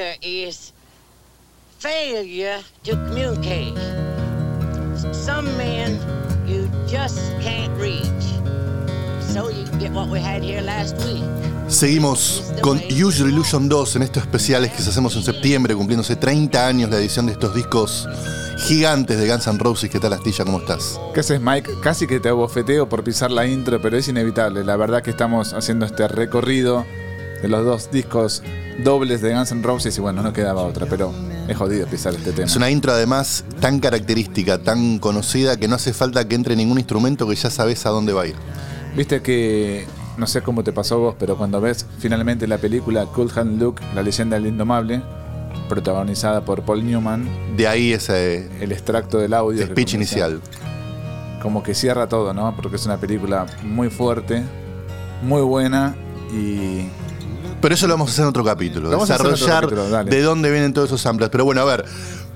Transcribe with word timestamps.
Here 0.00 0.16
is 0.22 0.72
failure 1.78 2.60
to 2.84 2.92
communicate. 2.92 3.76
Some 5.12 5.46
men 5.56 5.98
you 6.46 6.68
just 6.86 7.18
can't 7.40 7.72
reach. 7.78 8.24
So 9.32 9.50
you 9.50 9.64
get 9.78 9.92
what 9.92 10.08
we 10.08 10.20
had 10.20 10.42
here 10.42 10.62
last 10.62 10.96
week. 11.04 11.22
Seguimos 11.68 12.52
con 12.62 12.80
Your 12.88 13.12
Illusion 13.12 13.68
2 13.68 13.96
en 13.96 14.02
estos 14.02 14.24
especiales 14.24 14.72
que 14.72 14.78
hacemos 14.78 15.14
en 15.14 15.22
septiembre, 15.22 15.74
cumpliéndose 15.74 16.16
30 16.16 16.66
años 16.66 16.90
la 16.90 16.96
edición 16.96 17.26
de 17.26 17.32
estos 17.32 17.54
discos 17.54 18.08
gigantes 18.66 19.18
de 19.18 19.28
Guns 19.28 19.46
N' 19.46 19.58
Roses. 19.58 19.88
¿Qué 19.88 20.00
tal, 20.00 20.12
Astilla? 20.14 20.44
¿Cómo 20.44 20.58
estás? 20.58 20.98
¿Qué 21.14 21.20
haces, 21.20 21.40
Mike? 21.40 21.70
Casi 21.82 22.06
que 22.06 22.18
te 22.18 22.28
abofeteo 22.28 22.88
por 22.88 23.04
pisar 23.04 23.30
la 23.30 23.46
intro, 23.46 23.80
pero 23.80 23.96
es 23.96 24.08
inevitable. 24.08 24.64
La 24.64 24.76
verdad 24.76 25.02
que 25.02 25.10
estamos 25.10 25.52
haciendo 25.52 25.86
este 25.86 26.08
recorrido 26.08 26.84
de 27.42 27.48
los 27.48 27.64
dos 27.64 27.90
discos 27.90 28.42
dobles 28.84 29.20
de 29.20 29.34
Guns 29.34 29.52
N' 29.52 29.62
Roses 29.62 29.96
y 29.96 30.00
bueno, 30.00 30.22
no 30.22 30.32
quedaba 30.32 30.62
otra, 30.62 30.86
pero 30.86 31.12
es 31.48 31.56
jodido 31.56 31.86
pisar 31.86 32.14
este 32.14 32.32
tema. 32.32 32.46
Es 32.46 32.56
una 32.56 32.70
intro 32.70 32.92
además 32.92 33.44
tan 33.60 33.80
característica, 33.80 34.58
tan 34.58 34.98
conocida, 34.98 35.56
que 35.56 35.68
no 35.68 35.76
hace 35.76 35.92
falta 35.92 36.26
que 36.26 36.34
entre 36.34 36.56
ningún 36.56 36.78
instrumento 36.78 37.26
que 37.28 37.34
ya 37.34 37.50
sabes 37.50 37.84
a 37.86 37.90
dónde 37.90 38.12
va 38.12 38.22
a 38.22 38.26
ir. 38.26 38.36
Viste 38.96 39.22
que, 39.22 39.86
no 40.16 40.26
sé 40.26 40.42
cómo 40.42 40.64
te 40.64 40.72
pasó 40.72 40.98
vos, 40.98 41.14
pero 41.18 41.36
cuando 41.36 41.60
ves 41.60 41.86
finalmente 41.98 42.46
la 42.46 42.58
película 42.58 43.06
Cool 43.06 43.30
Hand 43.34 43.60
Luke, 43.60 43.82
la 43.94 44.02
leyenda 44.02 44.36
del 44.36 44.46
indomable, 44.46 45.02
protagonizada 45.68 46.44
por 46.44 46.62
Paul 46.62 46.84
Newman, 46.84 47.28
De 47.56 47.66
ahí 47.68 47.92
ese 47.92 48.48
el 48.60 48.72
extracto 48.72 49.18
del 49.18 49.34
audio. 49.34 49.64
que 49.64 49.72
speech 49.72 49.94
inicial. 49.94 50.40
Como 51.42 51.62
que 51.62 51.74
cierra 51.74 52.08
todo, 52.08 52.34
¿no? 52.34 52.54
Porque 52.54 52.76
es 52.76 52.84
una 52.84 52.98
película 52.98 53.46
muy 53.62 53.88
fuerte, 53.88 54.42
muy 55.22 55.42
buena 55.42 55.94
y 56.32 56.86
Pero 57.60 57.74
eso 57.74 57.86
lo 57.86 57.94
vamos 57.94 58.10
a 58.10 58.12
hacer 58.12 58.22
en 58.22 58.28
otro 58.28 58.44
capítulo. 58.44 58.88
Lo 58.88 58.96
vamos 58.96 59.10
a 59.10 59.14
otro 59.16 59.30
desarrollar 59.30 59.64
capítulo, 59.64 59.90
dale. 59.90 60.10
de 60.10 60.22
dónde 60.22 60.50
vienen 60.50 60.72
todos 60.72 60.88
esos 60.88 61.00
samples. 61.00 61.28
Pero 61.30 61.44
bueno, 61.44 61.60
a 61.60 61.64
ver. 61.64 61.84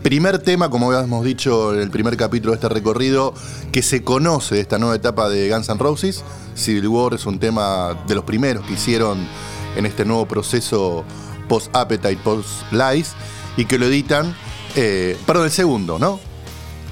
Primer 0.02 0.38
tema, 0.38 0.68
como 0.68 0.92
habíamos 0.92 1.24
dicho 1.24 1.72
en 1.72 1.80
el 1.80 1.90
primer 1.90 2.18
capítulo 2.18 2.52
de 2.52 2.56
este 2.56 2.68
recorrido, 2.68 3.32
que 3.72 3.80
se 3.80 4.04
conoce 4.04 4.56
de 4.56 4.60
esta 4.60 4.78
nueva 4.78 4.94
etapa 4.96 5.30
de 5.30 5.48
Guns 5.48 5.70
N' 5.70 5.78
Roses. 5.78 6.22
Civil 6.54 6.88
War 6.88 7.14
es 7.14 7.24
un 7.24 7.38
tema 7.38 7.96
de 8.06 8.14
los 8.14 8.24
primeros 8.24 8.66
que 8.66 8.74
hicieron 8.74 9.26
en 9.76 9.86
este 9.86 10.04
nuevo 10.04 10.26
proceso 10.26 11.04
post-Appetite, 11.48 12.18
post-Lies, 12.18 13.12
y 13.56 13.64
que 13.64 13.78
lo 13.78 13.86
editan, 13.86 14.36
eh, 14.76 15.16
perdón, 15.26 15.46
el 15.46 15.50
segundo, 15.50 15.98
¿no? 15.98 16.20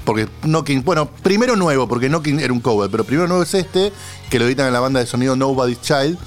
Porque 0.05 0.27
Knocking, 0.41 0.83
bueno, 0.83 1.07
primero 1.21 1.55
nuevo, 1.55 1.87
porque 1.87 2.09
Knocking 2.09 2.39
era 2.39 2.51
un 2.51 2.61
cover, 2.61 2.89
pero 2.89 3.03
primero 3.03 3.27
nuevo 3.27 3.43
es 3.43 3.53
este, 3.53 3.93
que 4.31 4.39
lo 4.39 4.45
editan 4.45 4.65
en 4.67 4.73
la 4.73 4.79
banda 4.79 4.99
de 4.99 5.05
sonido 5.05 5.35
Nobody's 5.35 5.81
Child, 5.81 6.17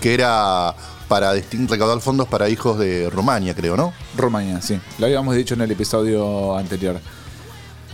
que 0.00 0.14
era 0.14 0.74
para 1.04 1.32
recaudar 1.32 2.00
fondos 2.00 2.28
para 2.28 2.48
hijos 2.48 2.78
de 2.78 3.10
Rumania, 3.10 3.54
creo, 3.54 3.76
¿no? 3.76 3.92
Rumania, 4.16 4.60
sí. 4.60 4.80
Lo 4.98 5.06
habíamos 5.06 5.34
dicho 5.34 5.54
en 5.54 5.62
el 5.62 5.70
episodio 5.70 6.56
anterior. 6.56 7.00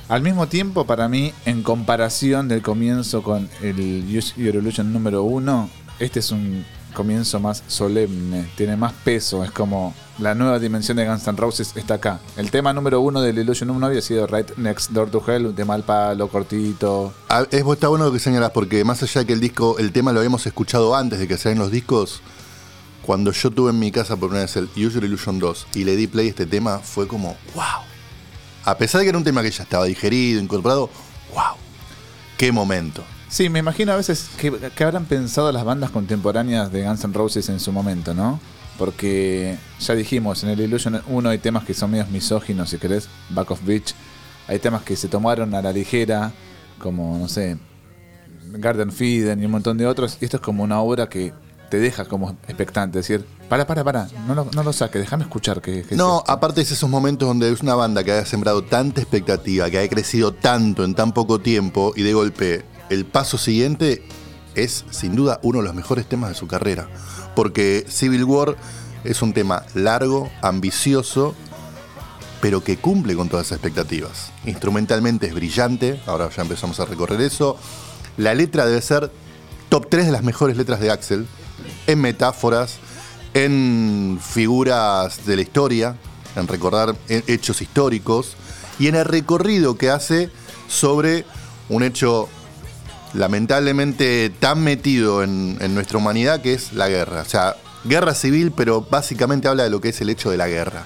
Al 0.08 0.22
mismo 0.22 0.48
tiempo, 0.48 0.86
para 0.86 1.08
mí, 1.08 1.32
en 1.44 1.62
comparación 1.62 2.48
del 2.48 2.62
comienzo 2.62 3.22
con 3.22 3.48
el 3.62 4.04
Use 4.08 4.34
Your 4.36 4.56
Illusion 4.56 4.92
número 4.92 5.22
uno, 5.22 5.70
este 6.00 6.18
es 6.18 6.32
un 6.32 6.64
comienzo 6.94 7.38
más 7.38 7.62
solemne, 7.68 8.48
tiene 8.56 8.76
más 8.76 8.92
peso, 8.92 9.44
es 9.44 9.50
como 9.50 9.94
la 10.18 10.34
nueva 10.34 10.58
dimensión 10.58 10.96
de 10.96 11.06
Guns 11.06 11.26
N' 11.26 11.36
Roses 11.36 11.72
está 11.76 11.94
acá. 11.94 12.20
El 12.36 12.50
tema 12.50 12.72
número 12.72 13.00
uno 13.00 13.22
del 13.22 13.38
Illusion 13.38 13.70
1 13.70 13.86
había 13.86 14.02
sido 14.02 14.26
Right 14.26 14.56
Next 14.56 14.90
Door 14.90 15.10
to 15.10 15.22
Hell, 15.26 15.46
un 15.46 15.54
tema 15.54 15.74
al 15.74 15.84
palo, 15.84 16.28
cortito. 16.28 17.14
Ah, 17.28 17.44
Es, 17.50 17.64
está 17.64 17.88
bueno 17.88 18.04
lo 18.04 18.12
que 18.12 18.18
señalas, 18.18 18.50
porque 18.50 18.84
más 18.84 19.02
allá 19.02 19.20
de 19.20 19.26
que 19.26 19.32
el 19.32 19.40
disco, 19.40 19.78
el 19.78 19.92
tema 19.92 20.12
lo 20.12 20.18
habíamos 20.18 20.46
escuchado 20.46 20.94
antes 20.94 21.18
de 21.18 21.28
que 21.28 21.38
salieran 21.38 21.62
los 21.62 21.70
discos, 21.70 22.20
cuando 23.10 23.32
yo 23.32 23.50
tuve 23.50 23.70
en 23.70 23.78
mi 23.80 23.90
casa 23.90 24.14
por 24.14 24.28
primera 24.28 24.42
vez 24.42 24.54
el 24.54 24.70
Your 24.76 25.02
Illusion 25.02 25.40
2 25.40 25.66
y 25.74 25.82
le 25.82 25.96
di 25.96 26.06
play 26.06 26.28
a 26.28 26.30
este 26.30 26.46
tema, 26.46 26.78
fue 26.78 27.08
como, 27.08 27.36
wow. 27.56 27.82
A 28.64 28.78
pesar 28.78 29.00
de 29.00 29.04
que 29.04 29.08
era 29.08 29.18
un 29.18 29.24
tema 29.24 29.42
que 29.42 29.50
ya 29.50 29.64
estaba 29.64 29.84
digerido, 29.86 30.40
incorporado, 30.40 30.88
wow. 31.34 31.56
Qué 32.38 32.52
momento. 32.52 33.02
Sí, 33.28 33.48
me 33.48 33.58
imagino 33.58 33.90
a 33.90 33.96
veces 33.96 34.30
que, 34.38 34.52
habrán 34.84 35.06
pensado 35.06 35.50
las 35.50 35.64
bandas 35.64 35.90
contemporáneas 35.90 36.70
de 36.70 36.84
Guns 36.84 37.02
N' 37.02 37.12
Roses 37.12 37.48
en 37.48 37.58
su 37.58 37.72
momento, 37.72 38.14
¿no? 38.14 38.38
Porque 38.78 39.58
ya 39.80 39.96
dijimos, 39.96 40.44
en 40.44 40.50
el 40.50 40.60
Illusion 40.60 41.02
1 41.04 41.30
hay 41.30 41.38
temas 41.38 41.64
que 41.64 41.74
son 41.74 41.90
medios 41.90 42.10
misóginos, 42.10 42.70
si 42.70 42.78
querés, 42.78 43.08
Back 43.30 43.50
of 43.50 43.64
Beach. 43.64 43.92
Hay 44.46 44.60
temas 44.60 44.84
que 44.84 44.94
se 44.94 45.08
tomaron 45.08 45.52
a 45.56 45.60
la 45.60 45.72
ligera, 45.72 46.30
como, 46.78 47.18
no 47.18 47.26
sé, 47.26 47.58
Garden 48.52 48.92
Feeden 48.92 49.42
y 49.42 49.46
un 49.46 49.50
montón 49.50 49.78
de 49.78 49.86
otros. 49.88 50.16
Y 50.20 50.26
esto 50.26 50.36
es 50.36 50.42
como 50.44 50.62
una 50.62 50.80
obra 50.80 51.08
que 51.08 51.32
te 51.70 51.78
deja 51.78 52.04
como 52.04 52.30
expectante, 52.48 52.98
decir, 52.98 53.24
para, 53.48 53.66
para, 53.66 53.84
para, 53.84 54.08
no 54.26 54.34
lo, 54.34 54.44
no 54.52 54.62
lo 54.62 54.72
déjame 54.72 55.22
escuchar 55.24 55.62
que, 55.62 55.82
que 55.84 55.94
es 55.94 55.96
No, 55.98 56.18
esto". 56.18 56.30
aparte 56.32 56.60
es 56.60 56.70
esos 56.72 56.90
momentos 56.90 57.28
donde 57.28 57.50
es 57.50 57.60
una 57.62 57.74
banda 57.74 58.02
que 58.04 58.12
haya 58.12 58.26
sembrado 58.26 58.62
tanta 58.64 59.00
expectativa, 59.00 59.70
que 59.70 59.78
haya 59.78 59.88
crecido 59.88 60.32
tanto 60.34 60.84
en 60.84 60.94
tan 60.94 61.12
poco 61.12 61.40
tiempo 61.40 61.92
y 61.96 62.02
de 62.02 62.12
golpe 62.12 62.64
el 62.90 63.06
paso 63.06 63.38
siguiente 63.38 64.02
es 64.56 64.84
sin 64.90 65.14
duda 65.14 65.38
uno 65.42 65.60
de 65.60 65.64
los 65.64 65.74
mejores 65.74 66.06
temas 66.06 66.30
de 66.30 66.34
su 66.34 66.48
carrera. 66.48 66.88
Porque 67.36 67.86
Civil 67.88 68.24
War 68.24 68.56
es 69.04 69.22
un 69.22 69.32
tema 69.32 69.64
largo, 69.74 70.28
ambicioso, 70.42 71.34
pero 72.40 72.64
que 72.64 72.78
cumple 72.78 73.14
con 73.14 73.28
todas 73.28 73.46
esas 73.46 73.56
expectativas. 73.58 74.32
Instrumentalmente 74.44 75.28
es 75.28 75.34
brillante, 75.34 76.00
ahora 76.06 76.28
ya 76.30 76.42
empezamos 76.42 76.80
a 76.80 76.84
recorrer 76.84 77.20
eso. 77.20 77.56
La 78.16 78.34
letra 78.34 78.66
debe 78.66 78.82
ser 78.82 79.12
top 79.68 79.88
3 79.88 80.06
de 80.06 80.12
las 80.12 80.24
mejores 80.24 80.56
letras 80.56 80.80
de 80.80 80.90
Axel, 80.90 81.26
en 81.86 82.00
metáforas, 82.00 82.78
en 83.34 84.18
figuras 84.22 85.24
de 85.26 85.36
la 85.36 85.42
historia, 85.42 85.96
en 86.36 86.46
recordar 86.48 86.94
he- 87.08 87.24
hechos 87.26 87.60
históricos 87.62 88.36
y 88.78 88.88
en 88.88 88.94
el 88.96 89.04
recorrido 89.04 89.76
que 89.76 89.90
hace 89.90 90.30
sobre 90.68 91.24
un 91.68 91.82
hecho 91.82 92.28
lamentablemente 93.14 94.30
tan 94.38 94.62
metido 94.62 95.22
en 95.22 95.74
nuestra 95.74 95.98
humanidad 95.98 96.40
que 96.40 96.54
es 96.54 96.72
la 96.72 96.88
guerra. 96.88 97.22
O 97.22 97.24
sea, 97.24 97.56
guerra 97.84 98.14
civil, 98.14 98.52
pero 98.52 98.82
básicamente 98.88 99.48
habla 99.48 99.64
de 99.64 99.70
lo 99.70 99.80
que 99.80 99.88
es 99.90 100.00
el 100.00 100.10
hecho 100.10 100.30
de 100.30 100.36
la 100.36 100.48
guerra. 100.48 100.84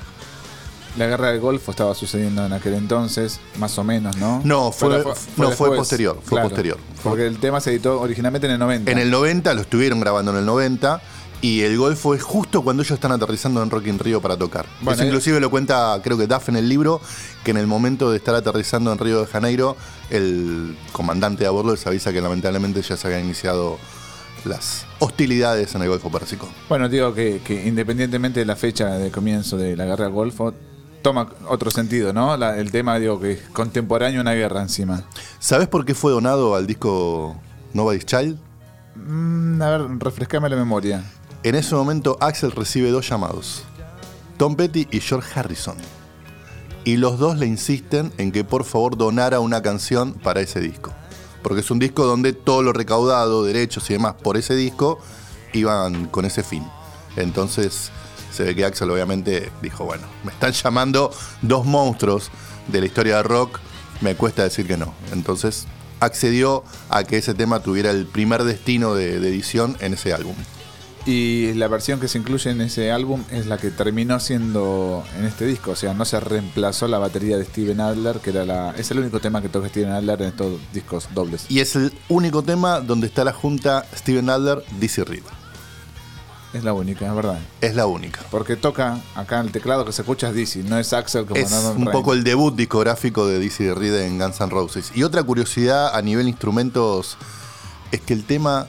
La 0.96 1.06
guerra 1.06 1.30
del 1.32 1.40
Golfo 1.40 1.72
estaba 1.72 1.94
sucediendo 1.94 2.46
en 2.46 2.52
aquel 2.52 2.74
entonces, 2.74 3.40
más 3.58 3.76
o 3.78 3.84
menos, 3.84 4.16
¿no? 4.16 4.40
No, 4.44 4.70
fue- 4.70 5.02
no, 5.36 5.50
fue 5.50 5.74
posterior, 5.76 6.20
fue 6.22 6.40
posterior. 6.40 6.78
Porque 7.02 7.26
el 7.26 7.38
tema 7.38 7.60
se 7.60 7.70
editó 7.70 8.00
originalmente 8.00 8.46
en 8.46 8.52
el 8.52 8.58
90. 8.60 8.90
En 8.92 8.98
el 8.98 9.10
90, 9.10 9.54
lo 9.54 9.62
estuvieron 9.62 9.98
grabando 10.00 10.30
en 10.30 10.38
el 10.38 10.46
90, 10.46 11.02
y 11.42 11.60
el 11.62 11.76
Golfo 11.76 12.14
es 12.14 12.22
justo 12.22 12.62
cuando 12.62 12.82
ellos 12.82 12.94
están 12.94 13.10
aterrizando 13.12 13.62
en 13.62 13.70
Rock 13.70 13.88
in 13.88 13.98
Río 13.98 14.22
para 14.22 14.36
tocar. 14.36 14.66
Bueno, 14.80 14.92
Eso 14.94 15.02
eh- 15.02 15.06
inclusive 15.08 15.40
lo 15.40 15.50
cuenta, 15.50 16.00
creo 16.02 16.16
que 16.16 16.26
Duff 16.28 16.48
en 16.48 16.56
el 16.56 16.68
libro, 16.68 17.00
que 17.44 17.50
en 17.50 17.56
el 17.58 17.66
momento 17.66 18.10
de 18.10 18.16
estar 18.16 18.34
aterrizando 18.36 18.92
en 18.92 18.98
Río 18.98 19.20
de 19.20 19.26
Janeiro, 19.26 19.76
el 20.10 20.76
comandante 20.92 21.42
de 21.42 21.48
a 21.48 21.50
bordo 21.50 21.72
les 21.72 21.86
avisa 21.86 22.12
que 22.12 22.20
lamentablemente 22.20 22.80
ya 22.82 22.96
se 22.96 23.06
habían 23.08 23.24
iniciado 23.24 23.78
las 24.44 24.86
hostilidades 25.00 25.74
en 25.74 25.82
el 25.82 25.88
Golfo 25.88 26.10
Pérsico. 26.10 26.48
Bueno, 26.68 26.88
digo 26.88 27.12
que, 27.14 27.40
que 27.44 27.66
independientemente 27.66 28.40
de 28.40 28.46
la 28.46 28.56
fecha 28.56 28.90
de 28.98 29.10
comienzo 29.10 29.56
de 29.56 29.76
la 29.76 29.84
guerra 29.86 30.04
del 30.04 30.12
Golfo, 30.14 30.54
toma 31.04 31.28
otro 31.48 31.70
sentido, 31.70 32.12
¿no? 32.14 32.34
La- 32.36 32.56
el 32.58 32.70
tema, 32.72 32.98
digo, 32.98 33.20
que 33.20 33.32
es 33.32 33.42
contemporáneo 33.52 34.20
una 34.22 34.32
guerra 34.32 34.62
encima. 34.62 35.04
¿Sabes 35.38 35.68
por 35.68 35.84
qué 35.84 35.94
fue 35.94 36.10
donado 36.12 36.54
al 36.56 36.66
disco 36.66 37.36
Nobody's 37.74 38.06
Child? 38.06 38.38
Mm, 38.96 39.60
a 39.62 39.68
ver, 39.70 39.82
refrescame 39.98 40.48
la 40.48 40.56
memoria. 40.56 41.04
En 41.42 41.54
ese 41.56 41.74
momento 41.74 42.16
Axel 42.20 42.52
recibe 42.52 42.90
dos 42.90 43.06
llamados. 43.08 43.64
Tom 44.38 44.56
Petty 44.56 44.88
y 44.90 45.00
George 45.00 45.28
Harrison. 45.38 45.76
y 46.86 46.98
los 46.98 47.18
dos 47.18 47.38
le 47.38 47.46
insisten 47.46 48.12
en 48.18 48.30
que 48.30 48.44
por 48.44 48.62
favor 48.64 48.98
donara 48.98 49.40
una 49.40 49.62
canción 49.62 50.12
para 50.12 50.42
ese 50.42 50.60
disco. 50.60 50.92
Porque 51.42 51.60
es 51.60 51.70
un 51.70 51.78
disco 51.78 52.04
donde 52.04 52.34
todo 52.34 52.62
lo 52.62 52.74
recaudado, 52.74 53.42
derechos 53.44 53.88
y 53.88 53.94
demás 53.94 54.14
por 54.22 54.36
ese 54.36 54.54
disco 54.54 54.98
iban 55.54 56.06
con 56.08 56.26
ese 56.26 56.42
fin. 56.42 56.62
Entonces 57.16 57.90
se 58.34 58.44
ve 58.44 58.54
que 58.54 58.64
Axel 58.64 58.90
obviamente 58.90 59.50
dijo, 59.62 59.84
bueno, 59.84 60.04
me 60.24 60.32
están 60.32 60.52
llamando 60.52 61.10
dos 61.42 61.64
monstruos 61.64 62.30
de 62.68 62.80
la 62.80 62.86
historia 62.86 63.16
de 63.16 63.22
rock, 63.22 63.60
me 64.00 64.14
cuesta 64.16 64.42
decir 64.42 64.66
que 64.66 64.76
no. 64.76 64.92
Entonces 65.12 65.66
accedió 66.00 66.64
a 66.90 67.04
que 67.04 67.16
ese 67.16 67.34
tema 67.34 67.60
tuviera 67.60 67.90
el 67.90 68.06
primer 68.06 68.44
destino 68.44 68.94
de, 68.94 69.20
de 69.20 69.28
edición 69.28 69.76
en 69.80 69.94
ese 69.94 70.12
álbum. 70.12 70.34
Y 71.06 71.52
la 71.54 71.68
versión 71.68 72.00
que 72.00 72.08
se 72.08 72.16
incluye 72.16 72.50
en 72.50 72.62
ese 72.62 72.90
álbum 72.90 73.24
es 73.30 73.46
la 73.46 73.58
que 73.58 73.70
terminó 73.70 74.18
siendo 74.20 75.04
en 75.18 75.26
este 75.26 75.44
disco. 75.44 75.72
O 75.72 75.76
sea, 75.76 75.92
no 75.92 76.06
se 76.06 76.18
reemplazó 76.18 76.88
la 76.88 76.98
batería 76.98 77.36
de 77.36 77.44
Steven 77.44 77.80
Adler, 77.80 78.20
que 78.20 78.30
era 78.30 78.46
la. 78.46 78.70
Es 78.70 78.90
el 78.90 79.00
único 79.00 79.20
tema 79.20 79.42
que 79.42 79.50
toca 79.50 79.68
Steven 79.68 79.92
Adler 79.92 80.22
en 80.22 80.28
estos 80.28 80.58
discos 80.72 81.08
dobles. 81.14 81.44
Y 81.50 81.60
es 81.60 81.76
el 81.76 81.92
único 82.08 82.42
tema 82.42 82.80
donde 82.80 83.06
está 83.06 83.22
la 83.22 83.34
junta 83.34 83.86
Steven 83.94 84.30
Adler, 84.30 84.64
Dizzy 84.80 85.02
Reed. 85.02 85.24
Es 86.54 86.62
la 86.62 86.72
única, 86.72 87.04
es 87.06 87.14
verdad. 87.14 87.40
Es 87.60 87.74
la 87.74 87.86
única. 87.86 88.20
Porque 88.30 88.54
toca 88.54 89.00
acá 89.16 89.40
el 89.40 89.50
teclado 89.50 89.84
que 89.84 89.90
se 89.90 90.02
escucha 90.02 90.28
es 90.28 90.36
Dizzy, 90.36 90.62
no 90.62 90.78
es 90.78 90.92
Axel 90.92 91.26
como 91.26 91.40
Es 91.40 91.52
un 91.52 91.86
poco 91.86 92.12
el 92.12 92.22
debut 92.22 92.54
discográfico 92.54 93.26
de 93.26 93.40
Dizzy 93.40 93.72
Reed 93.72 94.02
en 94.02 94.20
Guns 94.20 94.40
N' 94.40 94.50
Roses. 94.50 94.92
Y 94.94 95.02
otra 95.02 95.24
curiosidad 95.24 95.92
a 95.92 96.00
nivel 96.00 96.28
instrumentos 96.28 97.18
es 97.90 98.00
que 98.00 98.14
el 98.14 98.24
tema 98.24 98.68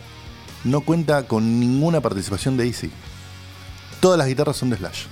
no 0.64 0.82
cuenta 0.82 1.28
con 1.28 1.60
ninguna 1.60 2.02
participación 2.02 2.58
de 2.58 2.64
Dizzy. 2.64 2.92
Todas 4.00 4.18
las 4.18 4.28
guitarras 4.28 4.58
son 4.58 4.72
de 4.72 4.78
Slash. 4.78 5.06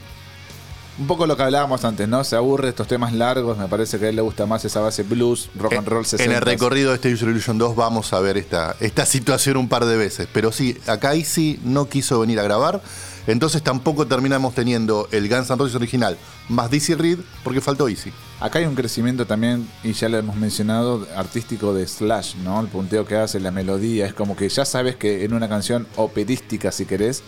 Un 1.00 1.08
poco 1.08 1.26
lo 1.26 1.36
que 1.36 1.44
hablábamos 1.44 1.84
antes, 1.86 2.08
¿no? 2.08 2.24
Se 2.24 2.36
aburre 2.36 2.70
estos 2.70 2.88
temas 2.88 3.14
largos, 3.14 3.58
me 3.58 3.68
parece 3.68 3.98
que 3.98 4.06
a 4.06 4.10
él 4.10 4.16
le 4.16 4.22
gusta 4.22 4.46
más 4.46 4.64
esa 4.64 4.80
base 4.80 5.02
blues, 5.04 5.50
rock 5.56 5.74
and 5.74 5.88
roll 5.88 6.06
60. 6.06 6.24
En 6.24 6.38
el 6.38 6.42
recorrido 6.42 6.90
de 6.90 6.96
este 6.96 7.12
User 7.12 7.30
Illusion 7.30 7.58
2 7.58 7.76
vamos 7.76 8.14
a 8.14 8.20
ver 8.20 8.38
esta, 8.38 8.76
esta 8.80 9.06
situación 9.06 9.58
un 9.58 9.70
par 9.70 9.86
de 9.86 9.98
veces. 9.98 10.28
Pero 10.32 10.52
sí, 10.52 10.78
acá 10.86 11.16
Easy 11.16 11.60
no 11.64 11.90
quiso 11.90 12.20
venir 12.20 12.40
a 12.40 12.44
grabar. 12.44 12.82
Entonces 13.26 13.64
tampoco 13.64 14.06
terminamos 14.06 14.54
teniendo 14.54 15.08
el 15.12 15.30
Guns 15.30 15.50
N' 15.50 15.58
Roses 15.58 15.76
original 15.76 16.18
más 16.50 16.70
Dizzy 16.70 16.94
Reed 16.94 17.20
porque 17.44 17.62
faltó 17.62 17.88
Easy. 17.88 18.12
Acá 18.40 18.60
hay 18.60 18.66
un 18.66 18.76
crecimiento 18.76 19.26
también, 19.26 19.70
y 19.84 19.94
ya 19.94 20.10
lo 20.10 20.18
hemos 20.18 20.36
mencionado, 20.36 21.08
artístico 21.16 21.74
de 21.74 21.88
Slash, 21.88 22.36
¿no? 22.44 22.60
El 22.60 22.68
punteo 22.68 23.06
que 23.06 23.16
hace, 23.16 23.40
la 23.40 23.52
melodía, 23.52 24.06
es 24.06 24.14
como 24.14 24.36
que 24.36 24.50
ya 24.50 24.66
sabes 24.66 24.98
que 24.98 25.24
en 25.24 25.34
una 25.34 25.48
canción 25.48 25.88
operística, 25.96 26.72
si 26.72 26.86
querés, 26.86 27.24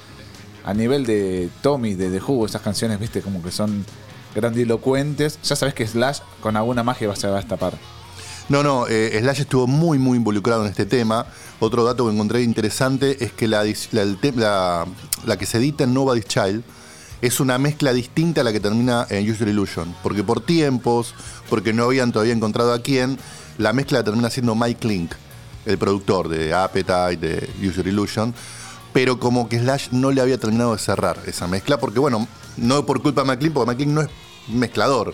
a 0.65 0.73
nivel 0.73 1.05
de 1.05 1.49
Tommy, 1.61 1.93
de 1.93 2.09
The 2.09 2.19
Who, 2.25 2.45
esas 2.45 2.61
canciones, 2.61 2.99
viste, 2.99 3.21
como 3.21 3.41
que 3.41 3.51
son 3.51 3.85
grandilocuentes, 4.33 5.39
ya 5.43 5.55
sabes 5.55 5.75
que 5.75 5.87
Slash 5.87 6.19
con 6.41 6.57
alguna 6.57 6.83
magia 6.83 7.15
se 7.15 7.27
va 7.27 7.35
a 7.35 7.37
destapar. 7.37 7.77
No, 8.49 8.63
no, 8.63 8.87
eh, 8.87 9.17
Slash 9.21 9.41
estuvo 9.41 9.67
muy, 9.67 9.99
muy 9.99 10.17
involucrado 10.17 10.63
en 10.63 10.69
este 10.69 10.85
tema. 10.85 11.27
Otro 11.59 11.83
dato 11.83 12.05
que 12.05 12.13
encontré 12.13 12.41
interesante 12.41 13.23
es 13.23 13.31
que 13.31 13.47
la, 13.47 13.63
la, 15.25 15.37
que 15.37 15.45
se 15.45 15.57
edita 15.57 15.83
en 15.83 15.93
Nobody's 15.93 16.25
Child 16.25 16.63
es 17.21 17.39
una 17.39 17.57
mezcla 17.57 17.93
distinta 17.93 18.41
a 18.41 18.43
la 18.43 18.51
que 18.51 18.59
termina 18.59 19.05
en 19.09 19.29
User 19.29 19.47
Illusion. 19.47 19.95
Porque 20.03 20.23
por 20.23 20.41
tiempos, 20.41 21.13
porque 21.49 21.73
no 21.73 21.85
habían 21.85 22.11
todavía 22.11 22.33
encontrado 22.33 22.73
a 22.73 22.81
quién, 22.81 23.17
la 23.57 23.71
mezcla 23.71 24.03
termina 24.03 24.29
siendo 24.29 24.53
Mike 24.53 24.87
Link, 24.87 25.11
el 25.65 25.77
productor 25.77 26.27
de 26.27 26.53
Appetite, 26.53 27.17
de 27.17 27.49
User 27.67 27.87
Illusion. 27.87 28.33
Pero 28.95 29.19
como 29.19 29.49
que 29.49 29.59
Slash 29.59 29.89
no 29.91 30.09
le 30.11 30.21
había 30.21 30.37
terminado 30.37 30.71
de 30.71 30.79
cerrar 30.79 31.17
esa 31.25 31.47
mezcla, 31.47 31.77
porque 31.77 31.99
bueno, 31.99 32.27
no 32.55 32.85
por 32.85 33.01
culpa 33.01 33.23
de 33.25 33.35
Link, 33.43 33.51
porque 33.53 33.75
Link 33.83 33.89
no 33.93 33.99
es 34.01 34.07
mezclador, 34.47 35.13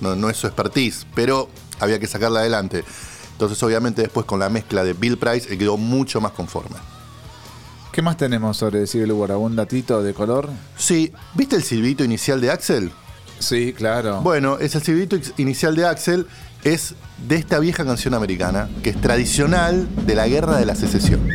no, 0.00 0.14
no 0.14 0.30
es 0.30 0.36
su 0.36 0.46
expertise, 0.46 1.04
pero 1.12 1.48
había 1.80 1.98
que 1.98 2.06
sacarla 2.06 2.38
adelante. 2.38 2.84
Entonces, 3.32 3.60
obviamente, 3.64 4.02
después 4.02 4.24
con 4.26 4.38
la 4.38 4.48
mezcla 4.48 4.84
de 4.84 4.92
Bill 4.92 5.18
Price, 5.18 5.52
él 5.52 5.58
quedó 5.58 5.76
mucho 5.76 6.20
más 6.20 6.30
conforme. 6.32 6.76
¿Qué 7.90 8.00
más 8.00 8.16
tenemos 8.16 8.58
sobre 8.58 8.86
Civil 8.86 9.10
War? 9.12 9.32
¿Algún 9.32 9.56
datito 9.56 10.02
de 10.04 10.14
color? 10.14 10.48
Sí, 10.78 11.12
¿viste 11.34 11.56
el 11.56 11.64
silbito 11.64 12.04
inicial 12.04 12.40
de 12.40 12.52
Axel? 12.52 12.92
Sí, 13.40 13.72
claro. 13.72 14.20
Bueno, 14.20 14.58
ese 14.60 14.78
silbito 14.78 15.16
ex- 15.16 15.32
inicial 15.36 15.74
de 15.74 15.84
Axel 15.86 16.26
es 16.62 16.94
de 17.26 17.34
esta 17.36 17.58
vieja 17.58 17.84
canción 17.84 18.14
americana, 18.14 18.68
que 18.84 18.90
es 18.90 19.00
tradicional 19.00 19.88
de 20.06 20.14
la 20.14 20.28
guerra 20.28 20.58
de 20.58 20.66
la 20.66 20.76
secesión. 20.76 21.28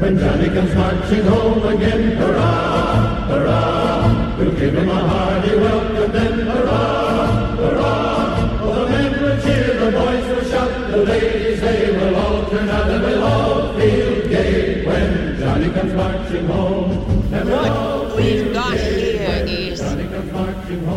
When 0.00 0.18
Johnny 0.18 0.48
comes 0.48 0.74
marching 0.74 1.24
home 1.24 1.62
again, 1.66 2.16
hurrah, 2.16 3.26
hurrah, 3.28 4.36
we'll 4.38 4.52
give 4.52 4.74
him 4.74 4.88
a 4.88 4.94
hearty 4.94 5.56
welcome 5.56 6.12
then, 6.12 6.38
hurrah, 6.46 7.56
hurrah. 7.56 8.60
Oh, 8.62 8.84
the 8.86 8.90
men 8.90 9.12
will 9.22 9.38
cheer, 9.42 9.74
the 9.78 9.90
boys 9.92 10.26
will 10.26 10.50
shout, 10.50 10.90
the 10.90 10.96
ladies 11.04 11.60
they 11.60 11.90
will 11.98 12.16
all 12.16 12.48
turn 12.48 12.70
out 12.70 12.88
and 12.90 13.04
we'll 13.04 13.22
all 13.22 13.74
feel 13.78 14.26
gay 14.26 14.86
when 14.86 15.38
Johnny 15.38 15.70
comes 15.70 15.92
marching 15.92 16.46
home. 16.46 16.90
And 17.34 17.52
all 17.52 18.06
What 18.08 18.16
we've 18.16 18.54
got 18.54 18.78
here 18.78 19.44
is 19.46 19.82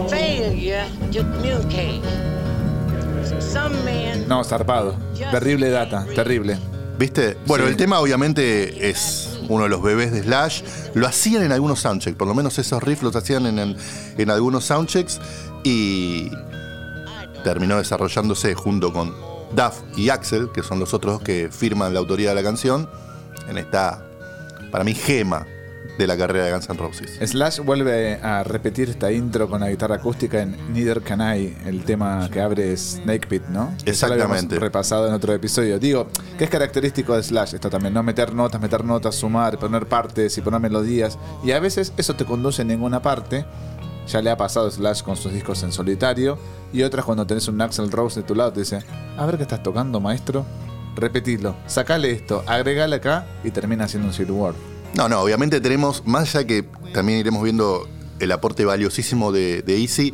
failure 0.10 0.88
to 1.12 1.20
communicate. 1.20 2.04
Some 3.42 3.74
men 3.84 4.30
No, 4.30 4.44
zarpado. 4.44 4.96
Terrible 5.14 5.70
data, 5.70 6.06
terrible. 6.16 6.56
¿Viste? 6.98 7.38
Bueno, 7.48 7.66
Sí. 7.66 7.72
el 7.72 7.78
tema 7.78 8.00
obviamente 8.00 8.90
es 8.90 9.30
uno 9.50 9.64
de 9.64 9.70
los 9.70 9.82
bebés 9.82 10.12
de 10.12 10.22
Slash. 10.24 10.62
Lo 10.94 11.08
hacían 11.08 11.44
en 11.44 11.52
algunos 11.52 11.80
soundchecks, 11.82 12.16
por 12.18 12.28
lo 12.28 12.36
menos 12.36 12.58
esos 12.60 12.82
riffs 12.84 13.04
los 13.04 13.16
hacían 13.16 13.46
en, 13.48 13.60
en- 13.60 13.78
en 14.18 14.30
algunos 14.30 14.66
soundchecks 14.66 15.20
y 15.64 16.30
terminó 17.44 17.78
desarrollándose 17.78 18.54
junto 18.56 18.94
con 18.94 19.14
Duff 19.56 19.82
y 19.98 20.10
Axel, 20.10 20.50
que 20.54 20.64
son 20.64 20.80
los 20.80 20.94
otros 20.94 21.22
que 21.22 21.50
firman 21.52 21.94
la 21.94 22.00
autoría 22.00 22.30
de 22.30 22.36
la 22.36 22.44
canción, 22.44 22.90
en 23.50 23.58
esta, 23.58 24.06
para 24.72 24.84
mí, 24.84 24.94
gema 24.94 25.46
de 25.98 26.08
la 26.08 26.18
carrera 26.18 26.46
de 26.46 26.52
Guns 26.52 26.70
N' 26.70 26.78
Roses. 26.78 27.20
Slash 27.30 27.60
vuelve 27.60 28.16
a 28.16 28.44
repetir 28.44 28.90
esta 28.90 29.12
intro 29.12 29.48
con 29.48 29.62
la 29.62 29.70
guitarra 29.70 29.96
acústica 29.96 30.42
en 30.42 30.56
Neither 30.74 31.02
Can 31.02 31.22
I, 31.22 31.56
el 31.66 31.84
tema 31.84 32.30
que 32.32 32.42
abre 32.42 32.76
Snake 32.76 33.28
Pit, 33.28 33.44
¿no? 33.50 33.70
Ya 33.80 33.86
lo 33.86 33.92
Exactamente. 33.92 34.60
repasado 34.60 35.08
en 35.08 35.14
otro 35.14 35.34
episodio. 35.34 35.80
Digo, 35.80 36.08
que 36.38 36.46
es 36.46 36.50
característico 36.50 37.16
de 37.16 37.24
Slash 37.24 37.54
esto 37.56 37.70
también, 37.70 37.94
¿no? 37.94 38.02
Meter 38.04 38.34
notas, 38.34 38.60
meter 38.60 38.84
notas, 38.84 39.16
sumar, 39.16 39.60
poner 39.60 39.88
partes 39.88 40.38
y 40.38 40.42
poner 40.42 40.60
melodías. 40.60 41.18
Y 41.44 41.52
a 41.52 41.60
veces 41.60 41.94
eso 41.98 42.16
te 42.16 42.26
conduce 42.26 42.64
a 42.64 42.66
ninguna 42.66 43.02
parte. 43.02 43.46
Ya 44.08 44.22
le 44.22 44.30
ha 44.32 44.38
pasado 44.38 44.68
a 44.68 44.72
Slash 44.72 45.02
con 45.04 45.16
sus 45.16 45.32
discos 45.32 45.64
en 45.64 45.72
solitario. 45.72 46.38
Y 46.74 46.84
otras 46.84 47.06
cuando 47.06 47.26
tenés 47.28 47.48
un 47.48 47.62
Axel 47.62 47.92
Rose 47.92 48.22
de 48.22 48.26
tu 48.28 48.36
lado 48.36 48.52
te 48.52 48.62
dice, 48.62 48.80
a 49.18 49.26
ver 49.26 49.38
qué 49.38 49.44
estás 49.44 49.62
tocando, 49.62 50.00
maestro. 50.00 50.46
Repetilo, 50.96 51.56
sacale 51.66 52.12
esto, 52.12 52.44
agregale 52.46 52.98
acá 52.98 53.26
y 53.44 53.52
termina 53.52 53.88
siendo 53.88 54.10
un 54.10 54.32
War. 54.32 54.73
No, 54.96 55.10
no, 55.10 55.22
obviamente 55.22 55.60
tenemos, 55.60 56.06
más 56.06 56.36
allá 56.36 56.46
que 56.46 56.64
también 56.94 57.20
iremos 57.20 57.44
viendo 57.44 57.88
el 58.20 58.32
aporte 58.32 58.64
valiosísimo 58.64 59.32
de, 59.32 59.64
de 59.64 59.82
Easy, 59.82 60.14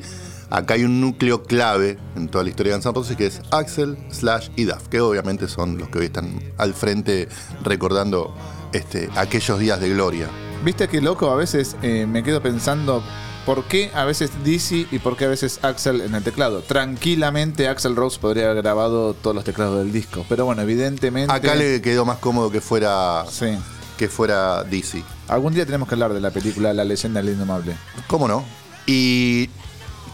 acá 0.49 0.75
hay 0.75 0.85
un 0.85 1.01
núcleo 1.01 1.43
clave 1.43 1.97
en 2.15 2.29
toda 2.29 2.43
la 2.43 2.49
historia 2.49 2.71
de 2.71 2.77
Guns 2.77 2.85
N' 2.85 2.93
Roses 2.93 3.17
que 3.17 3.25
es 3.25 3.41
Axel, 3.51 3.97
Slash 4.09 4.49
y 4.55 4.63
Duff, 4.63 4.87
que 4.87 5.01
obviamente 5.01 5.47
son 5.47 5.77
los 5.77 5.89
que 5.89 5.99
hoy 5.99 6.05
están 6.05 6.39
al 6.57 6.73
frente 6.73 7.27
recordando 7.63 8.33
este, 8.71 9.09
aquellos 9.15 9.59
días 9.59 9.81
de 9.81 9.89
gloria. 9.89 10.27
Viste 10.63 10.87
que 10.87 11.01
loco, 11.01 11.29
a 11.29 11.35
veces 11.35 11.75
eh, 11.81 12.05
me 12.07 12.23
quedo 12.23 12.41
pensando 12.41 13.03
por 13.45 13.65
qué 13.65 13.91
a 13.93 14.05
veces 14.05 14.31
Dizzy 14.43 14.87
y 14.91 14.99
por 14.99 15.17
qué 15.17 15.25
a 15.25 15.29
veces 15.29 15.59
Axel 15.61 16.01
en 16.01 16.15
el 16.15 16.23
teclado. 16.23 16.61
Tranquilamente 16.61 17.67
Axel 17.67 17.95
Rose 17.95 18.19
podría 18.19 18.45
haber 18.51 18.63
grabado 18.63 19.13
todos 19.13 19.35
los 19.35 19.43
teclados 19.43 19.79
del 19.79 19.91
disco, 19.91 20.25
pero 20.29 20.45
bueno, 20.45 20.61
evidentemente. 20.61 21.33
Acá 21.33 21.55
le 21.55 21.81
quedó 21.81 22.05
más 22.05 22.19
cómodo 22.19 22.49
que 22.49 22.61
fuera, 22.61 23.25
Sí. 23.29 23.57
Que 23.99 24.07
fuera 24.07 24.63
DC. 24.63 25.03
Algún 25.27 25.53
día 25.53 25.65
tenemos 25.65 25.89
que 25.89 25.95
hablar 25.95 26.13
de 26.13 26.21
la 26.21 26.31
película 26.31 26.73
La 26.73 26.85
leyenda 26.85 27.21
del 27.21 27.33
indomable. 27.33 27.75
¿Cómo 28.07 28.29
no? 28.29 28.45
Y 28.85 29.49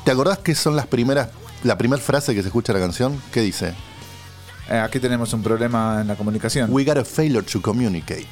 ¿te 0.03 0.09
acordás 0.09 0.39
que 0.39 0.55
son 0.55 0.75
las 0.75 0.87
primeras, 0.87 1.29
la 1.63 1.77
primera 1.77 2.01
frase 2.01 2.33
que 2.33 2.41
se 2.41 2.47
escucha 2.47 2.71
en 2.71 2.79
la 2.79 2.83
canción? 2.83 3.21
¿Qué 3.31 3.41
dice? 3.41 3.75
Eh, 4.71 4.79
aquí 4.79 4.99
tenemos 4.99 5.31
un 5.33 5.43
problema 5.43 6.01
en 6.01 6.07
la 6.07 6.15
comunicación. 6.15 6.73
We 6.73 6.83
got 6.83 6.97
a 6.97 7.05
failure 7.05 7.43
to 7.43 7.61
communicate. 7.61 8.27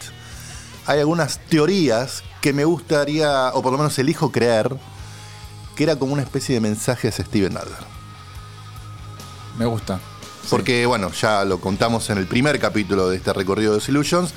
Hay 0.88 1.00
algunas 1.00 1.38
teorías 1.38 2.24
que 2.42 2.52
me 2.52 2.66
gustaría, 2.66 3.52
o 3.54 3.62
por 3.62 3.74
lo 3.74 3.78
menos 3.78 3.98
elijo 4.00 4.32
creer, 4.32 4.76
que 5.76 5.84
era 5.84 5.96
como 5.98 6.14
una 6.14 6.24
especie 6.24 6.56
de 6.56 6.62
mensaje 6.62 7.10
hacia 7.10 7.24
Steven 7.26 7.56
Adler. 7.56 7.86
Me 9.60 9.66
gusta. 9.68 10.00
Porque, 10.50 10.88
bueno, 10.88 11.12
ya 11.12 11.46
lo 11.46 11.60
contamos 11.60 12.10
en 12.10 12.18
el 12.18 12.26
primer 12.26 12.60
capítulo 12.60 13.08
de 13.08 13.18
este 13.18 13.32
recorrido 13.34 13.78
de 13.78 13.84
Illusions. 13.88 14.34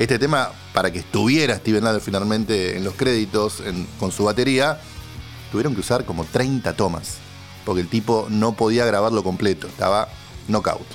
Este 0.00 0.18
tema, 0.18 0.50
para 0.72 0.90
que 0.90 1.00
estuviera 1.00 1.56
Steven 1.56 1.86
Adler 1.86 2.00
finalmente 2.00 2.78
en 2.78 2.84
los 2.84 2.94
créditos 2.94 3.60
en- 3.60 3.84
con 3.98 4.10
su 4.10 4.24
batería, 4.24 4.80
tuvieron 5.52 5.74
que 5.74 5.80
usar 5.80 6.06
como 6.06 6.24
30 6.24 6.72
tomas. 6.72 7.18
Porque 7.66 7.82
el 7.82 7.88
tipo 7.88 8.26
no 8.30 8.54
podía 8.54 8.86
grabarlo 8.86 9.22
completo, 9.22 9.66
estaba 9.66 10.08
knockout. 10.48 10.86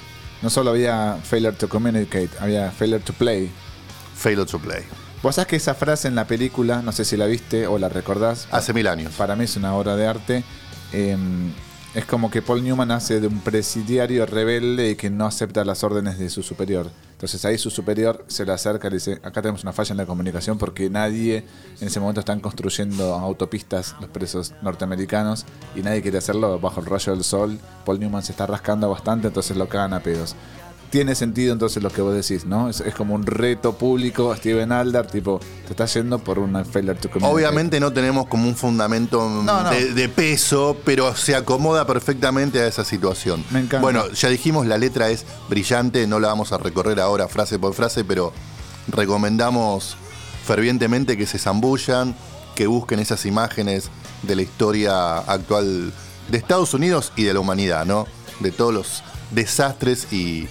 No 0.42 0.50
solo 0.50 0.72
había 0.72 1.20
failure 1.24 1.56
to 1.56 1.70
communicate, 1.70 2.32
había 2.40 2.72
failure 2.72 3.00
to 3.04 3.14
play. 3.14 3.52
Failure 4.16 4.50
to 4.50 4.58
play. 4.58 4.82
Vos 5.22 5.36
sabés 5.36 5.50
que 5.50 5.56
esa 5.58 5.76
frase 5.76 6.08
en 6.08 6.16
la 6.16 6.26
película, 6.26 6.82
no 6.82 6.92
sé 6.92 7.06
si 7.06 7.16
la 7.16 7.28
viste 7.28 7.68
o 7.68 7.78
la 7.78 7.90
recordás. 7.90 8.48
Hace 8.50 8.74
mil 8.74 8.88
años. 8.88 9.14
Para 9.16 9.36
mí 9.36 9.44
es 9.44 9.56
una 9.56 9.76
obra 9.76 9.96
de 9.96 10.08
arte. 10.08 10.44
Eh, 10.94 11.16
es 11.94 12.06
como 12.06 12.32
que 12.32 12.42
Paul 12.42 12.64
Newman 12.64 12.90
hace 12.90 13.20
de 13.20 13.28
un 13.28 13.40
presidiario 13.42 14.26
rebelde 14.26 14.90
y 14.90 14.96
que 14.96 15.12
no 15.12 15.28
acepta 15.28 15.64
las 15.64 15.84
órdenes 15.84 16.18
de 16.18 16.30
su 16.32 16.42
superior. 16.42 16.90
Entonces 17.25 17.44
ahí 17.44 17.58
su 17.58 17.72
superior 17.72 18.24
se 18.27 18.46
le 18.46 18.51
acerca 18.51 18.88
y 18.88 18.91
le 18.91 18.98
dice, 18.98 19.13
acá 19.24 19.41
tenemos 19.41 19.63
una 19.63 19.74
falla 19.74 19.94
en 19.94 19.98
la 19.98 20.05
comunicación 20.05 20.60
porque 20.60 20.91
nadie 20.91 21.44
en 21.82 21.88
ese 21.88 22.00
momento 22.00 22.20
están 22.20 22.39
construyendo 22.39 23.15
autopistas 23.15 23.96
los 24.00 24.12
presos 24.12 24.53
norteamericanos 24.62 25.44
y 25.75 25.82
nadie 25.82 26.03
quiere 26.03 26.20
hacerlo 26.20 26.60
bajo 26.60 26.82
el 26.82 26.86
rayo 26.86 27.13
del 27.13 27.24
sol. 27.24 27.58
Paul 27.84 28.00
Newman 28.00 28.22
se 28.22 28.34
está 28.34 28.46
rascando 28.46 28.88
bastante, 28.91 29.29
entonces 29.29 29.58
lo 29.58 29.67
cagan 29.67 29.94
a 29.94 30.01
pedos. 30.01 30.36
Tiene 30.89 31.15
sentido 31.15 31.51
entonces 31.51 31.84
lo 31.84 31.89
que 31.89 32.01
vos 32.01 32.13
decís, 32.13 32.46
¿no? 32.46 32.70
Es, 32.70 32.80
es 32.80 32.94
como 32.96 33.15
un 33.15 33.25
reto 33.25 33.74
público, 33.74 34.34
Steven 34.36 34.72
Aldar, 34.72 35.08
tipo, 35.08 35.39
te 35.65 35.72
estás 35.72 35.94
yendo 35.94 36.20
por 36.20 36.39
una 36.39 36.63
failure 36.63 36.98
to 36.98 37.10
communicate. 37.10 37.34
Obviamente 37.34 37.80
no 37.80 37.92
tenemos 37.92 38.27
como 38.27 38.48
un 38.48 38.56
fundamento 38.56 39.27
No, 39.27 39.63
no. 39.63 39.70
De, 39.70 39.94
de 39.94 40.10
peso, 40.10 40.77
pero 40.86 41.15
se 41.15 41.36
acomoda 41.36 41.86
perfectamente 41.86 42.60
a 42.62 42.68
esa 42.68 42.86
situación. 42.86 43.44
Me 43.51 43.60
encanta. 43.60 43.82
Bueno, 43.82 44.10
ya 44.12 44.30
dijimos, 44.30 44.68
la 44.68 44.77
letra 44.77 45.10
es 45.10 45.25
brillante, 45.50 46.08
no 46.08 46.20
la 46.20 46.30
vamos 46.30 46.51
a 46.54 46.58
recorrer 46.58 47.00
ahora 47.00 47.27
frase 47.27 47.60
por 47.60 47.74
frase, 47.74 48.06
pero 48.06 48.32
recomendamos 48.88 49.98
fervientemente 50.46 51.18
que 51.18 51.25
se 51.25 51.39
zambullan, 51.39 52.15
que 52.56 52.68
busquen 52.68 53.00
esas 53.00 53.25
imágenes 53.25 53.89
de 54.22 54.36
la 54.36 54.44
historia 54.44 55.18
actual 55.18 55.92
de 56.30 56.38
Estados 56.38 56.74
Unidos 56.74 57.12
y 57.15 57.24
de 57.24 57.34
la 57.34 57.39
humanidad, 57.39 57.86
¿no? 57.86 58.08
De 58.39 58.51
todos 58.51 58.74
los 58.74 59.04
desastres 59.32 60.12
y, 60.13 60.48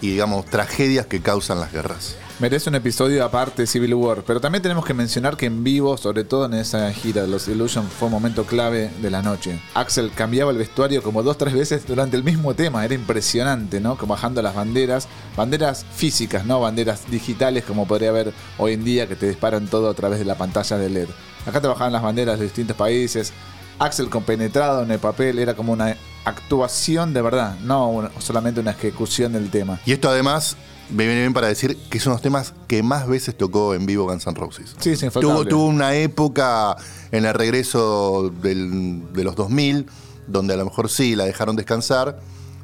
y 0.00 0.10
digamos, 0.10 0.46
tragedias 0.46 1.06
que 1.06 1.20
causan 1.20 1.60
las 1.60 1.72
guerras. 1.72 2.16
Merece 2.38 2.68
un 2.68 2.74
episodio 2.74 3.24
aparte 3.24 3.66
Civil 3.66 3.94
War, 3.94 4.22
pero 4.22 4.42
también 4.42 4.60
tenemos 4.60 4.84
que 4.84 4.92
mencionar 4.92 5.38
que 5.38 5.46
en 5.46 5.64
vivo, 5.64 5.96
sobre 5.96 6.22
todo 6.22 6.44
en 6.44 6.52
esa 6.52 6.92
gira 6.92 7.22
de 7.22 7.28
los 7.28 7.48
Illusion, 7.48 7.88
fue 7.88 8.08
un 8.08 8.12
momento 8.12 8.44
clave 8.44 8.90
de 9.00 9.10
la 9.10 9.22
noche. 9.22 9.58
Axel 9.72 10.10
cambiaba 10.14 10.50
el 10.50 10.58
vestuario 10.58 11.02
como 11.02 11.22
dos 11.22 11.38
tres 11.38 11.54
veces 11.54 11.86
durante 11.86 12.14
el 12.14 12.24
mismo 12.24 12.52
tema, 12.54 12.84
era 12.84 12.92
impresionante, 12.92 13.80
¿no? 13.80 13.96
Como 13.96 14.12
bajando 14.12 14.42
las 14.42 14.54
banderas, 14.54 15.08
banderas 15.34 15.86
físicas, 15.94 16.44
no 16.44 16.60
banderas 16.60 17.10
digitales 17.10 17.64
como 17.64 17.86
podría 17.86 18.10
haber 18.10 18.34
hoy 18.58 18.74
en 18.74 18.84
día 18.84 19.06
que 19.06 19.16
te 19.16 19.28
disparan 19.28 19.66
todo 19.66 19.88
a 19.88 19.94
través 19.94 20.18
de 20.18 20.26
la 20.26 20.34
pantalla 20.34 20.76
de 20.76 20.90
LED. 20.90 21.08
Acá 21.46 21.62
te 21.62 21.68
bajaban 21.68 21.94
las 21.94 22.02
banderas 22.02 22.38
de 22.38 22.44
distintos 22.44 22.76
países. 22.76 23.32
Axel 23.78 24.10
compenetrado 24.10 24.82
en 24.82 24.90
el 24.90 24.98
papel 24.98 25.38
era 25.38 25.54
como 25.54 25.72
una 25.72 25.96
actuación 26.26 27.14
de 27.14 27.22
verdad, 27.22 27.56
no 27.60 28.10
solamente 28.18 28.60
una 28.60 28.72
ejecución 28.72 29.32
del 29.32 29.48
tema. 29.50 29.80
Y 29.86 29.92
esto 29.92 30.08
además 30.10 30.56
me 30.90 31.04
viene 31.06 31.20
bien 31.22 31.32
para 31.32 31.48
decir 31.48 31.76
que 31.90 31.98
son 31.98 32.12
los 32.12 32.22
temas 32.22 32.52
que 32.68 32.82
más 32.82 33.06
veces 33.08 33.36
tocó 33.36 33.74
en 33.74 33.86
vivo 33.86 34.04
Guns 34.06 34.26
N' 34.26 34.34
Roses. 34.36 34.74
Sí, 34.78 34.94
sí, 34.96 35.08
Tuvo, 35.08 35.44
tuvo 35.46 35.66
una 35.66 35.94
época 35.94 36.76
en 37.10 37.24
el 37.24 37.34
regreso 37.34 38.32
del- 38.42 39.02
de 39.12 39.24
los 39.24 39.34
2000 39.36 39.86
donde 40.26 40.54
a 40.54 40.56
lo 40.56 40.64
mejor 40.64 40.88
sí 40.90 41.14
la 41.16 41.24
dejaron 41.24 41.54
descansar, 41.56 42.20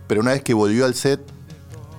pero 0.08 0.20
una 0.20 0.32
vez 0.32 0.42
que 0.42 0.52
volvió 0.54 0.84
al 0.84 0.94
set 0.94 1.20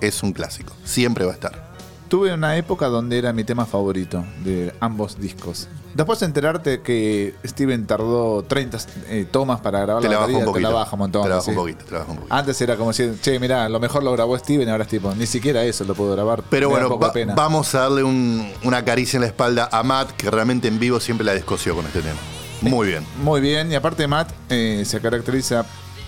es 0.00 0.22
un 0.22 0.32
clásico. 0.32 0.72
Siempre 0.84 1.24
va 1.24 1.32
a 1.32 1.34
estar. 1.34 1.64
Tuve 2.08 2.32
una 2.34 2.56
época 2.56 2.86
donde 2.88 3.18
era 3.18 3.32
mi 3.32 3.44
tema 3.44 3.64
favorito 3.64 4.22
de 4.44 4.74
ambos 4.80 5.18
discos. 5.18 5.68
Después 5.94 6.18
de 6.20 6.26
enterarte 6.26 6.80
que 6.82 7.34
Steven 7.44 7.86
tardó 7.86 8.42
30 8.42 8.78
eh, 9.08 9.26
tomas 9.30 9.60
para 9.60 9.80
grabar 9.80 10.02
Te 10.02 10.08
la 10.08 10.14
la 10.14 10.20
baja 10.20 10.32
un 10.32 10.38
te 10.40 10.44
poquito. 10.46 10.68
la 10.68 10.74
baja 10.74 10.92
un 10.94 10.98
montón. 10.98 11.22
Te 11.22 11.28
la 11.28 11.34
baja 11.36 11.44
sí. 11.44 11.50
un 11.52 11.56
poquito, 11.56 11.84
te 11.84 11.92
la 11.92 11.98
baja 12.00 12.10
un 12.10 12.16
poquito. 12.18 12.34
Antes 12.34 12.60
era 12.60 12.76
como 12.76 12.90
decir, 12.90 13.16
che, 13.22 13.38
mirá, 13.38 13.68
lo 13.68 13.78
mejor 13.80 14.02
lo 14.02 14.10
grabó 14.12 14.36
Steven, 14.36 14.68
ahora 14.68 14.82
es 14.84 14.90
tipo, 14.90 15.14
ni 15.14 15.26
siquiera 15.26 15.62
eso 15.64 15.84
lo 15.84 15.94
puedo 15.94 16.12
grabar. 16.12 16.42
Pero 16.50 16.68
bueno, 16.68 16.98
va- 16.98 17.12
vamos 17.36 17.74
a 17.76 17.80
darle 17.80 18.02
un- 18.02 18.50
una 18.64 18.84
caricia 18.84 19.16
en 19.18 19.20
la 19.22 19.28
espalda 19.28 19.68
a 19.70 19.82
Matt, 19.84 20.10
que 20.12 20.30
realmente 20.30 20.66
en 20.68 20.78
vivo 20.80 20.98
siempre 21.00 21.24
la 21.24 21.32
descoció 21.32 21.74
con 21.76 21.86
este 21.86 22.00
tema. 22.02 22.18
Muy 22.60 22.88
bien. 22.88 23.06
Muy 23.22 23.40
bien, 23.40 23.70
y 23.70 23.74
aparte 23.74 24.06
Matt 24.08 24.32
eh, 24.48 24.82
se 24.86 25.00
caracteriza 25.00 25.64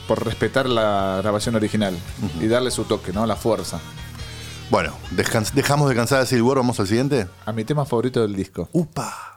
por 0.09 0.25
respetar 0.25 0.69
la 0.69 1.19
grabación 1.23 1.55
original 1.55 1.97
y 2.40 2.47
darle 2.49 2.71
su 2.71 2.85
toque, 2.85 3.12
¿no? 3.12 3.26
La 3.26 3.37
fuerza. 3.37 3.78
Bueno, 4.71 4.95
dejamos 5.55 5.88
de 5.88 5.95
cansar 5.95 6.26
Civil 6.26 6.43
War, 6.43 6.57
vamos 6.57 6.81
al 6.81 6.88
siguiente. 6.88 7.26
A 7.45 7.52
mi 7.52 7.64
tema 7.64 7.85
favorito 7.85 8.21
del 8.23 8.35
disco. 8.35 8.69
¡Upa! 8.73 9.36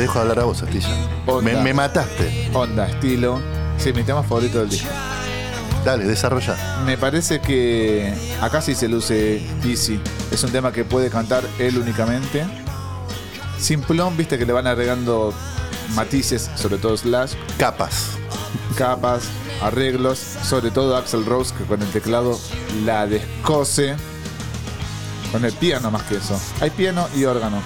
Te 0.00 0.04
dejo 0.04 0.18
hablar 0.18 0.38
a 0.38 0.44
vos, 0.44 0.62
Astilla. 0.62 0.88
Me 1.42 1.74
mataste. 1.74 2.50
Onda, 2.54 2.88
estilo. 2.88 3.38
Sí, 3.76 3.92
mi 3.92 4.02
tema 4.02 4.22
favorito 4.22 4.60
del 4.60 4.70
disco. 4.70 4.88
Dale, 5.84 6.06
desarrolla. 6.06 6.56
Me 6.86 6.96
parece 6.96 7.42
que 7.42 8.10
acá 8.40 8.62
sí 8.62 8.74
se 8.74 8.88
luce 8.88 9.46
Easy. 9.62 10.00
Es 10.30 10.42
un 10.42 10.52
tema 10.52 10.72
que 10.72 10.86
puede 10.86 11.10
cantar 11.10 11.44
él 11.58 11.76
únicamente. 11.76 12.46
Simplón, 13.58 14.16
viste 14.16 14.38
que 14.38 14.46
le 14.46 14.54
van 14.54 14.66
agregando 14.66 15.34
matices, 15.94 16.50
sobre 16.54 16.78
todo 16.78 16.96
Slash, 16.96 17.34
Capas. 17.58 18.12
capas, 18.78 19.24
arreglos, 19.60 20.18
sobre 20.18 20.70
todo 20.70 20.96
Axel 20.96 21.26
Rose, 21.26 21.54
que 21.54 21.64
con 21.64 21.82
el 21.82 21.90
teclado 21.90 22.40
la 22.86 23.06
descose. 23.06 23.96
Con 25.30 25.44
el 25.44 25.52
piano 25.52 25.90
más 25.90 26.04
que 26.04 26.16
eso. 26.16 26.40
Hay 26.62 26.70
piano 26.70 27.06
y 27.14 27.26
órgano. 27.26 27.60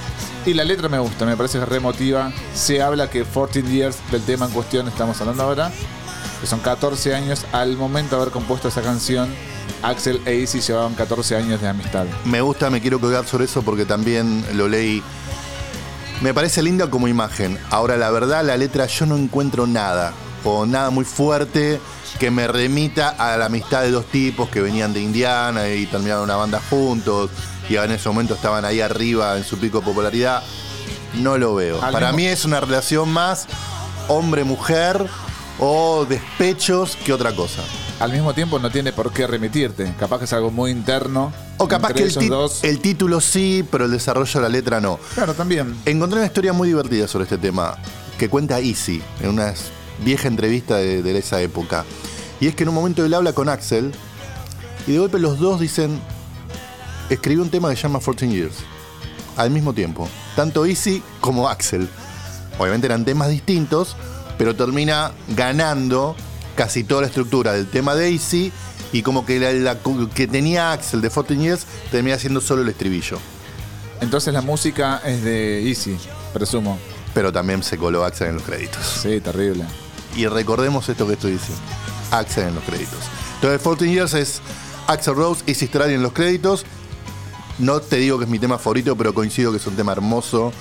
Y 0.46 0.52
la 0.52 0.64
letra 0.64 0.90
me 0.90 0.98
gusta, 0.98 1.24
me 1.24 1.36
parece 1.36 1.64
remotiva. 1.64 2.30
Se 2.54 2.82
habla 2.82 3.08
que 3.08 3.24
14 3.24 3.62
years 3.62 3.96
del 4.10 4.22
tema 4.22 4.44
en 4.44 4.52
cuestión 4.52 4.86
estamos 4.88 5.18
hablando 5.20 5.42
ahora, 5.42 5.72
que 6.40 6.46
son 6.46 6.60
14 6.60 7.14
años. 7.14 7.46
Al 7.52 7.78
momento 7.78 8.16
de 8.16 8.22
haber 8.22 8.32
compuesto 8.32 8.68
esa 8.68 8.82
canción, 8.82 9.30
Axel 9.82 10.20
e 10.26 10.34
Izzy 10.34 10.60
llevaban 10.60 10.94
14 10.94 11.36
años 11.36 11.62
de 11.62 11.68
amistad. 11.68 12.04
Me 12.26 12.42
gusta, 12.42 12.68
me 12.68 12.82
quiero 12.82 13.00
colgar 13.00 13.26
sobre 13.26 13.46
eso 13.46 13.62
porque 13.62 13.86
también 13.86 14.44
lo 14.52 14.68
leí. 14.68 15.02
Me 16.20 16.34
parece 16.34 16.62
linda 16.62 16.90
como 16.90 17.08
imagen. 17.08 17.58
Ahora, 17.70 17.96
la 17.96 18.10
verdad, 18.10 18.44
la 18.44 18.58
letra 18.58 18.84
yo 18.86 19.06
no 19.06 19.16
encuentro 19.16 19.66
nada. 19.66 20.12
O 20.44 20.66
nada 20.66 20.90
muy 20.90 21.06
fuerte 21.06 21.80
que 22.18 22.30
me 22.30 22.46
remita 22.46 23.08
a 23.08 23.38
la 23.38 23.46
amistad 23.46 23.80
de 23.80 23.90
dos 23.90 24.04
tipos 24.06 24.50
que 24.50 24.60
venían 24.60 24.92
de 24.92 25.00
Indiana 25.00 25.70
y 25.70 25.86
terminaron 25.86 26.24
una 26.24 26.36
banda 26.36 26.60
juntos. 26.68 27.30
Y 27.68 27.76
en 27.76 27.90
ese 27.92 28.08
momento 28.08 28.34
estaban 28.34 28.64
ahí 28.64 28.80
arriba 28.80 29.36
en 29.36 29.44
su 29.44 29.58
pico 29.58 29.80
de 29.80 29.84
popularidad. 29.86 30.42
No 31.14 31.38
lo 31.38 31.54
veo. 31.54 31.82
Al 31.82 31.92
Para 31.92 32.08
mismo- 32.12 32.16
mí 32.16 32.26
es 32.26 32.44
una 32.44 32.60
relación 32.60 33.08
más 33.08 33.46
hombre-mujer 34.08 35.06
o 35.58 36.04
despechos 36.08 36.96
que 37.04 37.12
otra 37.12 37.34
cosa. 37.34 37.62
Al 38.00 38.12
mismo 38.12 38.34
tiempo 38.34 38.58
no 38.58 38.70
tiene 38.70 38.92
por 38.92 39.12
qué 39.12 39.26
remitirte. 39.26 39.94
Capaz 39.98 40.18
que 40.18 40.24
es 40.24 40.32
algo 40.32 40.50
muy 40.50 40.70
interno. 40.72 41.32
O 41.58 41.68
capaz 41.68 41.92
que 41.92 42.02
el, 42.02 42.28
dos. 42.28 42.64
el 42.64 42.80
título 42.80 43.20
sí, 43.20 43.64
pero 43.70 43.84
el 43.84 43.90
desarrollo 43.92 44.32
de 44.34 44.40
la 44.42 44.48
letra 44.48 44.80
no. 44.80 44.98
Claro, 45.14 45.34
también. 45.34 45.76
Encontré 45.86 46.18
una 46.18 46.26
historia 46.26 46.52
muy 46.52 46.68
divertida 46.68 47.06
sobre 47.06 47.24
este 47.24 47.38
tema 47.38 47.76
que 48.18 48.28
cuenta 48.28 48.58
Easy 48.58 49.00
en 49.20 49.30
una 49.30 49.54
vieja 50.04 50.26
entrevista 50.28 50.76
de, 50.76 51.02
de 51.02 51.18
esa 51.18 51.40
época. 51.40 51.84
Y 52.40 52.48
es 52.48 52.54
que 52.56 52.64
en 52.64 52.70
un 52.70 52.74
momento 52.74 53.04
él 53.04 53.14
habla 53.14 53.32
con 53.32 53.48
Axel 53.48 53.92
y 54.88 54.92
de 54.92 54.98
golpe 54.98 55.20
los 55.20 55.38
dos 55.38 55.60
dicen, 55.60 56.00
escribí 57.10 57.40
un 57.40 57.50
tema 57.50 57.70
que 57.70 57.76
se 57.76 57.82
llama 57.82 57.98
14 57.98 58.28
Years. 58.28 58.56
Al 59.36 59.50
mismo 59.50 59.72
tiempo. 59.72 60.08
Tanto 60.36 60.64
Easy 60.64 61.02
como 61.20 61.48
Axel. 61.48 61.88
Obviamente 62.58 62.86
eran 62.86 63.04
temas 63.04 63.28
distintos, 63.28 63.96
pero 64.38 64.54
termina 64.54 65.12
ganando 65.28 66.14
casi 66.54 66.84
toda 66.84 67.02
la 67.02 67.06
estructura 67.08 67.52
del 67.52 67.66
tema 67.66 67.94
de 67.94 68.10
Easy 68.10 68.52
y 68.92 69.02
como 69.02 69.26
que 69.26 69.40
la, 69.40 69.52
la 69.52 69.78
que 70.14 70.28
tenía 70.28 70.72
Axel 70.72 71.00
de 71.00 71.08
14 71.08 71.36
Years 71.36 71.66
termina 71.90 72.18
siendo 72.18 72.40
solo 72.40 72.62
el 72.62 72.68
estribillo. 72.68 73.18
Entonces 74.00 74.32
la 74.32 74.40
música 74.40 75.00
es 75.04 75.22
de 75.22 75.68
Easy, 75.68 75.96
presumo. 76.32 76.78
Pero 77.12 77.32
también 77.32 77.62
se 77.62 77.76
coló 77.76 78.04
Axel 78.04 78.28
en 78.28 78.34
los 78.34 78.42
créditos. 78.42 78.84
Sí, 79.02 79.20
terrible. 79.20 79.64
Y 80.16 80.26
recordemos 80.26 80.88
esto 80.88 81.06
que 81.06 81.14
estoy 81.14 81.32
diciendo. 81.32 81.62
Axel 82.10 82.48
en 82.48 82.54
los 82.54 82.64
créditos. 82.64 82.98
Entonces, 83.36 83.58
14 83.58 83.90
Years 83.90 84.14
es 84.14 84.40
Axel 84.86 85.14
Rose 85.14 85.42
y 85.46 85.54
Sistrali 85.54 85.94
en 85.94 86.02
los 86.02 86.12
créditos. 86.12 86.64
No 87.58 87.80
te 87.80 87.96
digo 87.96 88.18
que 88.18 88.24
es 88.24 88.30
mi 88.30 88.38
tema 88.38 88.58
favorito, 88.58 88.96
pero 88.96 89.14
coincido 89.14 89.50
que 89.50 89.58
es 89.58 89.66
un 89.66 89.76
tema 89.76 89.92
hermoso, 89.92 90.52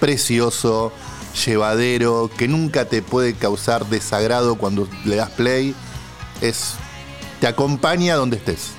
precioso, 0.00 0.92
llevadero, 1.46 2.30
que 2.36 2.48
nunca 2.48 2.84
te 2.84 3.02
puede 3.02 3.34
causar 3.34 3.86
desagrado 3.86 4.56
cuando 4.56 4.88
le 5.04 5.16
das 5.16 5.30
play. 5.30 5.74
Es. 6.40 6.74
te 7.40 7.46
acompaña 7.46 8.16
donde 8.16 8.36
estés. 8.36 8.72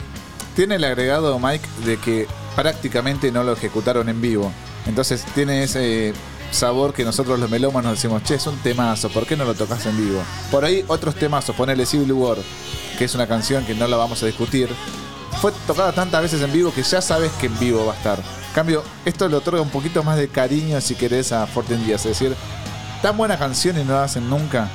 Tiene 0.56 0.75
el 0.75 0.84
agregado, 0.84 1.39
Mike, 1.39 1.68
de 1.86 1.98
que 1.98 2.27
prácticamente 2.56 3.32
no 3.32 3.44
lo 3.44 3.53
ejecutaron 3.53 4.10
en 4.10 4.22
vivo. 4.22 4.51
Entonces 4.86 5.24
tiene 5.34 5.63
ese 5.63 6.13
sabor 6.51 6.94
que 6.94 7.03
nosotros 7.03 7.39
los 7.39 7.50
melómanos 7.50 7.94
decimos, 7.94 8.24
che, 8.24 8.36
es 8.36 8.46
un 8.46 8.58
temazo, 8.58 9.10
¿por 9.10 9.25
qué 9.25 9.36
no 9.36 9.46
lo 9.46 9.56
tocas 9.56 9.86
en 9.86 9.98
vivo? 9.98 10.22
Por 10.51 10.63
ahí 10.65 10.86
otros 10.88 11.15
temazos, 11.15 11.56
ponele 11.56 11.86
Civil 11.86 12.13
War, 12.13 12.38
que 12.98 13.06
es 13.06 13.15
una 13.15 13.27
canción 13.27 13.65
que 13.65 13.74
no 13.74 13.88
la 13.88 13.98
vamos 13.98 14.22
a 14.22 14.27
discutir, 14.27 14.70
fue 15.42 15.52
tocada 15.68 15.92
tantas 15.92 16.22
veces 16.22 16.42
en 16.42 16.52
vivo 16.52 16.74
que 16.74 16.84
ya 16.84 17.02
sabes 17.02 17.32
que 17.34 17.48
en 17.48 17.60
vivo 17.60 17.86
va 17.86 17.94
a 17.94 17.96
estar. 17.98 18.18
En 18.20 18.54
cambio, 18.56 18.84
esto 19.06 19.28
le 19.28 19.36
otorga 19.36 19.62
un 19.62 19.70
poquito 19.70 20.04
más 20.04 20.18
de 20.18 20.28
cariño, 20.28 20.80
si 20.82 20.96
querés, 20.96 21.32
a 21.32 21.46
14 21.48 21.78
Días. 21.78 22.02
Es 22.06 22.20
decir, 22.20 22.36
tan 23.02 23.18
buena 23.18 23.38
canción 23.38 23.80
y 23.80 23.84
no 23.84 23.94
la 23.94 24.04
hacen 24.06 24.30
nunca. 24.30 24.70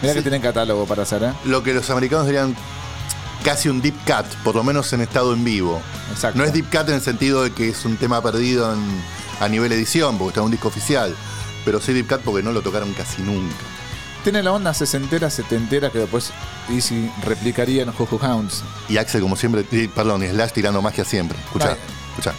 Mirá 0.00 0.12
Sí. 0.14 0.18
que 0.18 0.22
tienen 0.22 0.42
catálogo 0.42 0.84
para 0.86 1.02
hacer, 1.04 1.22
¿eh? 1.22 1.32
Lo 1.44 1.62
que 1.62 1.72
los 1.74 1.88
americanos 1.90 2.26
dirían 2.26 2.54
casi 3.44 3.68
un 3.68 3.80
deep 3.80 3.94
cut, 4.04 4.26
por 4.44 4.54
lo 4.54 4.62
menos 4.64 4.92
en 4.92 5.00
estado 5.00 5.32
en 5.32 5.44
vivo. 5.44 5.80
Exacto. 6.12 6.38
No 6.38 6.44
es 6.44 6.52
deep 6.52 6.66
cut 6.70 6.88
en 6.88 6.94
el 6.96 7.00
sentido 7.00 7.42
de 7.42 7.52
que 7.52 7.68
es 7.70 7.84
un 7.84 7.96
tema 7.96 8.22
perdido 8.22 8.72
en- 8.72 9.02
a 9.40 9.48
nivel 9.48 9.72
edición, 9.72 10.18
porque 10.18 10.28
está 10.30 10.40
en 10.40 10.46
un 10.46 10.50
disco 10.52 10.68
oficial. 10.68 11.14
Pero 11.64 11.80
sí 11.80 11.92
deep 11.92 12.08
cut 12.08 12.20
porque 12.20 12.42
no 12.42 12.52
lo 12.52 12.60
tocaron 12.62 12.92
casi 12.92 13.22
nunca. 13.22 13.54
Tiene 14.24 14.42
la 14.42 14.52
onda 14.52 14.72
sesentera, 14.72 15.28
setentera 15.30 15.90
que 15.90 15.98
después 15.98 16.30
Easy 16.70 17.10
replicaría 17.24 17.82
en 17.82 17.92
Juju 17.92 18.18
Hounds. 18.22 18.62
Y 18.88 18.96
Axel, 18.96 19.20
como 19.20 19.34
siempre, 19.34 19.66
y- 19.72 19.88
perdón, 19.88 20.22
y 20.22 20.28
Slash 20.28 20.52
tirando 20.52 20.80
magia 20.80 21.04
siempre. 21.04 21.38
Escucha, 21.40 21.76
escucha. 22.10 22.32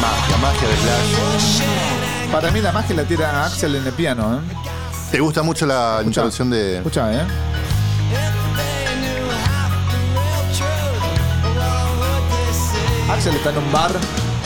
Magia, 0.00 0.36
magia 0.38 0.68
de 0.68 0.76
Slash. 0.76 1.62
Para 2.32 2.50
mí 2.50 2.60
la 2.60 2.72
magia 2.72 2.96
la 2.96 3.04
tira 3.04 3.44
Axel 3.46 3.76
en 3.76 3.86
el 3.86 3.92
piano, 3.92 4.36
¿eh? 4.38 4.54
¿Te 5.10 5.20
gusta 5.20 5.42
mucho 5.42 5.66
la 5.66 5.96
Escuchá. 5.98 6.06
introducción 6.08 6.50
de. 6.50 6.76
Escucha, 6.78 7.12
¿eh? 7.14 7.24
Axel 13.10 13.34
está 13.36 13.50
en 13.50 13.58
un 13.58 13.72
bar 13.72 13.92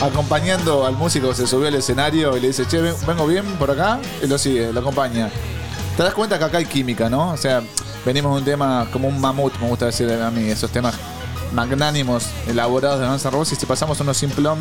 acompañando 0.01 0.85
al 0.85 0.95
músico 0.95 1.29
que 1.29 1.35
se 1.35 1.47
subió 1.47 1.67
al 1.67 1.75
escenario 1.75 2.35
y 2.37 2.41
le 2.41 2.47
dice, 2.47 2.65
che, 2.67 2.81
ven- 2.81 2.95
vengo 3.07 3.25
bien 3.25 3.45
por 3.57 3.71
acá, 3.71 3.99
y 4.21 4.27
lo 4.27 4.37
sigue, 4.37 4.71
lo 4.73 4.79
acompaña. 4.81 5.29
Te 5.97 6.03
das 6.03 6.13
cuenta 6.13 6.37
que 6.37 6.45
acá 6.45 6.57
hay 6.57 6.65
química, 6.65 7.09
¿no? 7.09 7.31
O 7.31 7.37
sea, 7.37 7.61
venimos 8.05 8.33
de 8.33 8.39
un 8.39 8.45
tema 8.45 8.87
como 8.91 9.07
un 9.07 9.19
mamut, 9.19 9.57
me 9.59 9.67
gusta 9.67 9.85
decir 9.85 10.11
a 10.11 10.29
mí, 10.29 10.49
esos 10.49 10.71
temas 10.71 10.95
magnánimos, 11.53 12.25
elaborados 12.47 12.99
de 12.99 13.07
Guns 13.07 13.25
N' 13.25 13.57
y 13.61 13.65
pasamos 13.65 13.99
unos 14.01 14.17
simplón 14.17 14.59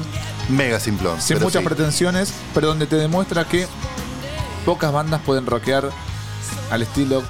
Mega 0.48 0.80
simplón. 0.80 1.20
sin 1.20 1.38
muchas 1.40 1.60
sí. 1.62 1.68
pretensiones, 1.68 2.32
pero 2.54 2.68
donde 2.68 2.86
te 2.86 2.96
demuestra 2.96 3.44
que 3.44 3.66
pocas 4.64 4.90
bandas 4.92 5.20
pueden 5.24 5.44
rockear 5.46 5.90
al 6.70 6.82
estilo 6.82 7.22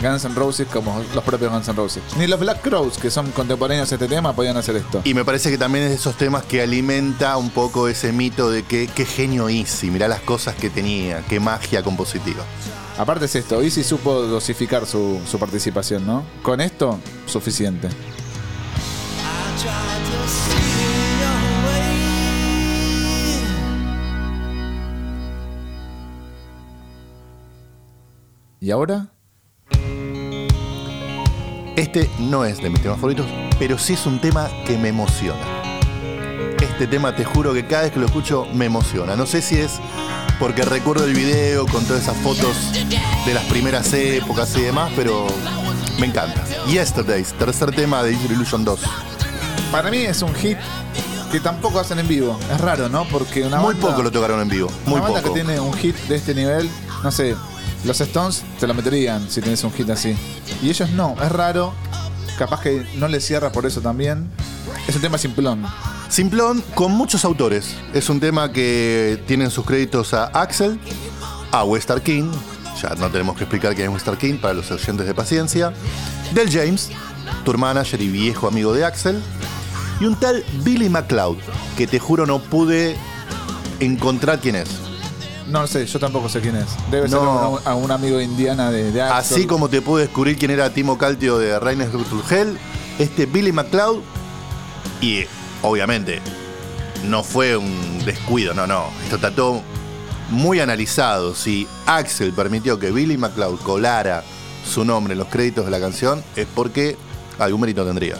Guns 0.00 0.24
N' 0.24 0.34
Roses 0.34 0.66
como 0.68 1.02
los 1.14 1.24
propios 1.24 1.50
Guns 1.50 1.68
N' 1.68 1.76
Roses. 1.76 2.02
Ni 2.16 2.26
los 2.26 2.38
Black 2.38 2.62
Crowes, 2.62 2.98
que 2.98 3.10
son 3.10 3.30
contemporáneos 3.32 3.90
a 3.90 3.94
este 3.94 4.08
tema, 4.08 4.32
podían 4.32 4.56
hacer 4.56 4.76
esto. 4.76 5.02
Y 5.04 5.14
me 5.14 5.24
parece 5.24 5.50
que 5.50 5.58
también 5.58 5.84
es 5.84 5.90
de 5.90 5.96
esos 5.96 6.16
temas 6.16 6.44
que 6.44 6.62
alimenta 6.62 7.36
un 7.36 7.50
poco 7.50 7.88
ese 7.88 8.12
mito 8.12 8.50
de 8.50 8.62
que 8.62 8.88
qué 8.88 9.04
genio 9.04 9.48
Easy, 9.48 9.90
mirá 9.90 10.08
las 10.08 10.20
cosas 10.20 10.54
que 10.54 10.70
tenía, 10.70 11.24
qué 11.28 11.40
magia 11.40 11.82
compositiva. 11.82 12.44
Aparte 12.98 13.26
es 13.26 13.34
esto, 13.36 13.62
Easy 13.62 13.84
supo 13.84 14.22
dosificar 14.22 14.86
su, 14.86 15.20
su 15.28 15.38
participación, 15.38 16.06
¿no? 16.06 16.24
Con 16.42 16.60
esto, 16.60 16.98
suficiente. 17.26 17.88
¿Y 28.60 28.70
ahora? 28.72 29.12
Este 31.78 32.10
no 32.18 32.44
es 32.44 32.58
de 32.60 32.70
mis 32.70 32.82
temas 32.82 32.96
favoritos, 32.98 33.26
pero 33.58 33.78
sí 33.78 33.92
es 33.92 34.04
un 34.06 34.20
tema 34.20 34.48
que 34.66 34.76
me 34.76 34.88
emociona. 34.88 35.40
Este 36.60 36.88
tema 36.88 37.14
te 37.14 37.24
juro 37.24 37.52
que 37.54 37.66
cada 37.66 37.82
vez 37.84 37.92
que 37.92 38.00
lo 38.00 38.06
escucho 38.06 38.46
me 38.52 38.64
emociona. 38.64 39.14
No 39.14 39.26
sé 39.26 39.40
si 39.42 39.58
es 39.58 39.78
porque 40.40 40.62
recuerdo 40.62 41.04
el 41.04 41.14
video 41.14 41.66
con 41.66 41.84
todas 41.84 42.02
esas 42.02 42.16
fotos 42.18 42.56
de 43.24 43.32
las 43.34 43.44
primeras 43.44 43.92
épocas 43.92 44.56
y 44.56 44.62
demás, 44.62 44.90
pero 44.96 45.26
me 46.00 46.06
encanta. 46.06 46.44
Yesterdays, 46.66 47.32
tercer 47.34 47.70
tema 47.72 48.02
de 48.02 48.12
Easy 48.12 48.26
Illusion 48.26 48.64
2. 48.64 48.80
Para 49.70 49.88
mí 49.90 49.98
es 49.98 50.20
un 50.22 50.34
hit 50.34 50.58
que 51.30 51.38
tampoco 51.38 51.78
hacen 51.78 52.00
en 52.00 52.08
vivo. 52.08 52.38
Es 52.52 52.60
raro, 52.60 52.88
¿no? 52.88 53.04
Porque 53.04 53.44
una 53.44 53.58
Muy 53.58 53.74
banda- 53.74 53.88
poco 53.90 54.02
lo 54.02 54.10
tocaron 54.10 54.40
en 54.40 54.48
vivo, 54.48 54.68
muy 54.86 54.94
una 54.94 55.02
banda 55.02 55.20
poco. 55.22 55.34
que 55.34 55.40
tiene 55.44 55.60
un 55.60 55.72
hit 55.74 55.94
de 56.08 56.16
este 56.16 56.34
nivel, 56.34 56.68
no 57.04 57.10
sé, 57.12 57.36
los 57.84 58.00
Stones 58.00 58.44
te 58.58 58.66
lo 58.66 58.74
meterían 58.74 59.28
si 59.30 59.40
tenés 59.40 59.62
un 59.64 59.72
hit 59.72 59.88
así. 59.90 60.16
Y 60.62 60.70
ellos 60.70 60.90
no, 60.90 61.14
es 61.22 61.30
raro. 61.30 61.74
Capaz 62.38 62.60
que 62.60 62.86
no 62.96 63.08
les 63.08 63.24
cierra 63.24 63.50
por 63.50 63.66
eso 63.66 63.80
también. 63.80 64.30
Es 64.86 64.94
un 64.94 65.02
tema 65.02 65.18
simplón. 65.18 65.64
Simplón 66.08 66.62
con 66.74 66.92
muchos 66.92 67.24
autores. 67.24 67.74
Es 67.92 68.08
un 68.08 68.20
tema 68.20 68.52
que 68.52 69.22
tienen 69.26 69.50
sus 69.50 69.66
créditos 69.66 70.14
a 70.14 70.26
Axel, 70.26 70.78
a 71.50 71.64
Westar 71.64 72.02
King, 72.02 72.30
ya 72.80 72.94
no 72.94 73.10
tenemos 73.10 73.36
que 73.36 73.44
explicar 73.44 73.74
quién 73.74 73.88
es 73.88 73.94
Westar 73.94 74.16
King 74.16 74.34
para 74.34 74.54
los 74.54 74.70
oyentes 74.70 75.06
de 75.06 75.14
paciencia, 75.14 75.72
Del 76.32 76.50
James, 76.50 76.90
tour 77.44 77.58
manager 77.58 78.00
y 78.00 78.08
viejo 78.08 78.46
amigo 78.46 78.72
de 78.72 78.84
Axel, 78.84 79.20
y 80.00 80.04
un 80.04 80.14
tal 80.14 80.44
Billy 80.62 80.88
McLeod, 80.88 81.38
que 81.76 81.86
te 81.86 81.98
juro 81.98 82.26
no 82.26 82.38
pude 82.38 82.96
encontrar 83.80 84.40
quién 84.40 84.56
es. 84.56 84.87
No 85.48 85.66
sé, 85.66 85.86
yo 85.86 85.98
tampoco 85.98 86.28
sé 86.28 86.40
quién 86.40 86.56
es. 86.56 86.66
Debe 86.90 87.08
ser 87.08 87.18
No. 87.18 87.50
un, 87.52 87.60
a 87.64 87.74
un 87.74 87.90
amigo 87.90 88.18
de 88.18 88.24
Indiana 88.24 88.70
de, 88.70 88.92
de. 88.92 89.00
Así 89.02 89.46
como 89.46 89.68
te 89.68 89.80
pude 89.80 90.02
descubrir 90.02 90.36
quién 90.38 90.50
era 90.50 90.70
Timo 90.70 90.98
Caltio 90.98 91.38
de 91.38 91.58
Raines 91.58 91.88
Hell, 92.30 92.58
este 92.98 93.26
Billy 93.26 93.52
McLeod, 93.52 94.00
y 95.00 95.24
obviamente 95.62 96.20
no 97.04 97.22
fue 97.22 97.56
un 97.56 98.04
descuido, 98.04 98.52
no, 98.54 98.66
no. 98.66 98.84
Esto 99.04 99.16
está 99.16 99.34
todo 99.34 99.62
muy 100.30 100.60
analizado. 100.60 101.34
Si 101.34 101.66
Axel 101.86 102.32
permitió 102.32 102.78
que 102.78 102.90
Billy 102.90 103.16
McLeod 103.16 103.58
colara 103.60 104.22
su 104.68 104.84
nombre 104.84 105.12
en 105.14 105.18
los 105.18 105.28
créditos 105.28 105.64
de 105.64 105.70
la 105.70 105.80
canción, 105.80 106.22
es 106.36 106.46
porque 106.54 106.96
algún 107.38 107.62
mérito 107.62 107.86
tendría. 107.86 108.16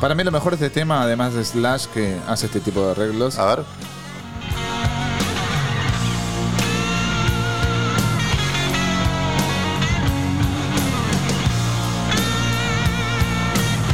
Para 0.00 0.14
mí 0.14 0.22
lo 0.24 0.30
mejor 0.32 0.56
de 0.56 0.66
este 0.66 0.80
tema, 0.80 1.02
además 1.02 1.34
de 1.34 1.44
Slash, 1.44 1.86
que 1.86 2.16
hace 2.28 2.46
este 2.46 2.60
tipo 2.60 2.84
de 2.84 2.90
arreglos. 2.92 3.38
A 3.38 3.46
ver. 3.56 3.64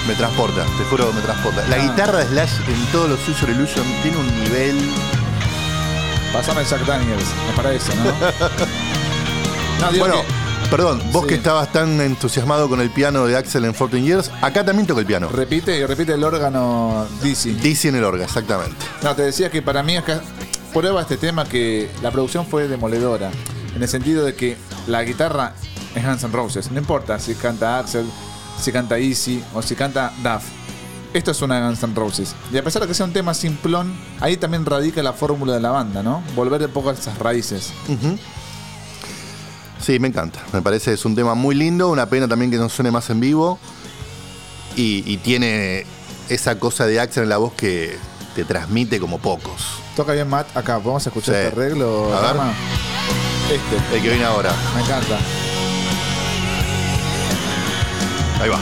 Me 0.09 0.15
transporta, 0.15 0.65
te 0.65 0.85
juro 0.85 1.09
que 1.11 1.17
me 1.17 1.21
transporta. 1.21 1.65
La 1.69 1.77
Ah. 1.77 1.79
guitarra 1.81 2.19
de 2.21 2.27
Slash 2.29 2.53
en 2.69 2.87
todos 2.93 3.11
los 3.11 3.29
User 3.29 3.51
Illusion 3.51 3.85
tiene 4.03 4.17
un 4.17 4.45
nivel. 4.45 4.77
Pasame 6.33 6.65
Jack 6.65 6.85
Daniels, 6.87 7.23
es 7.23 7.55
para 7.57 7.73
eso, 7.75 7.93
¿no? 7.95 8.05
no, 9.87 9.93
digo 9.93 10.07
Bueno, 10.07 10.23
que 10.23 10.69
perdón, 10.71 11.03
vos 11.13 11.23
Sí. 11.23 11.29
que 11.29 11.35
estabas 11.37 11.71
tan 11.73 12.01
entusiasmado 12.01 12.69
con 12.69 12.81
el 12.81 12.91
piano 12.91 13.27
de 13.27 13.37
Axel 13.37 13.65
en 13.65 13.73
14 13.73 14.01
Years, 14.03 14.31
acá 14.43 14.65
también 14.65 14.87
toca 14.87 15.01
el 15.01 15.07
piano. 15.07 15.29
repite 15.29 15.79
y 15.79 15.85
repite 15.87 16.15
el 16.15 16.25
órgano 16.25 17.07
Dizzy. 17.23 17.53
Dizzy 17.53 17.89
en 17.89 17.97
el 17.97 18.05
orga, 18.05 18.25
exactamente. 18.25 18.77
No, 19.03 19.15
te 19.15 19.23
decía 19.23 19.51
que 19.51 19.61
para 19.63 19.83
mí 19.83 19.97
acá 19.97 20.21
prueba 20.73 21.01
este 21.03 21.17
tema 21.19 21.45
que 21.45 21.91
la 22.03 22.11
producción 22.11 22.47
fue 22.47 22.67
demoledora. 22.69 23.31
En 23.75 23.83
el 23.83 23.89
sentido 23.89 24.25
de 24.25 24.35
que 24.35 24.57
la 24.87 25.03
guitarra 25.05 25.53
es 25.95 26.05
Guns 26.05 26.25
N' 26.25 26.33
Roses. 26.33 26.71
No 26.71 26.79
importa 26.79 27.19
si 27.19 27.35
canta 27.35 27.79
Axel, 27.79 28.07
si 28.61 28.73
canta 28.73 28.99
Easy 28.99 29.43
o 29.55 29.63
si 29.63 29.75
canta 29.75 30.13
Duff. 30.23 30.45
Esto 31.15 31.31
es 31.31 31.41
una 31.41 31.61
Guns 31.67 31.83
N' 31.83 31.95
Roses. 31.95 32.35
Y 32.53 32.59
a 32.59 32.63
pesar 32.65 32.83
de 32.83 32.89
que 32.89 32.95
sea 32.95 33.07
un 33.07 33.13
tema 33.15 33.33
simplón, 33.33 33.95
ahí 34.21 34.37
también 34.37 34.67
radica 34.67 35.03
la 35.03 35.13
fórmula 35.15 35.55
de 35.55 35.61
la 35.61 35.71
banda, 35.71 36.03
¿no? 36.03 36.23
Volver 36.37 36.63
un 36.63 36.71
poco 36.71 36.91
a 36.91 36.93
esas 36.93 37.19
raíces. 37.19 37.73
Sí, 39.81 39.99
me 39.99 40.09
encanta. 40.09 40.41
Me 40.53 40.61
parece 40.61 40.93
es 40.93 41.05
un 41.05 41.15
tema 41.15 41.35
muy 41.35 41.55
lindo. 41.55 41.89
Una 41.89 42.07
pena 42.11 42.29
también 42.29 42.51
que 42.51 42.59
no 42.59 42.69
suene 42.69 42.91
más 42.91 43.09
en 43.11 43.21
vivo. 43.21 43.59
Y, 44.77 45.03
y 45.11 45.17
tiene 45.19 45.87
esa 46.29 46.59
cosa 46.59 46.85
de 46.87 47.01
Axel 47.01 47.23
en 47.25 47.29
la 47.31 47.39
voz 47.39 47.55
que 47.55 47.97
te 48.35 48.45
transmite 48.45 49.01
como 49.01 49.19
pocos. 49.19 49.65
Toca 49.97 50.13
bien 50.13 50.29
Matt 50.29 50.55
acá. 50.57 50.77
¿Vamos 50.79 51.07
a 51.07 51.09
escuchar 51.09 51.35
Sí. 51.35 51.41
este 51.41 51.57
arreglo? 51.61 52.15
A 52.15 52.33
ver. 52.33 52.43
Este, 53.51 53.97
El 53.97 54.03
que 54.03 54.09
viene 54.11 54.25
ahora. 54.25 54.53
me 54.77 54.83
encanta. 54.83 55.19
Ahí 58.41 58.49
va. 58.49 58.59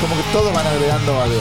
Como 0.00 0.14
que 0.16 0.22
todos 0.32 0.52
van 0.52 0.66
agregando 0.66 1.20
algo. 1.20 1.40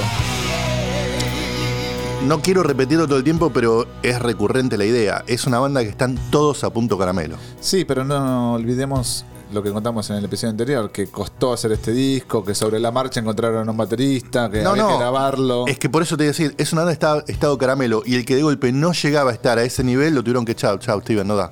No 2.27 2.41
quiero 2.41 2.63
repetirlo 2.63 3.05
todo 3.07 3.17
el 3.17 3.23
tiempo, 3.23 3.51
pero 3.51 3.85
es 4.01 4.21
recurrente 4.21 4.77
la 4.77 4.85
idea. 4.85 5.23
Es 5.27 5.45
una 5.45 5.59
banda 5.59 5.81
que 5.83 5.89
están 5.89 6.17
todos 6.31 6.63
a 6.63 6.69
punto 6.71 6.97
caramelo. 6.97 7.35
Sí, 7.59 7.83
pero 7.83 8.05
no 8.05 8.53
olvidemos 8.53 9.25
lo 9.51 9.61
que 9.61 9.71
contamos 9.71 10.09
en 10.09 10.15
el 10.15 10.25
episodio 10.25 10.51
anterior, 10.51 10.89
que 10.91 11.07
costó 11.07 11.51
hacer 11.53 11.73
este 11.73 11.91
disco, 11.91 12.43
que 12.45 12.55
sobre 12.55 12.79
la 12.79 12.91
marcha 12.91 13.19
encontraron 13.19 13.67
a 13.67 13.71
un 13.71 13.77
baterista, 13.77 14.49
que 14.49 14.63
había 14.63 14.87
que 14.87 14.97
grabarlo. 14.97 15.67
Es 15.67 15.77
que 15.77 15.89
por 15.89 16.01
eso 16.01 16.15
te 16.15 16.23
iba 16.23 16.29
a 16.29 16.31
decir, 16.33 16.55
es 16.57 16.71
una 16.71 16.81
banda 16.83 16.93
estado, 16.93 17.23
estado 17.27 17.57
caramelo 17.57 18.01
y 18.05 18.15
el 18.15 18.23
que 18.25 18.35
de 18.35 18.43
golpe 18.43 18.71
no 18.71 18.93
llegaba 18.93 19.31
a 19.31 19.33
estar 19.33 19.59
a 19.59 19.63
ese 19.63 19.83
nivel 19.83 20.15
lo 20.15 20.21
tuvieron 20.23 20.45
que 20.45 20.55
chao, 20.55 20.77
chao, 20.77 21.01
Steven, 21.01 21.27
no 21.27 21.35
da. 21.35 21.51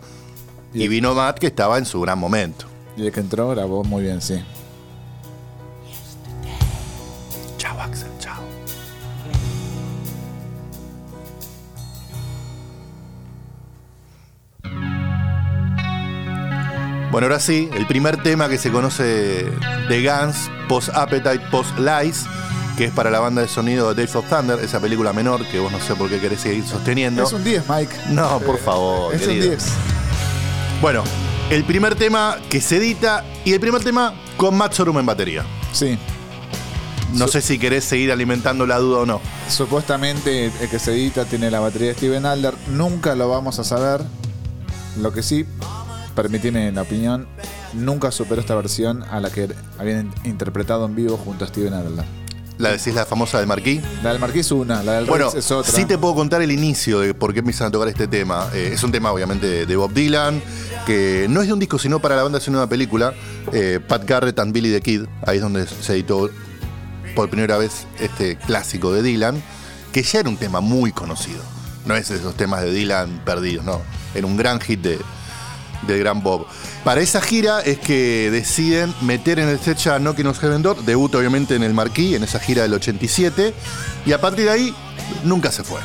Y, 0.73 0.83
Y- 0.83 0.87
vino 0.87 1.13
Matt 1.13 1.37
que 1.39 1.47
estaba 1.47 1.77
en 1.77 1.85
su 1.85 1.99
gran 1.99 2.17
momento. 2.17 2.65
Y 2.97 3.05
el 3.05 3.11
que 3.11 3.19
entró 3.19 3.49
grabó 3.49 3.83
muy 3.83 4.03
bien, 4.03 4.21
sí. 4.21 4.41
Chao, 7.57 7.79
Axel, 7.79 8.09
chao. 8.19 8.41
Bueno, 17.11 17.25
ahora 17.27 17.39
sí, 17.39 17.69
el 17.75 17.85
primer 17.87 18.21
tema 18.23 18.47
que 18.47 18.57
se 18.57 18.71
conoce 18.71 19.45
de 19.89 20.01
Guns, 20.09 20.49
post 20.69 20.89
Appetite, 20.93 21.39
post 21.51 21.77
Lies, 21.77 22.25
que 22.77 22.85
es 22.85 22.91
para 22.91 23.09
la 23.09 23.19
banda 23.19 23.41
de 23.41 23.49
sonido 23.49 23.89
de 23.89 23.95
Days 23.95 24.15
of 24.15 24.29
Thunder, 24.29 24.59
esa 24.59 24.79
película 24.79 25.11
menor 25.11 25.45
que 25.47 25.59
vos 25.59 25.71
no 25.71 25.79
sé 25.81 25.93
por 25.95 26.09
qué 26.09 26.19
querés 26.19 26.39
seguir 26.39 26.65
sosteniendo. 26.65 27.23
Es 27.23 27.33
un 27.33 27.43
10, 27.43 27.63
Mike. 27.69 27.95
No, 28.11 28.39
por 28.39 28.57
favor, 28.57 29.13
Es 29.13 29.21
un 29.23 29.27
querido. 29.27 29.49
10. 29.49 29.65
Bueno, 30.81 31.03
el 31.51 31.65
primer 31.65 31.95
tema 31.95 32.37
que 32.49 32.61
se 32.61 32.77
edita 32.77 33.25
y 33.43 33.51
el 33.51 33.59
primer 33.59 33.83
tema 33.83 34.13
con 34.37 34.55
Matt 34.55 34.71
Sorum 34.71 34.97
en 34.99 35.05
batería. 35.05 35.43
Sí. 35.73 35.99
No 37.13 37.27
sé 37.27 37.41
si 37.41 37.59
querés 37.59 37.83
seguir 37.83 38.09
alimentando 38.09 38.65
la 38.65 38.77
duda 38.77 38.99
o 38.99 39.05
no. 39.05 39.19
Supuestamente 39.49 40.45
el 40.45 40.69
que 40.69 40.79
se 40.79 40.93
edita 40.93 41.25
tiene 41.25 41.51
la 41.51 41.59
batería 41.59 41.89
de 41.89 41.95
Steven 41.95 42.25
Adler. 42.25 42.53
Nunca 42.69 43.15
lo 43.15 43.27
vamos 43.27 43.59
a 43.59 43.65
saber. 43.65 44.01
Lo 45.01 45.11
que 45.11 45.23
sí, 45.23 45.45
permitime 46.15 46.71
la 46.71 46.83
opinión, 46.83 47.27
nunca 47.73 48.11
superó 48.11 48.39
esta 48.39 48.55
versión 48.55 49.03
a 49.03 49.19
la 49.19 49.29
que 49.29 49.49
habían 49.77 50.13
interpretado 50.23 50.85
en 50.85 50.95
vivo 50.95 51.17
junto 51.17 51.43
a 51.43 51.49
Steven 51.49 51.73
Adler. 51.73 52.05
La 52.61 52.71
decís 52.71 52.93
la 52.93 53.05
famosa 53.05 53.39
del 53.39 53.47
Marquis. 53.47 53.81
La 54.03 54.11
del 54.11 54.19
Marqués 54.19 54.45
es 54.45 54.51
una, 54.51 54.83
la 54.83 54.93
del 54.97 55.05
Bueno, 55.05 55.25
Rex 55.31 55.37
es 55.45 55.51
otra. 55.51 55.71
sí 55.73 55.85
te 55.85 55.97
puedo 55.97 56.13
contar 56.15 56.41
el 56.41 56.51
inicio 56.51 56.99
de 56.99 57.13
por 57.13 57.33
qué 57.33 57.39
empiezan 57.39 57.67
a 57.67 57.71
tocar 57.71 57.87
este 57.87 58.07
tema. 58.07 58.47
Eh, 58.53 58.71
es 58.73 58.83
un 58.83 58.91
tema, 58.91 59.11
obviamente, 59.11 59.47
de- 59.47 59.65
de 59.65 59.75
Bob 59.75 59.91
Dylan, 59.93 60.41
que 60.85 61.25
no 61.29 61.41
es 61.41 61.47
de 61.47 61.53
un 61.53 61.59
disco, 61.59 61.79
sino 61.79 61.99
para 61.99 62.15
la 62.15 62.23
banda 62.23 62.39
de 62.39 62.49
una 62.51 62.67
película. 62.67 63.13
eh, 63.51 63.79
Pat 63.85 64.05
Garrett 64.05 64.37
and 64.39 64.53
Billy 64.53 64.71
the 64.71 64.81
Kid. 64.81 65.05
Ahí 65.25 65.37
es 65.37 65.41
donde 65.41 65.65
se 65.67 65.93
editó 65.93 66.29
por 67.15 67.29
primera 67.29 67.57
vez 67.57 67.85
este 67.99 68.37
clásico 68.37 68.93
de 68.93 69.01
Dylan, 69.01 69.41
que 69.91 70.03
ya 70.03 70.19
era 70.19 70.29
un 70.29 70.37
tema 70.37 70.61
muy 70.61 70.91
conocido. 70.91 71.41
No 71.85 71.95
es 71.95 72.11
esos 72.11 72.35
temas 72.37 72.61
de 72.61 72.71
Dylan 72.71 73.21
perdidos, 73.25 73.65
no. 73.65 73.81
Era 74.13 74.27
un 74.27 74.37
gran 74.37 74.59
hit 74.61 74.81
de, 74.81 74.99
del 75.87 75.99
gran 75.99 76.21
Bob. 76.21 76.45
Para 76.83 77.01
esa 77.01 77.21
gira 77.21 77.61
es 77.61 77.79
que 77.79 78.29
deciden 78.31 78.93
meter 79.01 79.39
en 79.39 79.49
el 79.49 79.59
set 79.59 79.77
ya 79.77 79.99
Knocking 79.99 80.27
on 80.27 80.35
Heaven 80.35 80.61
Door, 80.61 80.77
obviamente 81.15 81.55
en 81.55 81.63
el 81.63 81.73
Marquis, 81.73 82.15
en 82.15 82.23
esa 82.23 82.39
gira 82.39 82.63
del 82.63 82.73
87, 82.73 83.53
y 84.05 84.11
a 84.11 84.21
partir 84.21 84.45
de 84.45 84.51
ahí 84.51 84.75
nunca 85.23 85.51
se 85.51 85.63
fue. 85.63 85.79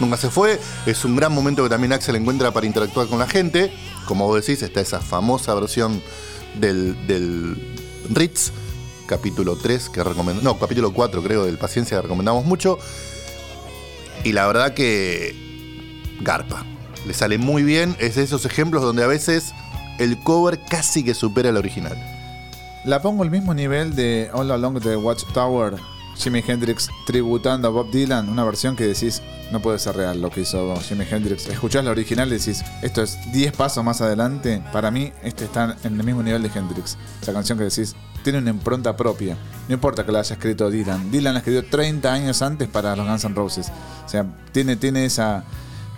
Nunca 0.00 0.16
se 0.16 0.30
fue, 0.30 0.58
es 0.86 1.04
un 1.04 1.14
gran 1.14 1.32
momento 1.32 1.62
que 1.62 1.68
también 1.68 1.92
Axel 1.92 2.16
encuentra 2.16 2.52
para 2.52 2.66
interactuar 2.66 3.06
con 3.06 3.18
la 3.18 3.26
gente. 3.26 3.70
Como 4.06 4.26
vos 4.26 4.40
decís, 4.40 4.62
está 4.62 4.80
esa 4.80 5.00
famosa 5.00 5.54
versión 5.54 6.02
del, 6.58 7.06
del 7.06 7.76
Ritz, 8.08 8.50
capítulo 9.06 9.56
3, 9.56 9.90
que 9.90 10.02
recomendamos, 10.02 10.42
no, 10.42 10.58
capítulo 10.58 10.94
4 10.94 11.22
creo, 11.22 11.44
del 11.44 11.58
Paciencia, 11.58 11.98
que 11.98 12.02
recomendamos 12.02 12.46
mucho. 12.46 12.78
Y 14.24 14.32
la 14.32 14.46
verdad 14.46 14.72
que 14.72 15.36
garpa. 16.20 16.64
Le 17.06 17.14
sale 17.14 17.38
muy 17.38 17.62
bien. 17.62 17.96
Es 17.98 18.16
de 18.16 18.22
esos 18.22 18.44
ejemplos 18.44 18.82
donde 18.82 19.02
a 19.02 19.06
veces 19.06 19.54
el 19.98 20.18
cover 20.18 20.60
casi 20.60 21.04
que 21.04 21.14
supera 21.14 21.50
el 21.50 21.56
original. 21.56 21.96
La 22.84 23.02
pongo 23.02 23.22
al 23.22 23.30
mismo 23.30 23.52
nivel 23.52 23.94
de 23.94 24.30
All 24.32 24.50
Along 24.50 24.80
the 24.80 24.96
Watchtower, 24.96 25.76
Jimi 26.16 26.42
Hendrix 26.46 26.88
tributando 27.06 27.68
a 27.68 27.70
Bob 27.70 27.90
Dylan, 27.90 28.28
una 28.28 28.44
versión 28.44 28.74
que 28.76 28.86
decís, 28.86 29.22
no 29.52 29.60
puede 29.60 29.78
ser 29.78 29.96
real 29.96 30.20
lo 30.20 30.30
que 30.30 30.42
hizo 30.42 30.76
Jimi 30.80 31.04
Hendrix. 31.10 31.46
Escuchás 31.48 31.84
la 31.84 31.90
original 31.90 32.28
y 32.28 32.38
decís, 32.38 32.62
esto 32.82 33.02
es 33.02 33.18
10 33.32 33.52
pasos 33.52 33.84
más 33.84 34.00
adelante. 34.00 34.62
Para 34.72 34.90
mí, 34.90 35.12
este 35.22 35.44
está 35.44 35.76
en 35.84 36.00
el 36.00 36.04
mismo 36.04 36.22
nivel 36.22 36.42
de 36.42 36.50
Hendrix. 36.54 36.96
Esa 37.20 37.32
canción 37.32 37.58
que 37.58 37.64
decís, 37.64 37.94
tiene 38.22 38.38
una 38.38 38.50
impronta 38.50 38.96
propia. 38.96 39.36
No 39.68 39.74
importa 39.74 40.04
que 40.04 40.12
la 40.12 40.20
haya 40.20 40.34
escrito 40.34 40.70
Dylan. 40.70 41.10
Dylan 41.10 41.34
la 41.34 41.40
escribió 41.40 41.64
30 41.66 42.12
años 42.12 42.42
antes 42.42 42.68
para 42.68 42.94
los 42.96 43.06
Guns 43.06 43.24
N' 43.24 43.34
Roses. 43.34 43.72
O 44.04 44.08
sea, 44.08 44.26
tiene, 44.52 44.76
tiene 44.76 45.04
esa, 45.04 45.44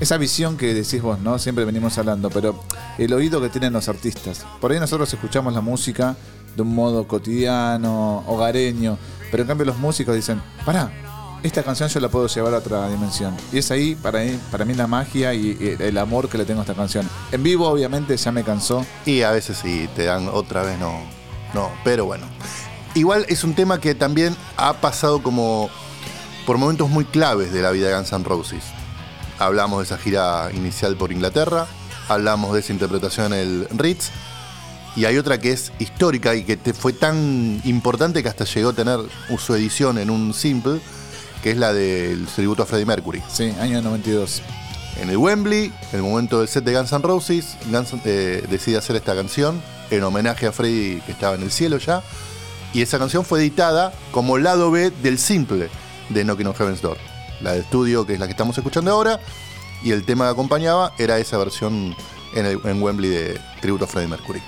esa 0.00 0.16
visión 0.16 0.56
que 0.56 0.74
decís 0.74 1.00
vos, 1.00 1.18
¿no? 1.20 1.38
Siempre 1.38 1.64
venimos 1.64 1.96
hablando, 1.98 2.30
pero 2.30 2.60
el 2.98 3.12
oído 3.12 3.40
que 3.40 3.48
tienen 3.48 3.72
los 3.72 3.88
artistas. 3.88 4.44
Por 4.60 4.72
ahí 4.72 4.80
nosotros 4.80 5.12
escuchamos 5.12 5.52
la 5.52 5.60
música 5.60 6.16
de 6.56 6.62
un 6.62 6.74
modo 6.74 7.06
cotidiano, 7.06 8.24
hogareño, 8.26 8.98
pero 9.30 9.42
en 9.42 9.48
cambio 9.48 9.66
los 9.66 9.78
músicos 9.78 10.14
dicen, 10.14 10.42
pará, 10.66 10.92
esta 11.42 11.62
canción 11.62 11.88
yo 11.88 11.98
la 12.00 12.08
puedo 12.08 12.26
llevar 12.28 12.54
a 12.54 12.58
otra 12.58 12.88
dimensión. 12.88 13.34
Y 13.52 13.58
es 13.58 13.70
ahí 13.70 13.94
para 13.94 14.20
mí, 14.20 14.38
para 14.50 14.64
mí 14.64 14.74
la 14.74 14.86
magia 14.86 15.34
y 15.34 15.76
el 15.78 15.98
amor 15.98 16.28
que 16.28 16.38
le 16.38 16.44
tengo 16.44 16.60
a 16.60 16.62
esta 16.62 16.74
canción. 16.74 17.08
En 17.32 17.42
vivo 17.42 17.68
obviamente 17.68 18.16
ya 18.16 18.32
me 18.32 18.44
cansó. 18.44 18.84
Y 19.06 19.22
a 19.22 19.30
veces 19.32 19.58
sí, 19.58 19.88
te 19.96 20.04
dan 20.04 20.28
otra 20.28 20.62
vez 20.62 20.78
no. 20.78 21.00
No, 21.54 21.70
pero 21.84 22.04
bueno. 22.04 22.26
Igual 22.94 23.24
es 23.28 23.42
un 23.44 23.54
tema 23.54 23.80
que 23.80 23.94
también 23.94 24.36
ha 24.56 24.74
pasado 24.74 25.22
como 25.22 25.70
por 26.46 26.58
momentos 26.58 26.90
muy 26.90 27.04
claves 27.04 27.52
de 27.52 27.62
la 27.62 27.70
vida 27.70 27.88
de 27.88 27.94
Guns 27.94 28.12
N' 28.12 28.24
Roses. 28.24 28.64
Hablamos 29.42 29.78
de 29.78 29.84
esa 29.84 29.98
gira 29.98 30.50
inicial 30.54 30.96
por 30.96 31.10
Inglaterra, 31.10 31.66
hablamos 32.08 32.54
de 32.54 32.60
esa 32.60 32.72
interpretación 32.72 33.32
en 33.32 33.38
el 33.40 33.68
Ritz, 33.76 34.10
y 34.94 35.04
hay 35.04 35.18
otra 35.18 35.38
que 35.38 35.50
es 35.50 35.72
histórica 35.80 36.36
y 36.36 36.44
que 36.44 36.56
te 36.56 36.72
fue 36.72 36.92
tan 36.92 37.60
importante 37.64 38.22
que 38.22 38.28
hasta 38.28 38.44
llegó 38.44 38.70
a 38.70 38.72
tener 38.72 39.00
su 39.38 39.54
edición 39.56 39.98
en 39.98 40.10
un 40.10 40.32
simple, 40.32 40.80
que 41.42 41.50
es 41.50 41.56
la 41.56 41.72
del 41.72 42.26
tributo 42.26 42.62
a 42.62 42.66
Freddie 42.66 42.86
Mercury. 42.86 43.20
Sí, 43.28 43.52
año 43.58 43.82
92. 43.82 44.42
En 45.00 45.10
el 45.10 45.16
Wembley, 45.16 45.72
en 45.90 45.96
el 45.96 46.02
momento 46.02 46.38
del 46.38 46.46
set 46.46 46.62
de 46.62 46.74
Guns 46.76 46.92
N' 46.92 47.02
Roses, 47.02 47.56
Guns 47.68 47.94
eh, 48.04 48.46
decide 48.48 48.76
hacer 48.76 48.94
esta 48.94 49.16
canción 49.16 49.60
en 49.90 50.04
homenaje 50.04 50.46
a 50.46 50.52
Freddie 50.52 51.02
que 51.04 51.12
estaba 51.12 51.34
en 51.34 51.42
el 51.42 51.50
cielo 51.50 51.78
ya. 51.78 52.00
Y 52.72 52.82
esa 52.82 52.98
canción 52.98 53.24
fue 53.24 53.40
editada 53.40 53.92
como 54.12 54.38
lado 54.38 54.70
B 54.70 54.92
del 55.02 55.18
simple 55.18 55.68
de 56.10 56.24
Knocking 56.24 56.46
on 56.46 56.54
Heaven's 56.54 56.80
Door. 56.80 57.11
La 57.42 57.52
de 57.52 57.60
estudio, 57.60 58.06
que 58.06 58.14
es 58.14 58.20
la 58.20 58.26
que 58.26 58.32
estamos 58.32 58.56
escuchando 58.56 58.90
ahora. 58.90 59.20
Y 59.82 59.90
el 59.92 60.04
tema 60.04 60.26
que 60.26 60.30
acompañaba 60.32 60.92
era 60.98 61.18
esa 61.18 61.36
versión 61.38 61.94
en, 62.34 62.46
el- 62.46 62.60
en 62.64 62.82
Wembley 62.82 63.10
de 63.10 63.40
tributo 63.60 63.84
a 63.84 63.88
Freddie 63.88 64.08
Mercury. 64.08 64.40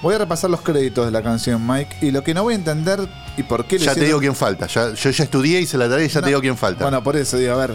Voy 0.00 0.14
a 0.14 0.18
repasar 0.18 0.48
los 0.50 0.60
créditos 0.60 1.04
de 1.06 1.10
la 1.10 1.22
canción, 1.22 1.66
Mike, 1.66 1.96
y 2.02 2.12
lo 2.12 2.22
que 2.22 2.32
no 2.32 2.44
voy 2.44 2.54
a 2.54 2.56
entender 2.56 3.08
y 3.36 3.42
por 3.42 3.64
qué 3.64 3.80
le 3.80 3.84
Ya 3.86 3.94
te 3.94 4.04
digo 4.04 4.20
quién 4.20 4.36
falta. 4.36 4.68
Ya- 4.68 4.94
yo 4.94 5.10
ya 5.10 5.24
estudié 5.24 5.60
y 5.60 5.66
se 5.66 5.76
la 5.76 5.88
daré 5.88 6.04
y 6.04 6.08
ya 6.08 6.20
No, 6.20 6.24
te 6.26 6.28
digo 6.30 6.40
quién 6.40 6.56
falta. 6.56 6.84
Bueno, 6.84 7.02
por 7.02 7.16
eso 7.16 7.36
digo, 7.36 7.54
a 7.54 7.56
ver. 7.56 7.70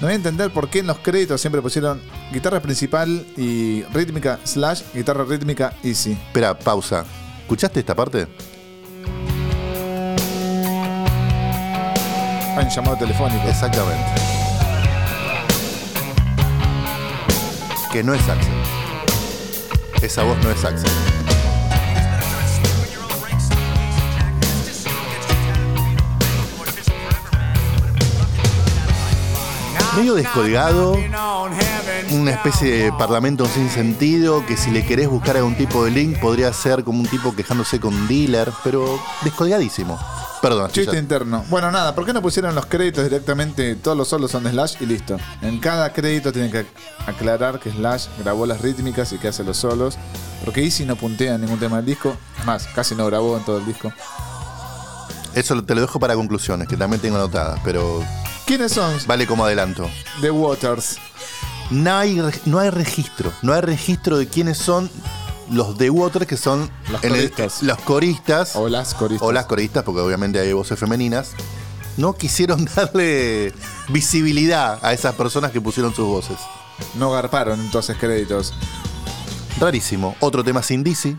No 0.00 0.02
voy 0.06 0.12
a 0.12 0.14
entender 0.14 0.50
por 0.52 0.68
qué 0.68 0.80
en 0.80 0.86
los 0.86 0.98
créditos 0.98 1.40
siempre 1.40 1.60
pusieron 1.62 2.00
guitarra 2.32 2.60
principal 2.60 3.26
y 3.36 3.82
rítmica 3.94 4.38
slash 4.44 4.82
guitarra 4.94 5.24
rítmica 5.24 5.72
easy. 5.82 6.12
Espera, 6.12 6.56
pausa. 6.56 7.04
¿Escuchaste 7.40 7.80
esta 7.80 7.94
parte? 7.96 8.28
Hay 12.56 12.64
un 12.64 12.70
llamado 12.70 12.96
telefónico. 12.96 13.46
Exactamente. 13.46 14.02
Que 17.92 18.02
no 18.02 18.14
es 18.14 18.28
Axel. 18.28 18.52
Esa 20.00 20.22
voz 20.22 20.38
no 20.42 20.50
es 20.50 20.64
Axel. 20.64 21.05
Medio 29.96 30.14
descolgado, 30.14 30.96
una 32.10 32.30
especie 32.30 32.84
de 32.84 32.92
parlamento 32.92 33.46
sin 33.46 33.70
sentido, 33.70 34.44
que 34.46 34.56
si 34.56 34.70
le 34.70 34.84
querés 34.84 35.08
buscar 35.08 35.36
algún 35.36 35.54
tipo 35.56 35.84
de 35.84 35.90
link 35.90 36.18
podría 36.20 36.52
ser 36.52 36.84
como 36.84 37.00
un 37.00 37.06
tipo 37.06 37.34
quejándose 37.34 37.80
con 37.80 38.06
dealer, 38.06 38.52
pero 38.62 39.00
descolgadísimo. 39.22 39.98
Perdón, 40.42 40.70
Chiste 40.70 40.92
ya- 40.92 40.98
interno. 40.98 41.44
Bueno, 41.48 41.70
nada, 41.72 41.94
¿por 41.94 42.04
qué 42.04 42.12
no 42.12 42.20
pusieron 42.20 42.54
los 42.54 42.66
créditos 42.66 43.04
directamente? 43.04 43.74
Todos 43.76 43.96
los 43.96 44.06
solos 44.08 44.30
son 44.30 44.44
de 44.44 44.50
Slash 44.50 44.74
y 44.80 44.86
listo. 44.86 45.16
En 45.40 45.58
cada 45.58 45.92
crédito 45.92 46.30
tienen 46.30 46.52
que 46.52 46.66
aclarar 47.06 47.58
que 47.58 47.70
Slash 47.70 48.06
grabó 48.18 48.44
las 48.46 48.60
rítmicas 48.60 49.12
y 49.12 49.18
que 49.18 49.28
hace 49.28 49.42
los 49.44 49.56
solos. 49.56 49.96
Porque 50.44 50.62
Easy 50.62 50.84
no 50.84 50.94
puntea 50.96 51.36
en 51.36 51.40
ningún 51.40 51.58
tema 51.58 51.76
del 51.78 51.86
disco. 51.86 52.14
Es 52.38 52.44
más, 52.44 52.66
casi 52.74 52.94
no 52.94 53.06
grabó 53.06 53.36
en 53.38 53.44
todo 53.44 53.58
el 53.58 53.66
disco. 53.66 53.90
Eso 55.34 55.60
te 55.64 55.74
lo 55.74 55.80
dejo 55.80 55.98
para 55.98 56.14
conclusiones, 56.14 56.68
que 56.68 56.76
también 56.76 57.00
tengo 57.00 57.16
anotadas, 57.16 57.58
pero 57.64 58.02
¿Quiénes 58.46 58.72
son? 58.72 58.96
vale 59.06 59.26
como 59.26 59.44
adelanto. 59.44 59.90
The 60.20 60.30
Waters. 60.30 60.96
No 61.70 61.96
hay, 61.96 62.22
no 62.44 62.58
hay 62.60 62.70
registro, 62.70 63.32
no 63.42 63.52
hay 63.52 63.60
registro 63.60 64.18
de 64.18 64.28
quiénes 64.28 64.56
son 64.56 64.88
los 65.50 65.76
The 65.76 65.90
Water, 65.90 66.26
que 66.26 66.36
son 66.36 66.70
Los 66.90 67.02
el- 67.02 67.10
coristas. 67.10 67.62
los 67.62 67.78
coristas 67.80 68.56
O 68.56 68.68
las 68.68 68.94
coristas. 68.94 69.26
o 69.28 69.32
las 69.32 69.46
coristas, 69.46 69.82
porque 69.82 70.00
obviamente 70.00 70.38
hay 70.38 70.52
voces 70.52 70.78
femeninas. 70.78 71.30
No 71.96 72.12
quisieron 72.14 72.64
darle 72.76 73.52
visibilidad 73.88 74.78
a 74.82 74.92
esas 74.92 75.14
personas 75.16 75.50
que 75.50 75.60
pusieron 75.60 75.92
sus 75.94 76.06
voces. 76.06 76.36
No 76.94 77.10
garparon 77.10 77.58
entonces 77.60 77.96
créditos. 77.98 78.52
Rarísimo. 79.58 80.14
Otro 80.20 80.44
tema 80.44 80.62
sin 80.62 80.84
Dizzy. 80.84 81.16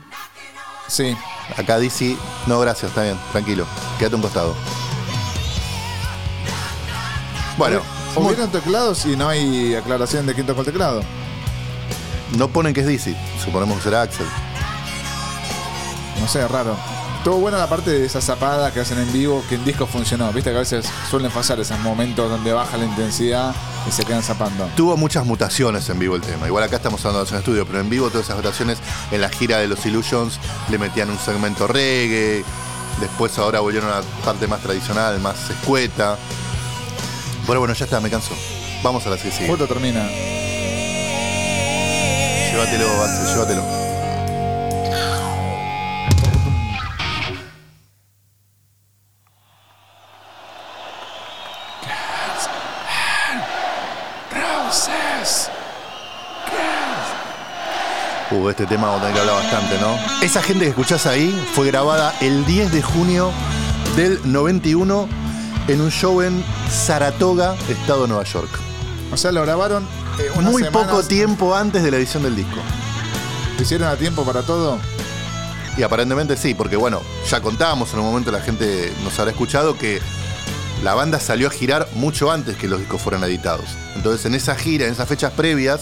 Sí. 0.88 1.18
Acá 1.58 1.78
Dizzy, 1.80 2.18
no, 2.46 2.60
gracias, 2.60 2.90
está 2.92 3.04
bien, 3.04 3.18
tranquilo. 3.34 3.66
Quédate 3.98 4.16
un 4.16 4.22
costado. 4.22 4.56
Bueno, 7.58 7.82
Hubieron 8.16 8.50
teclados 8.52 9.06
y 9.06 9.16
no 9.16 9.28
hay 9.30 9.76
aclaración 9.76 10.26
de 10.26 10.34
quién 10.34 10.48
tocó 10.48 10.62
el 10.62 10.66
teclado. 10.66 11.02
no 12.36 12.48
ponen 12.48 12.74
que 12.74 12.82
es 12.82 12.88
Dizzy. 12.88 13.16
Suponemos 13.44 13.78
que 13.78 13.84
será 13.84 14.02
Axel. 14.02 14.26
No 16.20 16.28
sé, 16.28 16.48
raro. 16.48 16.76
Estuvo 17.18 17.40
buena 17.40 17.58
la 17.58 17.68
parte 17.68 17.92
de 17.92 18.06
esa 18.06 18.22
zapada 18.22 18.72
que 18.72 18.80
hacen 18.80 18.98
en 19.00 19.12
vivo, 19.12 19.44
que 19.50 19.56
en 19.56 19.66
disco 19.66 19.86
funcionó. 19.86 20.32
Viste 20.32 20.50
que 20.52 20.56
a 20.56 20.60
veces 20.60 20.86
suelen 21.10 21.30
pasar 21.32 21.60
esos 21.60 21.78
momentos 21.80 22.30
donde 22.30 22.54
baja 22.54 22.78
la 22.78 22.86
intensidad 22.86 23.54
y 23.88 23.92
se 23.92 24.06
quedan 24.06 24.24
zapando. 24.24 24.70
Tuvo 24.76 24.96
muchas 24.98 25.26
mutaciones 25.26 25.90
en 25.90 26.00
vivo 26.00 26.16
el 26.16 26.22
tema. 26.22 26.48
Igual 26.48 26.64
acá 26.64 26.78
estamos 26.78 27.06
hablando 27.06 27.26
de 27.26 27.32
en 27.32 27.38
estudio, 27.38 27.66
pero 27.66 27.80
en 27.82 27.90
vivo 27.90 28.10
todas 28.10 28.26
esas 28.26 28.38
mutaciones 28.38 28.78
en 29.12 29.22
la 29.22 29.30
gira 29.30 29.58
de 29.58 29.68
los 29.68 29.86
Illusions 29.86 30.40
le 30.70 30.78
metían 30.78 31.10
un 31.10 31.20
segmento 31.20 31.68
reggae. 31.68 32.46
Después 33.02 33.38
ahora 33.38 33.60
volvieron 33.60 33.92
a 33.92 33.98
la 33.98 34.02
parte 34.24 34.48
más 34.48 34.62
tradicional, 34.62 35.20
más 35.20 35.50
escueta. 35.50 36.18
Pero 37.48 37.60
bueno, 37.60 37.74
ya 37.74 37.86
está, 37.86 38.02
me 38.02 38.10
canso. 38.10 38.36
Vamos 38.84 39.08
a 39.08 39.10
la 39.10 39.18
que 39.18 39.32
sigue. 39.32 39.48
Justo 39.48 39.68
termina. 39.68 40.06
Llévatelo, 42.52 43.04
Axel, 43.04 43.26
llévatelo. 43.28 43.64
Uh, 58.30 58.50
este 58.50 58.66
tema 58.66 58.88
vamos 58.88 59.00
a 59.00 59.08
tener 59.08 59.14
que 59.14 59.22
hablar 59.22 59.36
bastante, 59.42 59.80
¿no? 59.80 59.98
Esa 60.22 60.42
gente 60.42 60.66
que 60.66 60.72
escuchás 60.72 61.06
ahí 61.06 61.32
fue 61.54 61.68
grabada 61.68 62.14
el 62.20 62.46
10 62.46 62.74
de 62.74 62.82
junio 62.82 63.32
del 63.96 64.20
91 64.30 65.27
en 65.68 65.82
un 65.82 65.92
show 65.92 66.22
en 66.22 66.44
Saratoga, 66.70 67.56
estado 67.70 68.04
de 68.04 68.08
Nueva 68.08 68.24
York. 68.24 68.50
O 69.12 69.18
sea, 69.18 69.32
lo 69.32 69.42
grabaron 69.42 69.84
eh, 70.20 70.30
unas 70.36 70.52
Muy 70.52 70.64
semanas, 70.64 70.88
poco 70.90 71.04
tiempo 71.04 71.56
antes 71.56 71.84
de 71.84 71.92
la 71.92 71.98
edición 71.98 72.24
del 72.24 72.36
disco. 72.36 72.58
¿Lo 73.58 73.64
hicieron 73.64 73.88
a 73.88 73.96
tiempo 73.96 74.24
para 74.24 74.44
todo? 74.44 74.80
Y 75.78 75.84
aparentemente 75.84 76.38
sí, 76.38 76.54
porque 76.54 76.76
bueno, 76.76 77.02
ya 77.30 77.42
contábamos 77.42 77.94
en 77.94 78.00
un 78.00 78.06
momento, 78.06 78.32
la 78.32 78.42
gente 78.42 78.94
nos 79.04 79.18
habrá 79.20 79.32
escuchado 79.32 79.78
que 79.78 80.02
la 80.84 80.94
banda 80.94 81.20
salió 81.20 81.48
a 81.48 81.52
girar 81.52 81.88
mucho 81.94 82.32
antes 82.32 82.56
que 82.58 82.68
los 82.68 82.80
discos 82.80 83.02
fueran 83.02 83.24
editados. 83.24 83.66
Entonces 83.96 84.26
en 84.26 84.36
esa 84.36 84.56
gira, 84.56 84.86
en 84.86 84.94
esas 84.94 85.08
fechas 85.08 85.34
previas 85.34 85.82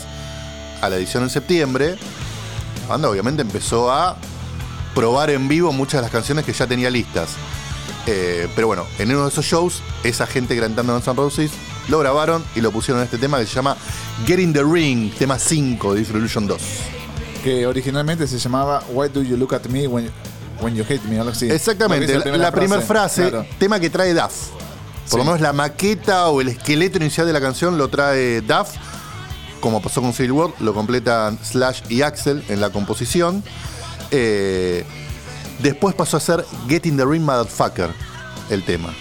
a 0.81 0.89
la 0.89 0.95
edición 0.95 1.23
en 1.23 1.29
septiembre, 1.29 1.97
la 2.81 2.87
banda 2.87 3.09
obviamente 3.09 3.41
empezó 3.41 3.91
a 3.91 4.17
probar 4.93 5.29
en 5.29 5.47
vivo 5.47 5.71
muchas 5.71 5.99
de 5.99 6.03
las 6.03 6.11
canciones 6.11 6.45
que 6.45 6.53
ya 6.53 6.65
tenía 6.65 6.89
listas. 6.89 7.29
Eh, 8.07 8.47
pero 8.55 8.67
bueno, 8.67 8.85
en 8.99 9.09
uno 9.11 9.23
de 9.23 9.29
esos 9.29 9.45
shows, 9.45 9.81
esa 10.03 10.27
gente 10.27 10.59
cantando 10.59 10.93
Guns 10.93 11.07
N' 11.07 11.15
Roses 11.15 11.51
lo 11.87 11.99
grabaron 11.99 12.43
y 12.55 12.61
lo 12.61 12.71
pusieron 12.71 13.01
en 13.01 13.05
este 13.05 13.17
tema 13.17 13.39
que 13.39 13.45
se 13.45 13.53
llama 13.53 13.77
Get 14.25 14.39
in 14.39 14.53
the 14.53 14.63
Ring, 14.63 15.11
tema 15.13 15.39
5 15.39 15.93
de 15.93 15.99
Disillusion 15.99 16.47
2. 16.47 16.61
Que 17.43 17.65
originalmente 17.67 18.27
se 18.27 18.37
llamaba 18.39 18.83
Why 18.89 19.09
do 19.09 19.21
you 19.21 19.37
look 19.37 19.53
at 19.53 19.65
me 19.65 19.87
when, 19.87 20.09
when 20.61 20.75
you 20.75 20.83
hate 20.83 21.03
me? 21.07 21.19
Algo 21.19 21.31
así. 21.31 21.49
Exactamente, 21.49 22.13
la, 22.37 22.51
primera 22.51 22.81
frase, 22.81 23.29
Claro. 23.29 23.45
tema 23.57 23.79
que 23.79 23.89
trae 23.89 24.13
Duff. 24.13 24.49
Por 25.09 25.19
lo 25.19 25.25
menos 25.25 25.41
la 25.41 25.53
maqueta 25.53 26.27
o 26.29 26.41
el 26.41 26.47
esqueleto 26.47 26.97
inicial 26.97 27.27
de 27.27 27.33
la 27.33 27.41
canción 27.41 27.77
lo 27.77 27.87
trae 27.87 28.41
Duff. 28.41 28.69
Como 29.59 29.81
pasó 29.81 30.01
con 30.01 30.13
Civil 30.13 30.31
War, 30.31 30.49
lo 30.59 30.73
completan 30.73 31.39
Slash 31.43 31.81
y 31.89 32.01
Axel 32.01 32.43
en 32.49 32.61
la 32.61 32.71
composición. 32.71 33.43
Eh, 34.11 34.83
después 35.59 35.95
pasó 35.95 36.17
a 36.17 36.19
ser 36.19 36.45
Get 36.67 36.85
in 36.85 36.97
the 36.97 37.05
Ring 37.05 37.23
Motherfucker, 37.23 37.89
el 38.49 38.63
tema. 38.63 38.93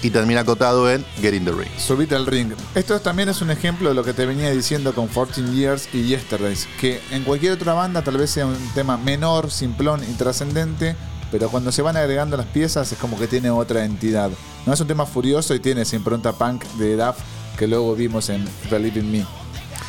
Y 0.00 0.10
termina 0.10 0.40
acotado 0.40 0.88
en 0.90 1.04
Get 1.20 1.34
in 1.34 1.44
the 1.44 1.50
Ring. 1.50 1.70
Subite 1.76 2.14
al 2.14 2.26
ring. 2.26 2.52
Esto 2.76 3.00
también 3.00 3.28
es 3.28 3.42
un 3.42 3.50
ejemplo 3.50 3.88
de 3.88 3.96
lo 3.96 4.04
que 4.04 4.12
te 4.12 4.26
venía 4.26 4.50
diciendo 4.50 4.94
con 4.94 5.08
14 5.08 5.52
Years 5.52 5.88
y 5.92 6.04
Yesterdays. 6.04 6.68
Que 6.80 7.00
en 7.10 7.24
cualquier 7.24 7.52
otra 7.52 7.72
banda 7.72 8.02
tal 8.02 8.16
vez 8.16 8.30
sea 8.30 8.46
un 8.46 8.56
tema 8.74 8.96
menor, 8.96 9.50
simplón 9.50 10.02
y 10.08 10.12
trascendente. 10.14 10.94
Pero 11.32 11.48
cuando 11.50 11.72
se 11.72 11.82
van 11.82 11.96
agregando 11.96 12.36
las 12.36 12.46
piezas 12.46 12.92
es 12.92 12.98
como 12.98 13.18
que 13.18 13.26
tiene 13.26 13.50
otra 13.50 13.84
entidad. 13.84 14.30
No 14.66 14.72
es 14.72 14.80
un 14.80 14.86
tema 14.86 15.04
furioso 15.04 15.54
y 15.54 15.60
tiene 15.60 15.82
esa 15.82 15.96
impronta 15.96 16.32
punk 16.32 16.64
de 16.78 16.96
Duff 16.96 17.16
que 17.58 17.66
luego 17.66 17.94
vimos 17.96 18.28
en 18.28 18.48
Believe 18.70 19.00
in 19.00 19.10
Me. 19.10 19.47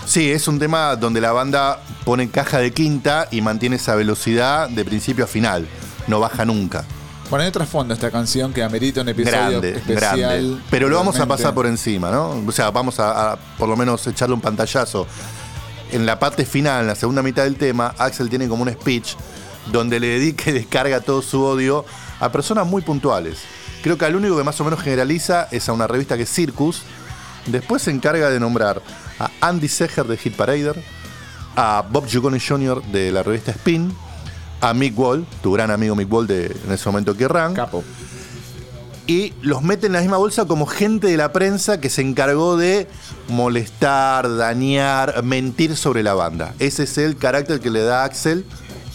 Sí, 0.09 0.31
es 0.31 0.47
un 0.47 0.57
tema 0.57 0.95
donde 0.95 1.21
la 1.21 1.31
banda 1.33 1.79
pone 2.03 2.31
caja 2.31 2.57
de 2.57 2.73
quinta 2.73 3.27
y 3.29 3.41
mantiene 3.41 3.75
esa 3.75 3.93
velocidad 3.93 4.67
de 4.67 4.83
principio 4.83 5.25
a 5.25 5.27
final. 5.27 5.67
No 6.07 6.19
baja 6.19 6.45
nunca. 6.45 6.83
Bueno, 7.29 7.45
hay 7.45 7.51
trasfondo 7.51 7.93
esta 7.93 8.09
canción 8.09 8.51
que 8.51 8.63
amerita 8.63 9.01
un 9.01 9.09
episodio 9.09 9.37
grande, 9.37 9.69
especial. 9.77 10.19
grande. 10.19 10.57
Pero 10.71 10.89
lo 10.89 10.95
vamos 10.95 11.19
a 11.19 11.27
pasar 11.27 11.53
por 11.53 11.67
encima, 11.67 12.09
¿no? 12.09 12.43
O 12.43 12.51
sea, 12.51 12.71
vamos 12.71 12.99
a, 12.99 13.33
a 13.33 13.35
por 13.35 13.69
lo 13.69 13.77
menos 13.77 14.07
echarle 14.07 14.33
un 14.33 14.41
pantallazo. 14.41 15.05
En 15.91 16.07
la 16.07 16.17
parte 16.17 16.43
final, 16.43 16.81
en 16.81 16.87
la 16.87 16.95
segunda 16.95 17.21
mitad 17.21 17.43
del 17.43 17.57
tema, 17.57 17.93
Axel 17.99 18.29
tiene 18.29 18.47
como 18.47 18.63
un 18.63 18.71
speech 18.71 19.13
donde 19.71 19.99
le 19.99 20.07
dedica 20.07 20.49
y 20.49 20.53
descarga 20.53 21.01
todo 21.01 21.21
su 21.21 21.43
odio 21.43 21.85
a 22.19 22.31
personas 22.31 22.65
muy 22.65 22.81
puntuales. 22.81 23.41
Creo 23.83 23.95
que 23.95 24.05
al 24.05 24.15
único 24.15 24.35
que 24.35 24.43
más 24.43 24.59
o 24.59 24.63
menos 24.63 24.81
generaliza 24.81 25.47
es 25.51 25.69
a 25.69 25.73
una 25.73 25.85
revista 25.85 26.17
que 26.17 26.23
es 26.23 26.33
Circus. 26.33 26.81
Después 27.51 27.81
se 27.81 27.91
encarga 27.91 28.29
de 28.29 28.39
nombrar 28.39 28.81
a 29.19 29.31
Andy 29.41 29.67
Seger 29.67 30.05
de 30.05 30.17
Hit 30.17 30.35
Parader, 30.35 30.81
a 31.55 31.83
Bob 31.89 32.07
Giugoni 32.07 32.39
Jr. 32.39 32.83
de 32.83 33.11
la 33.11 33.23
revista 33.23 33.51
Spin, 33.51 33.93
a 34.61 34.73
Mick 34.73 34.97
Wall, 34.97 35.25
tu 35.41 35.53
gran 35.53 35.71
amigo 35.71 35.95
Mick 35.95 36.11
Wall 36.11 36.27
de 36.27 36.45
en 36.45 36.71
ese 36.71 36.87
momento 36.89 37.15
Kerrang! 37.15 37.53
Capo. 37.53 37.83
y 39.07 39.33
los 39.41 39.63
mete 39.63 39.87
en 39.87 39.93
la 39.93 40.01
misma 40.01 40.17
bolsa 40.17 40.45
como 40.45 40.67
gente 40.67 41.07
de 41.07 41.17
la 41.17 41.33
prensa 41.33 41.79
que 41.81 41.89
se 41.89 42.01
encargó 42.01 42.57
de 42.57 42.87
molestar, 43.27 44.35
dañar, 44.35 45.23
mentir 45.23 45.75
sobre 45.75 46.03
la 46.03 46.13
banda. 46.13 46.53
Ese 46.59 46.83
es 46.83 46.97
el 46.99 47.17
carácter 47.17 47.59
que 47.59 47.71
le 47.71 47.81
da 47.81 48.03
Axel 48.03 48.45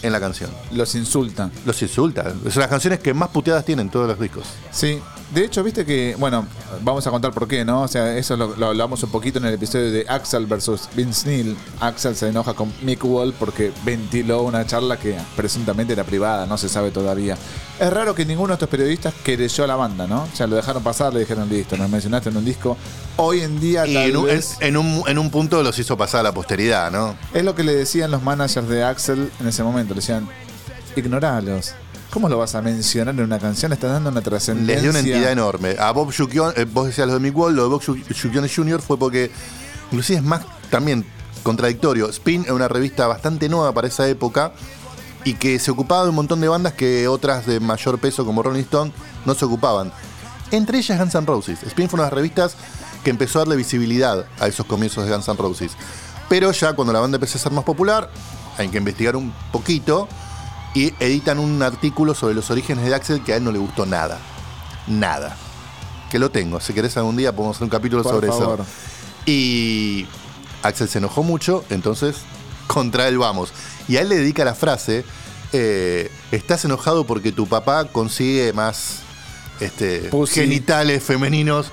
en 0.01 0.13
la 0.13 0.19
canción. 0.21 0.49
Los 0.71 0.95
insultan. 0.95 1.51
Los 1.65 1.81
insulta. 1.81 2.33
Son 2.49 2.61
las 2.61 2.69
canciones 2.69 2.99
que 2.99 3.13
más 3.13 3.29
puteadas 3.29 3.65
tienen 3.65 3.89
todos 3.89 4.07
los 4.07 4.19
discos. 4.19 4.45
Sí, 4.71 5.01
de 5.33 5.43
hecho, 5.45 5.63
viste 5.63 5.85
que, 5.85 6.15
bueno, 6.19 6.45
vamos 6.81 7.05
a 7.07 7.11
contar 7.11 7.31
por 7.33 7.47
qué, 7.47 7.65
¿no? 7.65 7.81
O 7.81 7.87
sea, 7.87 8.15
eso 8.17 8.37
lo, 8.37 8.55
lo 8.55 8.67
hablamos 8.67 9.01
un 9.03 9.09
poquito 9.09 9.39
en 9.39 9.45
el 9.45 9.55
episodio 9.55 9.91
de 9.91 10.05
Axel 10.07 10.45
versus 10.45 10.87
Vince 10.95 11.27
Neil. 11.27 11.57
Axel 11.79 12.15
se 12.15 12.27
enoja 12.29 12.53
con 12.53 12.71
Mick 12.83 13.03
Wall 13.03 13.33
porque 13.37 13.71
ventiló 13.83 14.43
una 14.43 14.65
charla 14.65 14.97
que 14.97 15.17
presuntamente 15.35 15.93
era 15.93 16.03
privada, 16.03 16.45
no 16.45 16.57
se 16.57 16.69
sabe 16.69 16.91
todavía. 16.91 17.37
Es 17.79 17.91
raro 17.91 18.15
que 18.15 18.25
ninguno 18.25 18.49
de 18.49 18.53
estos 18.53 18.69
periodistas 18.69 19.13
querelló 19.23 19.63
a 19.63 19.67
la 19.67 19.75
banda, 19.75 20.07
¿no? 20.07 20.23
O 20.31 20.35
sea, 20.35 20.47
lo 20.47 20.55
dejaron 20.55 20.81
pasar, 20.83 21.13
le 21.13 21.21
dijeron, 21.21 21.49
listo, 21.49 21.75
nos 21.75 21.89
mencionaste 21.89 22.29
en 22.29 22.37
un 22.37 22.45
disco. 22.45 22.77
Hoy 23.17 23.41
en 23.41 23.59
día, 23.59 23.85
Y 23.87 23.97
en 23.97 24.15
un, 24.17 24.25
vez, 24.25 24.57
en 24.61 24.77
un- 24.77 25.03
en 25.07 25.17
un 25.17 25.29
punto 25.31 25.61
los 25.63 25.77
hizo 25.79 25.97
pasar 25.97 26.21
a 26.21 26.23
la 26.23 26.33
posteridad, 26.33 26.91
¿no? 26.91 27.15
es 27.33 27.43
lo 27.43 27.55
que 27.55 27.63
le 27.63 27.73
decían 27.75 28.11
los 28.11 28.21
managers 28.23 28.69
de 28.69 28.83
Axel 28.83 29.29
en 29.41 29.47
ese 29.47 29.63
momento. 29.63 29.93
Le 29.93 29.99
decían, 30.01 30.27
ignoralos. 30.95 31.73
¿Cómo 32.15 32.29
lo 32.29 32.37
vas 32.37 32.55
a 32.55 32.61
mencionar 32.61 33.13
en 33.13 33.25
una 33.25 33.39
canción? 33.39 33.73
Estás 33.73 33.91
dando 33.91 34.09
una 34.09 34.21
trascendencia. 34.21 34.75
Les 34.75 34.81
dio 34.83 34.89
una 34.91 34.99
entidad 34.99 35.33
enorme. 35.33 35.75
A 35.77 35.91
Bob 35.91 36.13
Shukion, 36.13 36.53
eh, 36.55 36.63
vos 36.63 36.87
decías 36.87 37.07
lo 37.07 37.15
de 37.15 37.19
Mick 37.19 37.35
Wall, 37.35 37.53
lo 37.53 37.63
de 37.63 37.67
Bob 37.67 37.81
Shukion 37.81 38.47
Jr. 38.47 38.81
fue 38.81 38.97
porque, 38.97 39.29
inclusive 39.87 40.19
es 40.19 40.23
más 40.23 40.45
también 40.69 41.05
contradictorio. 41.43 42.07
Spin 42.07 42.43
era 42.43 42.53
una 42.53 42.69
revista 42.69 43.05
bastante 43.07 43.49
nueva 43.49 43.73
para 43.73 43.89
esa 43.89 44.07
época 44.07 44.53
y 45.25 45.33
que 45.33 45.59
se 45.59 45.71
ocupaba 45.71 46.03
de 46.03 46.09
un 46.11 46.15
montón 46.15 46.39
de 46.39 46.47
bandas 46.47 46.71
que 46.71 47.05
otras 47.09 47.45
de 47.47 47.59
mayor 47.59 47.99
peso 47.99 48.25
como 48.25 48.41
Rolling 48.41 48.61
Stone 48.61 48.93
no 49.25 49.35
se 49.35 49.43
ocupaban. 49.43 49.91
Entre 50.51 50.77
ellas 50.77 50.97
Guns 50.97 51.15
N' 51.15 51.25
Roses. 51.25 51.63
Spin 51.63 51.89
fue 51.89 51.97
una 51.97 52.05
de 52.05 52.11
las 52.11 52.15
revistas 52.15 52.55
que 53.03 53.09
empezó 53.09 53.39
a 53.39 53.41
darle 53.41 53.57
visibilidad 53.57 54.25
a 54.39 54.47
esos 54.47 54.65
comienzos 54.65 55.03
de 55.03 55.11
Guns 55.11 55.27
N' 55.27 55.35
Roses. 55.35 55.73
Pero 56.29 56.49
ya 56.53 56.71
cuando 56.71 56.93
la 56.93 57.01
banda 57.01 57.17
empezó 57.17 57.37
a 57.37 57.41
ser 57.41 57.51
más 57.51 57.65
popular, 57.65 58.09
hay 58.57 58.69
que 58.69 58.77
investigar 58.77 59.17
un 59.17 59.33
poquito 59.51 60.07
y 60.75 60.93
editan 60.99 61.39
un 61.39 61.63
artículo 61.63 62.13
sobre 62.13 62.35
los 62.35 62.51
orígenes 62.51 62.85
de 62.85 62.93
Axel 62.93 63.23
que 63.23 63.33
a 63.33 63.37
él 63.37 63.43
no 63.43 63.51
le 63.51 63.57
gustó 63.59 63.85
nada. 63.87 64.19
Nada. 64.87 65.35
Que 66.11 66.19
lo 66.19 66.29
tengo. 66.29 66.59
Si 66.59 66.73
querés 66.73 66.95
algún 66.97 67.15
día 67.17 67.31
podemos 67.35 67.55
hacer 67.57 67.63
un 67.63 67.69
capítulo 67.71 68.03
Por 68.03 68.11
sobre 68.13 68.27
favor. 68.27 68.59
eso. 68.59 68.65
Y 69.25 70.05
Axel 70.61 70.87
se 70.87 70.99
enojó 70.99 71.23
mucho, 71.23 71.63
entonces 71.69 72.17
contra 72.67 73.07
él 73.07 73.17
vamos. 73.17 73.49
Y 73.87 73.97
a 73.97 74.01
él 74.01 74.09
le 74.09 74.17
dedica 74.17 74.45
la 74.45 74.53
frase, 74.53 75.03
eh, 75.53 76.11
estás 76.31 76.65
enojado 76.65 77.05
porque 77.05 77.31
tu 77.31 77.47
papá 77.47 77.85
consigue 77.85 78.51
más 78.53 78.99
este, 79.59 80.09
Pussy. 80.09 80.41
genitales 80.41 81.01
femeninos 81.03 81.67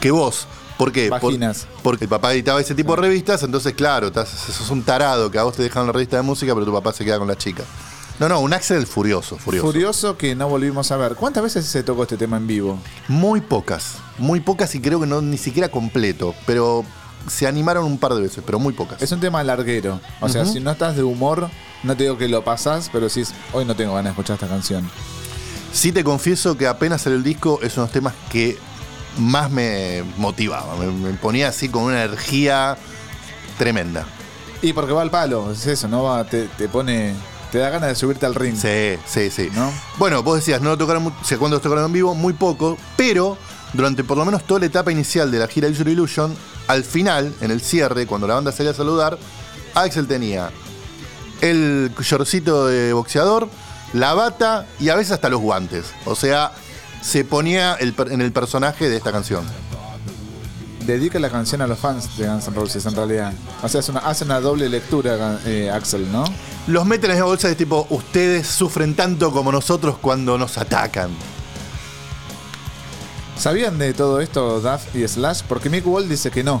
que 0.00 0.10
vos. 0.10 0.46
¿Por 0.76 0.92
qué? 0.92 1.10
Por- 1.10 1.38
porque 1.82 2.04
el 2.04 2.08
papá 2.08 2.32
editaba 2.32 2.58
ese 2.60 2.74
tipo 2.74 2.96
de 2.96 3.02
revistas, 3.02 3.42
entonces 3.42 3.74
claro, 3.74 4.06
estás, 4.06 4.30
sos 4.30 4.70
un 4.70 4.82
tarado 4.82 5.30
que 5.30 5.38
a 5.38 5.42
vos 5.42 5.54
te 5.54 5.62
dejan 5.62 5.86
la 5.86 5.92
revista 5.92 6.16
de 6.16 6.22
música, 6.22 6.54
pero 6.54 6.64
tu 6.64 6.72
papá 6.72 6.92
se 6.94 7.04
queda 7.04 7.18
con 7.18 7.28
la 7.28 7.36
chica. 7.36 7.64
No, 8.20 8.28
no, 8.28 8.40
un 8.40 8.52
Axel 8.52 8.86
furioso, 8.86 9.38
furioso. 9.38 9.66
Furioso 9.66 10.18
que 10.18 10.34
no 10.34 10.46
volvimos 10.46 10.92
a 10.92 10.98
ver. 10.98 11.14
¿Cuántas 11.14 11.42
veces 11.42 11.64
se 11.64 11.82
tocó 11.82 12.02
este 12.02 12.18
tema 12.18 12.36
en 12.36 12.46
vivo? 12.46 12.78
Muy 13.08 13.40
pocas, 13.40 13.94
muy 14.18 14.40
pocas 14.40 14.74
y 14.74 14.80
creo 14.80 15.00
que 15.00 15.06
no 15.06 15.22
ni 15.22 15.38
siquiera 15.38 15.70
completo, 15.70 16.34
pero 16.46 16.84
se 17.26 17.46
animaron 17.46 17.86
un 17.86 17.96
par 17.96 18.12
de 18.14 18.20
veces, 18.20 18.44
pero 18.44 18.58
muy 18.58 18.74
pocas. 18.74 19.00
Es 19.00 19.10
un 19.12 19.20
tema 19.20 19.42
larguero. 19.42 20.00
O 20.20 20.28
sea, 20.28 20.44
si 20.44 20.60
no 20.60 20.70
estás 20.70 20.96
de 20.96 21.02
humor, 21.02 21.48
no 21.82 21.96
te 21.96 22.02
digo 22.02 22.18
que 22.18 22.28
lo 22.28 22.44
pasás, 22.44 22.90
pero 22.92 23.08
sí, 23.08 23.22
hoy 23.54 23.64
no 23.64 23.74
tengo 23.74 23.94
ganas 23.94 24.10
de 24.14 24.20
escuchar 24.20 24.34
esta 24.34 24.48
canción. 24.48 24.90
Sí 25.72 25.90
te 25.90 26.04
confieso 26.04 26.58
que 26.58 26.66
apenas 26.66 27.00
salió 27.00 27.16
el 27.16 27.24
disco 27.24 27.58
es 27.62 27.78
uno 27.78 27.86
de 27.86 27.88
los 27.88 27.92
temas 27.92 28.14
que 28.30 28.58
más 29.16 29.50
me 29.50 30.04
motivaba, 30.18 30.76
me, 30.76 30.88
me 30.88 31.12
ponía 31.14 31.48
así 31.48 31.70
con 31.70 31.84
una 31.84 32.04
energía 32.04 32.76
tremenda. 33.56 34.04
Y 34.60 34.74
porque 34.74 34.92
va 34.92 35.00
al 35.00 35.10
palo, 35.10 35.50
es 35.52 35.66
eso, 35.66 35.88
¿no? 35.88 36.02
Va, 36.02 36.24
te, 36.24 36.48
te 36.48 36.68
pone. 36.68 37.14
Te 37.50 37.58
da 37.58 37.70
ganas 37.70 37.88
de 37.88 37.94
subirte 37.94 38.26
al 38.26 38.34
ring. 38.34 38.56
Sí, 38.56 38.98
sí, 39.06 39.30
sí. 39.30 39.50
¿No? 39.52 39.72
Bueno, 39.98 40.22
vos 40.22 40.36
decías, 40.36 40.60
no 40.60 40.70
lo 40.70 40.78
tocaron, 40.78 41.06
o 41.06 41.24
sea, 41.24 41.38
cuando 41.38 41.56
los 41.56 41.62
tocaron 41.62 41.86
en 41.86 41.92
vivo, 41.92 42.14
muy 42.14 42.32
poco, 42.32 42.78
pero 42.96 43.36
durante 43.72 44.04
por 44.04 44.16
lo 44.16 44.24
menos 44.24 44.44
toda 44.44 44.60
la 44.60 44.66
etapa 44.66 44.92
inicial 44.92 45.30
de 45.30 45.38
la 45.38 45.48
gira 45.48 45.68
User 45.68 45.88
Illusion, 45.88 46.34
al 46.68 46.84
final, 46.84 47.34
en 47.40 47.50
el 47.50 47.60
cierre, 47.60 48.06
cuando 48.06 48.26
la 48.26 48.34
banda 48.34 48.52
salía 48.52 48.72
a 48.72 48.74
saludar, 48.74 49.18
Axel 49.74 50.06
tenía 50.06 50.50
el 51.40 51.92
shortcito 52.00 52.66
de 52.66 52.92
boxeador, 52.92 53.48
la 53.92 54.14
bata 54.14 54.66
y 54.78 54.88
a 54.88 54.96
veces 54.96 55.12
hasta 55.12 55.28
los 55.28 55.40
guantes. 55.40 55.86
O 56.04 56.14
sea, 56.14 56.52
se 57.00 57.24
ponía 57.24 57.74
el 57.74 57.94
en 58.10 58.20
el 58.20 58.32
personaje 58.32 58.88
de 58.88 58.96
esta 58.96 59.10
canción. 59.10 59.44
Dedica 60.90 61.18
la 61.20 61.30
canción 61.30 61.62
a 61.62 61.66
los 61.66 61.78
fans 61.78 62.16
de 62.18 62.26
Guns 62.26 62.48
N' 62.48 62.54
Roses 62.56 62.84
en 62.84 62.94
realidad. 62.96 63.32
O 63.62 63.68
sea, 63.68 63.80
una- 63.88 64.00
hace 64.00 64.24
una 64.24 64.40
doble 64.40 64.68
lectura 64.68 65.38
eh, 65.46 65.70
Axel, 65.72 66.10
¿no? 66.10 66.24
Los 66.66 66.84
mete 66.84 67.06
en 67.06 67.12
esa 67.12 67.24
bolsa 67.24 67.46
de 67.48 67.54
tipo, 67.54 67.86
ustedes 67.90 68.46
sufren 68.46 68.94
tanto 68.96 69.30
como 69.30 69.52
nosotros 69.52 69.98
cuando 70.00 70.36
nos 70.36 70.58
atacan. 70.58 71.10
¿Sabían 73.38 73.78
de 73.78 73.94
todo 73.94 74.20
esto 74.20 74.60
Duff 74.60 74.94
y 74.94 75.06
Slash? 75.06 75.42
Porque 75.48 75.70
Mick 75.70 75.86
Wall 75.86 76.08
dice 76.08 76.30
que 76.30 76.42
no. 76.44 76.60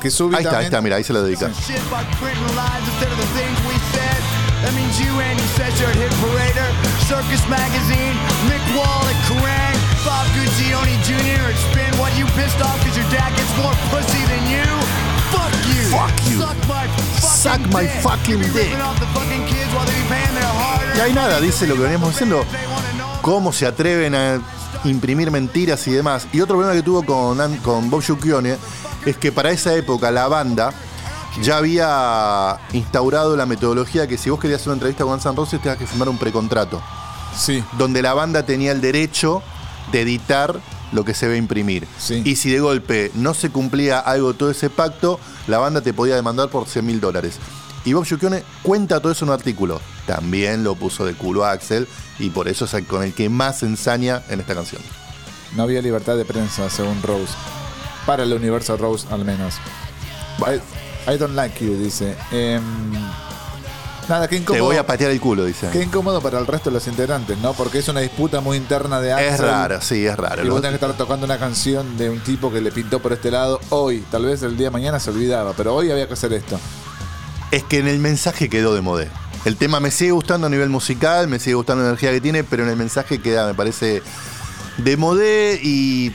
Que 0.00 0.08
Ahí 0.08 0.10
súbitamente... 0.10 0.48
está, 0.48 0.58
ahí 0.58 0.64
está, 0.64 0.80
mira, 0.80 0.96
ahí 0.96 1.04
se 1.04 1.12
lo 1.12 1.22
dedica. 1.22 1.50
Circus 7.08 7.48
Magazine, 7.48 8.14
Mick 8.48 8.76
Wall 8.76 9.04
at 9.06 9.28
Kerrang, 9.28 9.76
Bob 10.04 10.26
Guccione 10.34 10.96
Jr. 11.04 11.50
at 11.50 11.56
Spin. 11.56 11.93
You 12.16 12.26
pissed 12.38 12.60
off 12.62 12.78
because 12.78 12.96
your 12.96 13.08
dad 13.10 13.30
gets 13.36 13.52
more 13.56 13.74
pussy 13.90 14.22
than 14.30 14.42
you? 14.50 14.64
Fuck 15.34 15.54
you. 15.66 15.82
Fuck 15.90 16.16
you. 16.30 16.38
Suck 16.40 16.58
my 16.68 16.86
fucking 16.86 17.20
Suck 17.20 17.60
my 17.72 17.82
dick. 17.82 17.90
fucking 18.02 18.38
Be 18.38 18.44
dick. 18.46 18.54
ripping 18.54 18.80
off 18.80 18.98
the 19.00 19.06
fucking 19.06 19.44
kids 19.46 19.70
while 19.74 19.84
they 19.86 19.94
be 19.94 20.08
paying 20.08 20.34
their 20.34 20.44
hard 20.46 20.96
Y 20.96 21.00
ahí 21.00 21.12
nada, 21.12 21.40
dice 21.40 21.66
lo 21.66 21.74
que 21.74 21.82
veníamos 21.82 22.10
diciendo. 22.10 22.44
Cómo 23.22 23.52
se 23.52 23.66
atreven 23.66 24.14
a 24.14 24.40
imprimir 24.84 25.30
mentiras 25.30 25.86
y 25.88 25.92
demás. 25.92 26.26
Y 26.32 26.40
otro 26.40 26.56
problema 26.56 26.74
que 26.76 26.82
tuvo 26.84 27.02
con 27.04 27.90
Bob 27.90 28.02
Giucchione 28.02 28.56
es 29.06 29.16
que 29.16 29.32
para 29.32 29.50
esa 29.50 29.74
época 29.74 30.10
la 30.10 30.28
banda 30.28 30.72
ya 31.42 31.56
había 31.56 32.58
instaurado 32.72 33.36
la 33.36 33.44
metodología 33.46 34.06
que 34.06 34.16
si 34.18 34.30
vos 34.30 34.38
querías 34.38 34.60
hacer 34.60 34.68
una 34.70 34.74
entrevista 34.76 35.02
con 35.04 35.14
Guns 35.14 35.26
N' 35.26 35.34
Roses 35.36 35.60
tenías 35.60 35.78
que 35.78 35.86
firmar 35.86 36.08
un 36.08 36.18
precontrato. 36.18 36.80
Sí. 37.36 37.64
donde 37.72 38.00
la 38.00 38.14
banda 38.14 38.44
tenía 38.44 38.70
el 38.70 38.80
derecho 38.80 39.42
de 39.90 40.02
editar 40.02 40.60
lo 40.94 41.04
que 41.04 41.12
se 41.12 41.28
ve 41.28 41.36
imprimir. 41.36 41.86
Sí. 41.98 42.22
Y 42.24 42.36
si 42.36 42.50
de 42.50 42.60
golpe 42.60 43.10
no 43.14 43.34
se 43.34 43.50
cumplía 43.50 43.98
algo 43.98 44.32
todo 44.32 44.50
ese 44.50 44.70
pacto, 44.70 45.20
la 45.46 45.58
banda 45.58 45.82
te 45.82 45.92
podía 45.92 46.14
demandar 46.14 46.48
por 46.48 46.66
100 46.66 46.86
mil 46.86 47.00
dólares. 47.00 47.38
Y 47.84 47.92
Bob 47.92 48.06
Giucchione 48.06 48.42
cuenta 48.62 49.00
todo 49.00 49.12
eso 49.12 49.26
en 49.26 49.30
un 49.30 49.34
artículo. 49.34 49.80
También 50.06 50.64
lo 50.64 50.74
puso 50.74 51.04
de 51.04 51.14
culo 51.14 51.44
a 51.44 51.50
Axel 51.50 51.86
y 52.18 52.30
por 52.30 52.48
eso 52.48 52.64
es 52.64 52.72
el 52.74 52.86
con 52.86 53.02
el 53.02 53.12
que 53.12 53.28
más 53.28 53.62
ensaña 53.62 54.22
en 54.30 54.40
esta 54.40 54.54
canción. 54.54 54.80
No 55.54 55.64
había 55.64 55.82
libertad 55.82 56.16
de 56.16 56.24
prensa, 56.24 56.70
según 56.70 57.02
Rose. 57.02 57.34
Para 58.06 58.22
el 58.22 58.32
universo 58.32 58.76
Rose, 58.76 59.06
al 59.10 59.24
menos. 59.24 59.56
I, 60.38 60.60
I 61.10 61.18
don't 61.18 61.34
like 61.34 61.64
you, 61.64 61.76
dice. 61.76 62.16
Em, 62.32 62.62
nada, 64.08 64.28
qué 64.28 64.36
Te 64.36 64.42
incómodo. 64.42 64.64
voy 64.64 64.76
a 64.76 64.86
patear 64.86 65.10
el 65.10 65.20
culo, 65.20 65.44
dice. 65.44 65.68
Qué 65.72 65.82
incómodo 65.82 66.20
para 66.20 66.38
el 66.38 66.46
resto 66.46 66.70
de 66.70 66.74
los 66.74 66.86
integrantes, 66.86 67.38
¿no? 67.38 67.52
Porque 67.54 67.78
es 67.78 67.88
una 67.88 68.00
disputa 68.00 68.40
muy 68.40 68.56
interna 68.56 69.00
de 69.00 69.12
Axel. 69.12 69.28
Es 69.34 69.40
raro, 69.40 69.80
sí, 69.80 70.06
es 70.06 70.16
raro. 70.16 70.44
Y 70.44 70.48
vos 70.48 70.60
tenés 70.60 70.78
que 70.78 70.84
estar 70.84 70.96
tocando 70.96 71.24
una 71.26 71.38
canción 71.38 71.96
de 71.96 72.10
un 72.10 72.20
tipo 72.20 72.52
que 72.52 72.60
le 72.60 72.70
pintó 72.72 73.00
por 73.00 73.12
este 73.12 73.30
lado 73.30 73.60
hoy. 73.70 74.04
Tal 74.10 74.24
vez 74.24 74.42
el 74.42 74.56
día 74.56 74.66
de 74.66 74.70
mañana 74.72 74.98
se 75.00 75.10
olvidaba, 75.10 75.52
pero 75.54 75.74
hoy 75.74 75.90
había 75.90 76.06
que 76.06 76.14
hacer 76.14 76.32
esto. 76.32 76.58
Es 77.50 77.62
que 77.64 77.78
en 77.78 77.88
el 77.88 77.98
mensaje 77.98 78.48
quedó 78.48 78.74
de 78.74 78.80
modé. 78.80 79.10
El 79.44 79.56
tema 79.56 79.78
me 79.78 79.90
sigue 79.90 80.12
gustando 80.12 80.46
a 80.46 80.50
nivel 80.50 80.70
musical, 80.70 81.28
me 81.28 81.38
sigue 81.38 81.54
gustando 81.54 81.82
la 81.82 81.90
energía 81.90 82.10
que 82.10 82.20
tiene, 82.20 82.44
pero 82.44 82.62
en 82.64 82.70
el 82.70 82.76
mensaje 82.76 83.20
queda, 83.20 83.46
me 83.46 83.54
parece, 83.54 84.02
de 84.78 84.96
modé 84.96 85.60
y. 85.62 86.14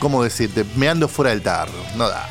¿Cómo 0.00 0.22
decirte? 0.22 0.64
Me 0.76 0.88
ando 0.88 1.08
fuera 1.08 1.30
del 1.30 1.42
tarro. 1.42 1.72
No 1.96 2.08
da. 2.08 2.28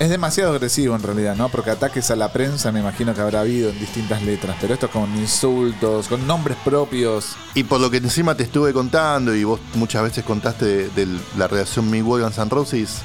Es 0.00 0.10
demasiado 0.10 0.50
agresivo 0.52 0.96
en 0.96 1.02
realidad, 1.02 1.36
¿no? 1.36 1.48
Porque 1.48 1.70
ataques 1.70 2.10
a 2.10 2.16
la 2.16 2.32
prensa 2.32 2.72
me 2.72 2.80
imagino 2.80 3.14
que 3.14 3.20
habrá 3.20 3.40
habido 3.40 3.70
en 3.70 3.78
distintas 3.78 4.22
letras, 4.22 4.56
pero 4.60 4.74
esto 4.74 4.90
con 4.90 5.14
insultos, 5.16 6.08
con 6.08 6.26
nombres 6.26 6.56
propios. 6.64 7.36
Y 7.54 7.62
por 7.62 7.80
lo 7.80 7.90
que 7.90 7.98
encima 7.98 8.36
te 8.36 8.42
estuve 8.42 8.72
contando, 8.72 9.34
y 9.34 9.44
vos 9.44 9.60
muchas 9.74 10.02
veces 10.02 10.24
contaste 10.24 10.64
de, 10.64 10.88
de 10.88 11.20
la 11.36 11.46
relación 11.46 11.88
Mi 11.90 12.00
Guns 12.00 12.38
N' 12.38 12.50
Roses, 12.50 13.02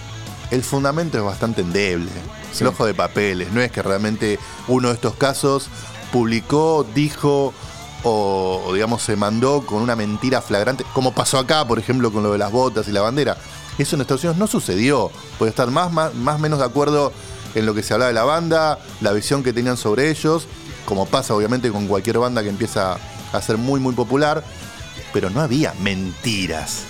el 0.50 0.64
fundamento 0.64 1.20
es 1.20 1.24
bastante 1.24 1.62
endeble. 1.62 2.10
Sí. 2.52 2.64
El 2.64 2.70
ojo 2.70 2.88
de 2.88 2.96
papeles. 2.96 3.52
No 3.52 3.62
es 3.62 3.72
que 3.72 3.84
realmente 3.84 4.40
uno 4.68 4.88
de 4.88 4.96
estos 4.96 5.14
casos 5.14 5.70
publicó, 6.12 6.88
dijo 6.96 7.54
o, 8.02 8.64
o, 8.66 8.74
digamos 8.74 9.04
se 9.04 9.16
mandó 9.16 9.64
con 9.66 9.84
una 9.84 9.96
mentira 9.96 10.42
flagrante, 10.42 10.86
como 10.94 11.14
pasó 11.14 11.38
acá, 11.38 11.68
por 11.68 11.78
ejemplo, 11.78 12.12
con 12.12 12.24
lo 12.24 12.32
de 12.32 12.40
las 12.40 12.52
botas 12.52 12.88
y 12.88 12.92
la 12.92 13.02
bandera. 13.02 13.38
Eso 13.80 13.96
en 13.96 14.02
Estados 14.02 14.24
Unidos 14.24 14.38
no 14.38 14.46
sucedió. 14.46 15.10
Puede 15.40 15.50
estar 15.50 15.72
más, 15.72 15.92
más, 15.92 16.14
más 16.14 16.40
menos 16.40 16.60
de 16.60 16.66
acuerdo 16.66 17.12
en 17.56 17.66
lo 17.66 17.74
que 17.74 17.82
se 17.82 17.94
hablaba 17.94 18.10
de 18.10 18.14
la 18.14 18.24
banda, 18.26 18.78
la 19.02 19.12
visión 19.12 19.42
que 19.42 19.54
tenían 19.54 19.78
sobre 19.78 20.12
ellos, 20.12 20.46
como 20.86 21.08
pasa 21.08 21.34
obviamente 21.34 21.72
con 21.72 21.88
cualquier 21.88 22.20
banda 22.20 22.44
que 22.44 22.50
empieza 22.50 22.98
a 23.34 23.42
ser 23.42 23.58
muy, 23.58 23.80
muy 23.80 23.94
popular, 23.96 24.44
pero 25.14 25.30
no 25.32 25.42
había 25.42 25.74
mentiras. 25.82 26.82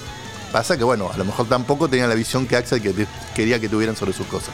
Pasa 0.52 0.76
que, 0.78 0.84
bueno, 0.84 1.10
a 1.14 1.18
lo 1.18 1.24
mejor 1.26 1.48
tampoco 1.48 1.88
tenían 1.88 2.10
la 2.10 2.16
visión 2.16 2.48
que 2.48 2.56
Axel 2.58 2.82
que- 2.82 3.08
quería 3.36 3.60
que 3.60 3.70
tuvieran 3.70 3.96
sobre 3.96 4.12
sus 4.14 4.26
cosas. 4.28 4.50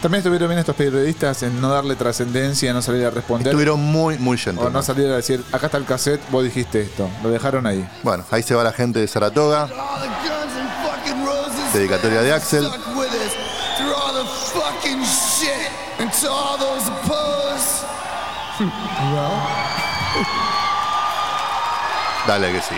También 0.00 0.20
estuvieron 0.20 0.48
bien 0.48 0.58
estos 0.58 0.76
periodistas 0.76 1.42
en 1.42 1.60
no 1.60 1.68
darle 1.70 1.96
trascendencia, 1.96 2.72
no 2.72 2.80
salir 2.82 3.04
a 3.06 3.10
responder. 3.10 3.48
Estuvieron 3.48 3.80
muy, 3.80 4.18
muy 4.18 4.36
o 4.36 4.38
gentlemen. 4.38 4.72
no 4.72 4.82
salir 4.82 5.06
a 5.10 5.16
decir, 5.16 5.42
acá 5.52 5.66
está 5.66 5.78
el 5.78 5.84
cassette, 5.84 6.20
vos 6.30 6.44
dijiste 6.44 6.80
esto. 6.82 7.08
Lo 7.22 7.30
dejaron 7.30 7.66
ahí. 7.66 7.86
Bueno, 8.02 8.24
ahí 8.30 8.42
se 8.42 8.54
va 8.54 8.62
la 8.64 8.72
gente 8.72 8.98
de 9.00 9.08
Saratoga. 9.08 9.64
all 9.64 9.68
the 9.68 10.08
guns 10.08 10.52
and 10.56 10.70
fucking 10.84 11.26
roses. 11.26 11.65
Dedicatoria 11.76 12.22
de 12.22 12.32
Axel. 12.32 12.64
Stuck 12.66 12.86
with 12.96 13.12
us 13.12 13.34
through 13.76 13.92
all 13.94 14.14
the 14.14 14.24
fucking 14.24 15.04
shit. 15.04 15.70
And 15.98 16.10
to 16.10 16.30
all 16.30 16.56
those 16.56 16.88
opposed. 16.88 17.84
Dale 22.26 22.50
que 22.52 22.60
sí. 22.62 22.74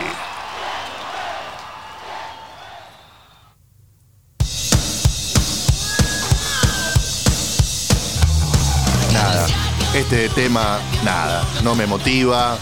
Nada. 9.12 9.46
Este 9.94 10.28
tema, 10.30 10.78
nada. 11.04 11.44
No 11.62 11.74
me 11.74 11.86
motiva. 11.86 12.56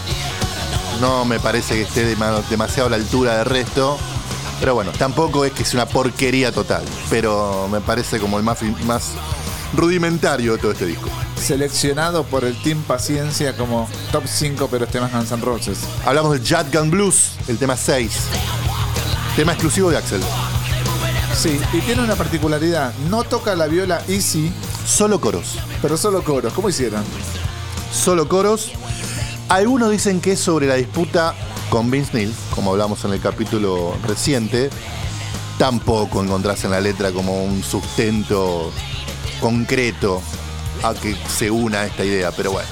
No 1.01 1.25
me 1.25 1.39
parece 1.39 1.75
que 1.75 1.81
esté 1.83 2.15
dema- 2.15 2.41
demasiado 2.49 2.87
a 2.87 2.91
la 2.91 2.95
altura 2.97 3.37
del 3.37 3.45
resto. 3.45 3.97
Pero 4.59 4.73
bueno, 4.73 4.91
tampoco 4.97 5.45
es 5.45 5.51
que 5.51 5.63
sea 5.63 5.81
una 5.83 5.89
porquería 5.91 6.51
total. 6.51 6.83
Pero 7.09 7.67
me 7.71 7.79
parece 7.81 8.19
como 8.19 8.37
el 8.37 8.43
más, 8.43 8.59
más 8.85 9.11
rudimentario 9.75 10.53
de 10.53 10.57
todo 10.59 10.71
este 10.71 10.85
disco. 10.85 11.09
Seleccionado 11.35 12.23
por 12.23 12.43
el 12.43 12.59
Team 12.63 12.81
Paciencia 12.83 13.55
como 13.55 13.87
top 14.11 14.23
5, 14.25 14.67
pero 14.71 14.87
más 15.01 15.11
Guns 15.13 15.31
N' 15.31 15.41
Roses. 15.43 15.79
Hablamos 16.05 16.31
del 16.33 16.43
Gun 16.73 16.89
Blues, 16.89 17.33
el 17.47 17.57
tema 17.57 17.77
6. 17.77 18.11
Tema 19.35 19.53
exclusivo 19.53 19.91
de 19.91 19.97
Axel. 19.97 20.21
Sí, 21.35 21.59
y 21.73 21.81
tiene 21.81 22.01
una 22.03 22.15
particularidad. 22.15 22.91
No 23.09 23.23
toca 23.23 23.55
la 23.55 23.67
viola 23.67 24.01
easy, 24.07 24.51
Solo 24.87 25.21
coros. 25.21 25.59
pero 25.81 25.97
solo 25.97 26.23
coros. 26.23 26.53
¿Cómo 26.53 26.69
hicieron? 26.69 27.03
solo 27.91 28.27
coros. 28.27 28.71
Algunos 29.49 29.91
dicen 29.91 30.19
que 30.19 30.33
es 30.33 30.39
sobre 30.39 30.67
la 30.67 30.75
disputa 30.75 31.33
con 31.69 31.91
Vince 31.91 32.11
Neil, 32.13 32.33
como 32.51 32.71
hablamos 32.71 33.03
en 33.05 33.13
el 33.13 33.21
capítulo 33.21 33.95
reciente. 34.07 34.69
Tampoco 35.57 36.23
encontrás 36.23 36.63
en 36.63 36.71
la 36.71 36.79
letra 36.79 37.11
como 37.11 37.43
un 37.43 37.63
sustento 37.63 38.71
concreto 39.39 40.21
a 40.83 40.93
que 40.93 41.15
se 41.27 41.49
una 41.51 41.85
esta 41.85 42.05
idea, 42.05 42.31
pero 42.31 42.51
bueno. 42.51 42.67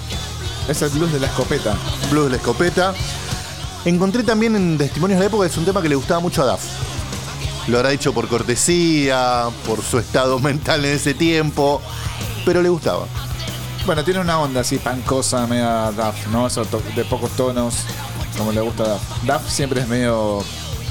Es 0.68 0.82
el 0.82 0.90
blues 0.90 1.12
de 1.12 1.20
la 1.20 1.28
escopeta. 1.28 1.76
Blues 2.12 2.26
de 2.26 2.32
la 2.32 2.38
escopeta. 2.38 2.94
Encontré 3.86 4.24
también 4.24 4.56
en 4.56 4.78
testimonios 4.78 5.20
de 5.20 5.26
la 5.26 5.28
época 5.28 5.46
es 5.46 5.58
un 5.58 5.66
tema 5.66 5.82
que 5.82 5.90
le 5.90 5.96
gustaba 5.96 6.20
mucho 6.20 6.42
a 6.42 6.52
Duff. 6.52 6.64
Lo 7.68 7.78
habrá 7.78 7.90
dicho 7.90 8.14
por 8.14 8.28
cortesía, 8.28 9.46
por 9.66 9.82
su 9.82 10.00
estado 10.00 10.40
mental 10.42 10.86
en 10.86 10.96
ese 10.96 11.14
tiempo, 11.14 11.82
pero 12.46 12.62
le 12.62 12.70
gustaba. 12.70 13.06
Bueno, 13.86 14.04
tiene 14.04 14.20
una 14.20 14.40
onda 14.40 14.62
así 14.62 14.78
pancosa, 14.78 15.46
media 15.46 15.92
Duff, 15.92 16.28
¿no? 16.32 16.48
Eso 16.48 16.66
de 16.96 17.06
pocos 17.06 17.32
tonos, 17.32 17.86
como 18.38 18.52
le 18.52 18.62
gusta 18.62 18.84
a 18.84 18.88
Duff. 18.90 19.02
Duff 19.24 19.50
siempre 19.50 19.82
es 19.82 19.88
medio 19.88 20.44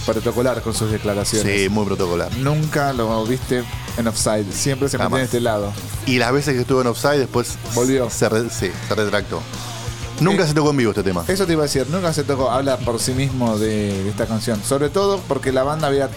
protocolar 0.06 0.60
con 0.62 0.74
sus 0.74 0.90
declaraciones. 0.90 1.60
Sí, 1.62 1.68
muy 1.68 1.84
protocolar. 1.86 2.34
Nunca 2.36 2.92
lo 2.92 3.24
viste 3.24 3.64
en 3.96 4.06
offside, 4.06 4.44
siempre 4.52 4.88
se 4.88 4.98
mantiene 4.98 5.24
este 5.24 5.40
lado. 5.40 5.72
Y 6.06 6.18
las 6.18 6.32
veces 6.32 6.54
que 6.54 6.60
estuvo 6.60 6.80
en 6.82 6.88
offside 6.88 7.18
después 7.18 7.56
Volvió. 7.74 8.10
Se, 8.10 8.28
re- 8.28 8.50
sí, 8.50 8.70
se 8.88 8.94
retractó. 8.94 9.40
Nunca 10.20 10.44
Eh, 10.44 10.48
se 10.48 10.54
tocó 10.54 10.70
en 10.70 10.76
vivo 10.76 10.90
este 10.90 11.02
tema. 11.02 11.24
Eso 11.26 11.46
te 11.46 11.52
iba 11.54 11.62
a 11.62 11.66
decir, 11.66 11.86
nunca 11.90 12.12
se 12.12 12.22
tocó, 12.22 12.50
habla 12.50 12.76
por 12.78 13.00
sí 13.00 13.12
mismo 13.12 13.58
de, 13.58 14.02
de 14.04 14.08
esta 14.10 14.26
canción. 14.26 14.62
Sobre 14.62 14.88
todo 14.90 15.18
porque 15.26 15.50
la 15.52 15.62
banda 15.64 15.88
había 15.88 16.08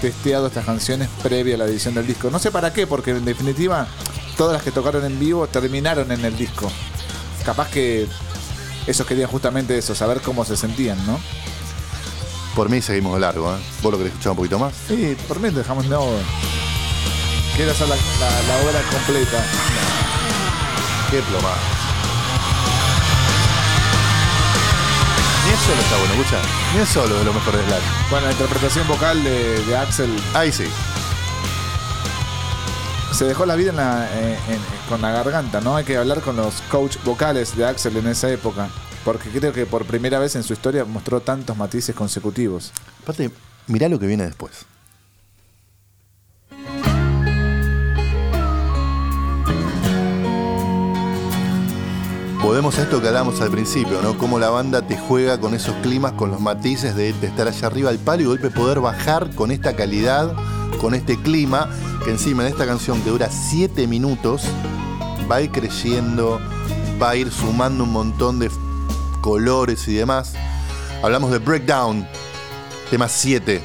testeado 0.00 0.46
estas 0.46 0.64
canciones 0.64 1.08
previa 1.22 1.54
a 1.56 1.58
la 1.58 1.64
edición 1.66 1.94
del 1.94 2.06
disco. 2.06 2.30
No 2.30 2.38
sé 2.38 2.50
para 2.50 2.72
qué, 2.72 2.86
porque 2.86 3.10
en 3.10 3.24
definitiva 3.24 3.86
todas 4.36 4.54
las 4.54 4.62
que 4.62 4.70
tocaron 4.72 5.04
en 5.04 5.18
vivo 5.20 5.46
terminaron 5.48 6.10
en 6.12 6.24
el 6.24 6.36
disco. 6.36 6.70
Capaz 7.44 7.68
que 7.70 8.06
esos 8.88 9.06
querían 9.06 9.28
justamente 9.30 9.76
eso, 9.78 9.94
saber 9.94 10.20
cómo 10.20 10.44
se 10.44 10.56
sentían, 10.56 10.98
¿no? 11.06 11.20
Por 12.54 12.68
mí 12.70 12.80
seguimos 12.82 13.14
de 13.14 13.20
largo, 13.20 13.54
¿eh? 13.54 13.58
¿Vos 13.82 13.92
lo 13.92 13.98
querés 13.98 14.12
escuchar 14.12 14.30
un 14.32 14.36
poquito 14.36 14.58
más? 14.58 14.72
Sí, 14.88 15.16
por 15.28 15.38
mí 15.40 15.50
dejamos 15.50 15.86
no. 15.86 16.04
Quiero 17.54 17.70
hacer 17.72 17.88
la, 17.88 17.94
la- 17.96 18.42
la 18.42 18.56
obra 18.68 18.80
completa. 18.90 19.44
Qué 21.10 21.20
plomada. 21.22 21.56
solo 25.66 25.80
está 25.80 25.96
bueno, 25.98 26.14
escucha. 26.14 26.36
Ni 26.74 26.80
el 26.80 26.86
solo 26.86 27.18
de 27.18 27.24
lo 27.24 27.32
mejor 27.32 27.56
de 27.56 27.64
Slash. 27.66 27.82
Bueno, 28.10 28.26
la 28.26 28.32
interpretación 28.32 28.86
vocal 28.86 29.22
de, 29.24 29.64
de 29.64 29.76
Axel 29.76 30.10
Ahí 30.34 30.52
sí. 30.52 30.64
se 33.12 33.24
dejó 33.24 33.44
la 33.44 33.56
vida 33.56 33.70
en 33.70 33.76
la- 33.76 34.08
en- 34.20 34.52
en- 34.54 34.77
con 34.88 35.02
la 35.02 35.12
garganta, 35.12 35.60
¿no? 35.60 35.76
Hay 35.76 35.84
que 35.84 35.96
hablar 35.96 36.20
con 36.20 36.36
los 36.36 36.62
coach 36.70 36.96
vocales 37.04 37.56
de 37.56 37.66
Axel 37.66 37.96
en 37.96 38.08
esa 38.08 38.30
época. 38.30 38.68
Porque 39.04 39.28
creo 39.30 39.52
que 39.52 39.66
por 39.66 39.84
primera 39.84 40.18
vez 40.18 40.34
en 40.36 40.42
su 40.42 40.52
historia 40.52 40.84
mostró 40.84 41.20
tantos 41.20 41.56
matices 41.56 41.94
consecutivos. 41.94 42.72
Aparte, 43.02 43.30
mirá 43.66 43.88
lo 43.88 43.98
que 43.98 44.06
viene 44.06 44.24
después. 44.24 44.66
Volvemos 52.42 52.78
a 52.78 52.82
esto 52.84 53.02
que 53.02 53.08
hablábamos 53.08 53.42
al 53.42 53.50
principio, 53.50 54.00
¿no? 54.00 54.16
Cómo 54.16 54.38
la 54.38 54.48
banda 54.48 54.80
te 54.80 54.96
juega 54.96 55.38
con 55.38 55.52
esos 55.52 55.74
climas, 55.82 56.12
con 56.12 56.30
los 56.30 56.40
matices 56.40 56.94
de, 56.94 57.10
estar 57.10 57.46
allá 57.46 57.66
arriba 57.66 57.90
al 57.90 57.98
palo 57.98 58.22
y 58.22 58.24
golpe 58.24 58.48
poder 58.48 58.80
bajar 58.80 59.34
con 59.34 59.50
esta 59.50 59.76
calidad, 59.76 60.32
con 60.80 60.94
este 60.94 61.20
clima, 61.20 61.68
que 62.04 62.10
encima 62.10 62.44
en 62.44 62.48
esta 62.48 62.64
canción 62.64 63.02
que 63.02 63.10
dura 63.10 63.28
7 63.30 63.86
minutos, 63.86 64.44
va 65.30 65.36
a 65.36 65.40
ir 65.42 65.50
creciendo, 65.50 66.40
va 67.00 67.10
a 67.10 67.16
ir 67.16 67.30
sumando 67.30 67.84
un 67.84 67.92
montón 67.92 68.38
de 68.38 68.50
colores 69.20 69.86
y 69.88 69.94
demás. 69.94 70.34
Hablamos 71.02 71.30
de 71.30 71.38
Breakdown, 71.38 72.06
tema 72.90 73.08
7. 73.08 73.62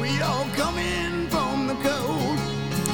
We 0.00 0.22
all 0.22 0.46
come 0.56 0.80
in 0.80 1.28
from 1.30 1.68
the 1.68 1.74
cold. 1.74 2.38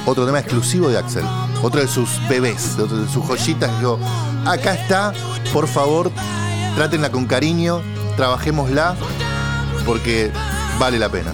Otro 0.06 0.24
tema 0.24 0.38
exclusivo 0.38 0.88
de 0.88 0.98
Axel. 0.98 1.24
Otro 1.62 1.80
de 1.80 1.88
sus 1.88 2.08
bebés, 2.28 2.76
de, 2.76 2.84
otro 2.84 2.96
de 2.98 3.08
sus 3.08 3.24
joyitas. 3.24 3.70
Dijo, 3.78 3.98
acá 4.46 4.74
está, 4.74 5.12
por 5.52 5.66
favor, 5.66 6.12
trátenla 6.76 7.10
con 7.10 7.26
cariño, 7.26 7.80
trabajémosla, 8.16 8.96
porque 9.84 10.30
vale 10.78 10.98
la 10.98 11.08
pena. 11.08 11.32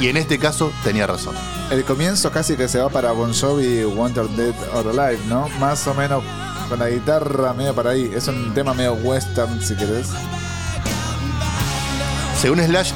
Y 0.00 0.08
en 0.08 0.16
este 0.16 0.38
caso 0.38 0.72
tenía 0.82 1.06
razón. 1.06 1.34
El 1.70 1.84
comienzo 1.84 2.30
casi 2.30 2.56
que 2.56 2.68
se 2.68 2.78
va 2.78 2.88
para 2.88 3.12
Bon 3.12 3.32
Jovi, 3.32 3.84
Wanted 3.84 4.28
Dead 4.36 4.54
or 4.74 4.88
Alive, 4.88 5.24
¿no? 5.26 5.48
Más 5.58 5.86
o 5.86 5.94
menos 5.94 6.22
con 6.68 6.78
la 6.78 6.88
guitarra 6.88 7.52
medio 7.54 7.74
para 7.74 7.90
ahí. 7.90 8.10
Es 8.14 8.28
un 8.28 8.52
tema 8.54 8.74
medio 8.74 8.94
western, 8.94 9.60
si 9.62 9.74
querés. 9.74 10.08
Según 12.40 12.60
Slash, 12.60 12.92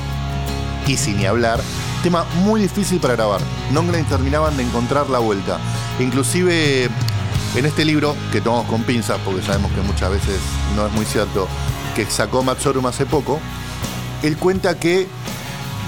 y 0.87 0.97
sin 0.97 1.17
ni 1.17 1.27
hablar, 1.27 1.61
tema 2.03 2.25
muy 2.45 2.61
difícil 2.61 3.01
para 3.01 3.15
grabar. 3.15 3.41
No 3.73 3.83
le 3.83 4.03
terminaban 4.05 4.57
de 4.57 4.63
encontrar 4.63 5.09
la 5.11 5.19
vuelta. 5.19 5.59
Inclusive 5.99 6.89
en 7.57 7.67
este 7.67 7.85
libro, 7.85 8.15
que 8.31 8.41
tomamos 8.41 8.67
con 8.67 8.83
pinzas, 8.83 9.19
porque 9.25 9.43
sabemos 9.43 9.73
que 9.73 9.81
muchas 9.81 10.11
veces 10.11 10.39
no 10.77 10.87
es 10.87 10.93
muy 10.93 11.05
cierto, 11.05 11.49
que 11.97 12.07
sacó 12.07 12.43
Matt 12.43 12.61
Sorum 12.61 12.87
hace 12.87 13.07
poco, 13.07 13.41
él 14.23 14.37
cuenta 14.37 14.79
que 14.79 15.09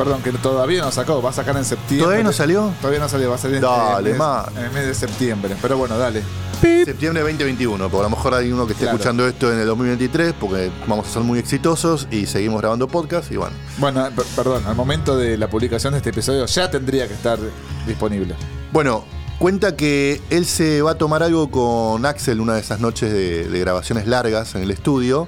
Perdón, 0.05 0.23
que 0.23 0.33
todavía 0.33 0.83
no 0.83 0.91
sacó, 0.91 1.21
va 1.21 1.31
a 1.31 1.33
sacar 1.33 1.57
en 1.57 1.65
septiembre. 1.65 2.05
¿Todavía 2.05 2.25
no 2.25 2.33
salió? 2.33 2.73
Todavía 2.81 3.01
no 3.01 3.09
salió, 3.09 3.29
va 3.29 3.35
a 3.35 3.39
salir 3.39 3.57
en- 3.57 3.63
Dale, 3.63 3.99
en, 4.01 4.07
el 4.07 4.13
mes- 4.13 4.19
man. 4.19 4.45
en 4.57 4.65
el 4.65 4.71
mes 4.73 4.87
de 4.87 4.95
septiembre. 4.95 5.57
Pero 5.61 5.77
bueno, 5.77 5.99
dale. 5.99 6.23
septiembre 6.61 7.23
de 7.23 7.29
2021, 7.29 7.89
porque 7.91 8.01
a 8.07 8.11
lo 8.11 8.17
mejor 8.17 8.35
hay 8.35 8.51
uno 8.53 8.67
que 8.67 8.73
esté 8.73 8.85
Claro. 8.85 8.97
escuchando 8.97 9.27
esto 9.27 9.53
en 9.53 9.61
el 9.61 9.67
2023, 9.67 10.35
porque 10.39 10.71
vamos 10.87 11.07
a 11.09 11.11
ser 11.11 11.23
muy 11.23 11.39
exitosos 11.39 12.07
y 12.11 12.27
seguimos 12.27 12.61
grabando 12.61 12.87
podcast 12.89 13.31
y 13.33 13.37
bueno. 13.37 13.55
Bueno, 13.79 14.09
per- 14.15 14.25
perdón, 14.37 14.65
al 14.67 14.75
momento 14.75 15.17
de 15.17 15.37
la 15.39 15.49
publicación 15.49 15.93
de 15.93 15.99
este 15.99 16.11
episodio 16.11 16.45
ya 16.47 16.71
tendría 16.71 17.07
que 17.09 17.15
estar 17.15 17.39
disponible. 17.87 18.35
Bueno, 18.73 19.05
cuenta 19.39 19.75
que 19.77 20.21
él 20.31 20.45
se 20.47 20.83
va 20.83 20.93
a 20.93 20.95
tomar 20.99 21.23
algo 21.23 21.51
con 21.51 22.05
Axel 22.07 22.41
una 22.41 22.55
de 22.55 22.61
esas 22.61 22.81
noches 22.81 23.13
de, 23.13 23.49
de 23.49 23.61
grabaciones 23.61 24.07
largas 24.07 24.55
en 24.55 24.63
el 24.63 24.71
estudio. 24.71 25.27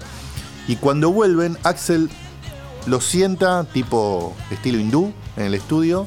Y 0.68 0.76
cuando 0.76 1.10
vuelven, 1.10 1.56
Axel 1.64 2.08
lo 2.86 3.00
sienta, 3.00 3.64
tipo 3.64 4.34
estilo 4.50 4.78
hindú, 4.78 5.12
en 5.36 5.44
el 5.44 5.54
estudio. 5.54 6.06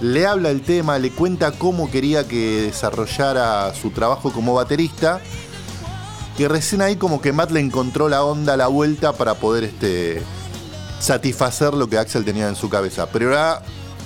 Le 0.00 0.26
habla 0.26 0.50
el 0.50 0.62
tema, 0.62 0.98
le 0.98 1.10
cuenta 1.10 1.52
cómo 1.52 1.90
quería 1.90 2.28
que 2.28 2.62
desarrollara 2.62 3.74
su 3.74 3.90
trabajo 3.90 4.30
como 4.32 4.54
baterista. 4.54 5.20
Y 6.38 6.46
recién 6.46 6.82
ahí 6.82 6.96
como 6.96 7.22
que 7.22 7.32
Matt 7.32 7.50
le 7.50 7.60
encontró 7.60 8.08
la 8.08 8.22
onda, 8.22 8.58
la 8.58 8.66
vuelta 8.66 9.14
para 9.14 9.34
poder 9.34 9.64
este, 9.64 10.22
satisfacer 11.00 11.72
lo 11.72 11.88
que 11.88 11.96
Axel 11.96 12.26
tenía 12.26 12.48
en 12.48 12.56
su 12.56 12.68
cabeza. 12.68 13.06
Pero 13.10 13.32
era 13.32 13.62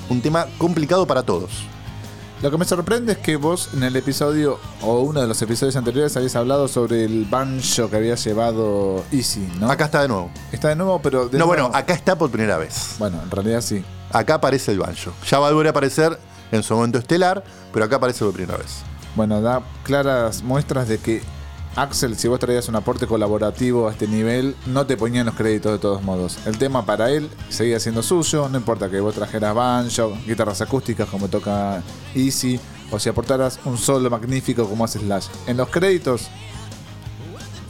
un 0.08 0.20
tema 0.20 0.46
complicado 0.58 1.06
para 1.06 1.24
todos. 1.24 1.50
Lo 2.42 2.50
que 2.50 2.56
me 2.56 2.64
sorprende 2.64 3.12
es 3.12 3.18
que 3.18 3.36
vos 3.36 3.68
en 3.74 3.82
el 3.82 3.94
episodio, 3.96 4.58
o 4.80 5.00
uno 5.00 5.20
de 5.20 5.26
los 5.26 5.40
episodios 5.42 5.76
anteriores, 5.76 6.16
habías 6.16 6.34
hablado 6.36 6.68
sobre 6.68 7.04
el 7.04 7.26
banjo 7.26 7.90
que 7.90 7.96
había 7.96 8.14
llevado 8.14 9.04
Easy, 9.12 9.46
¿no? 9.58 9.70
Acá 9.70 9.84
está 9.86 10.00
de 10.02 10.08
nuevo. 10.08 10.30
Está 10.50 10.68
de 10.68 10.76
nuevo, 10.76 11.00
pero. 11.02 11.28
de 11.28 11.38
no, 11.38 11.44
nuevo- 11.44 11.64
bueno, 11.64 11.76
acá 11.76 11.92
está 11.92 12.16
por 12.16 12.30
primera 12.30 12.56
vez. 12.56 12.94
Bueno, 12.98 13.20
en 13.22 13.30
realidad 13.30 13.60
sí. 13.60 13.84
Acá 14.10 14.34
aparece 14.36 14.72
el 14.72 14.78
banjo. 14.78 15.12
Ya 15.28 15.38
va 15.38 15.48
a 15.48 15.50
volver 15.52 15.66
a 15.66 15.70
aparecer 15.70 16.18
en 16.50 16.62
su 16.62 16.74
momento 16.74 16.98
estelar, 16.98 17.44
pero 17.74 17.84
acá 17.84 17.96
aparece 17.96 18.24
por 18.24 18.32
primera 18.32 18.56
vez. 18.56 18.78
Bueno, 19.16 19.42
da 19.42 19.60
claras 19.84 20.42
muestras 20.42 20.88
de 20.88 20.96
que 20.98 21.22
Axel, 21.76 22.16
si 22.16 22.26
vos 22.26 22.40
traías 22.40 22.68
un 22.68 22.76
aporte 22.76 23.06
colaborativo 23.06 23.88
a 23.88 23.92
este 23.92 24.08
nivel, 24.08 24.56
no 24.66 24.86
te 24.86 24.96
ponían 24.96 25.26
los 25.26 25.36
créditos 25.36 25.72
de 25.72 25.78
todos 25.78 26.02
modos. 26.02 26.38
El 26.44 26.58
tema 26.58 26.84
para 26.84 27.10
él 27.10 27.30
seguía 27.48 27.78
siendo 27.78 28.02
suyo, 28.02 28.48
no 28.48 28.58
importa 28.58 28.90
que 28.90 28.98
vos 29.00 29.14
trajeras 29.14 29.54
banjo, 29.54 30.12
guitarras 30.26 30.60
acústicas 30.60 31.08
como 31.08 31.28
toca 31.28 31.82
Easy, 32.14 32.58
o 32.90 32.98
si 32.98 33.08
aportaras 33.08 33.60
un 33.64 33.78
solo 33.78 34.10
magnífico 34.10 34.68
como 34.68 34.84
hace 34.84 34.98
Slash. 34.98 35.26
En 35.46 35.56
los 35.56 35.68
créditos, 35.68 36.28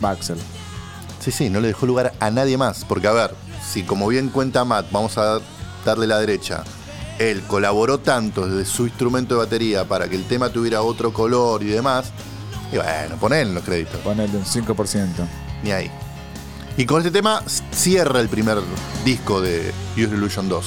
va 0.03 0.13
Axel. 0.13 0.39
Sí, 1.21 1.31
sí, 1.31 1.51
no 1.51 1.61
le 1.61 1.69
dejó 1.69 1.85
lugar 1.85 2.15
a 2.19 2.31
nadie 2.31 2.57
más. 2.57 2.87
Porque, 2.87 3.07
a 3.07 3.13
ver, 3.13 3.35
si 3.63 3.83
como 3.83 4.09
bien 4.09 4.31
cuenta 4.31 4.65
Matt, 4.65 4.91
vamos 4.91 5.19
a 5.19 5.41
darle 5.85 6.07
la 6.07 6.19
derecha, 6.19 6.65
él 7.19 7.43
colaboró 7.43 7.99
tanto 7.99 8.47
desde 8.47 8.65
su 8.65 8.87
instrumento 8.87 9.35
de 9.35 9.41
batería 9.41 9.85
para 9.85 10.09
que 10.09 10.17
el 10.17 10.25
tema 10.25 10.49
tuviera 10.49 10.81
otro 10.81 11.13
color 11.13 11.63
y 11.63 11.67
demás, 11.67 12.13
y 12.73 12.77
bueno, 12.77 13.17
ponele 13.19 13.43
en 13.43 13.55
los 13.55 13.65
créditos. 13.65 14.01
Ponele 14.01 14.37
un 14.37 14.45
5%. 14.45 15.07
Ni 15.63 15.73
ahí. 15.73 15.91
Y 16.77 16.87
con 16.87 16.99
este 16.99 17.11
tema 17.11 17.43
cierra 17.73 18.21
el 18.21 18.29
primer 18.29 18.59
disco 19.05 19.41
de 19.41 19.73
Use 19.97 20.15
Illusion 20.15 20.49
2. 20.49 20.67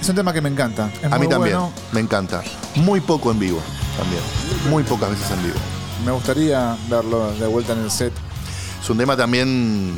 Es 0.00 0.08
un 0.08 0.16
tema 0.16 0.32
que 0.32 0.40
me 0.40 0.48
encanta. 0.48 0.90
Es 1.00 1.12
A 1.12 1.18
mí 1.18 1.28
también, 1.28 1.56
bueno. 1.58 1.72
me 1.92 2.00
encanta. 2.00 2.42
Muy 2.74 3.00
poco 3.00 3.30
en 3.30 3.38
vivo, 3.38 3.60
también. 3.96 4.22
Muy 4.68 4.82
pocas 4.82 5.10
veces 5.10 5.30
en 5.30 5.42
vivo. 5.44 5.54
Me 6.04 6.10
gustaría 6.10 6.76
verlo 6.90 7.32
de 7.34 7.46
vuelta 7.46 7.72
en 7.72 7.78
el 7.84 7.90
set. 7.90 8.12
Es 8.82 8.90
un 8.90 8.98
tema 8.98 9.16
también 9.16 9.96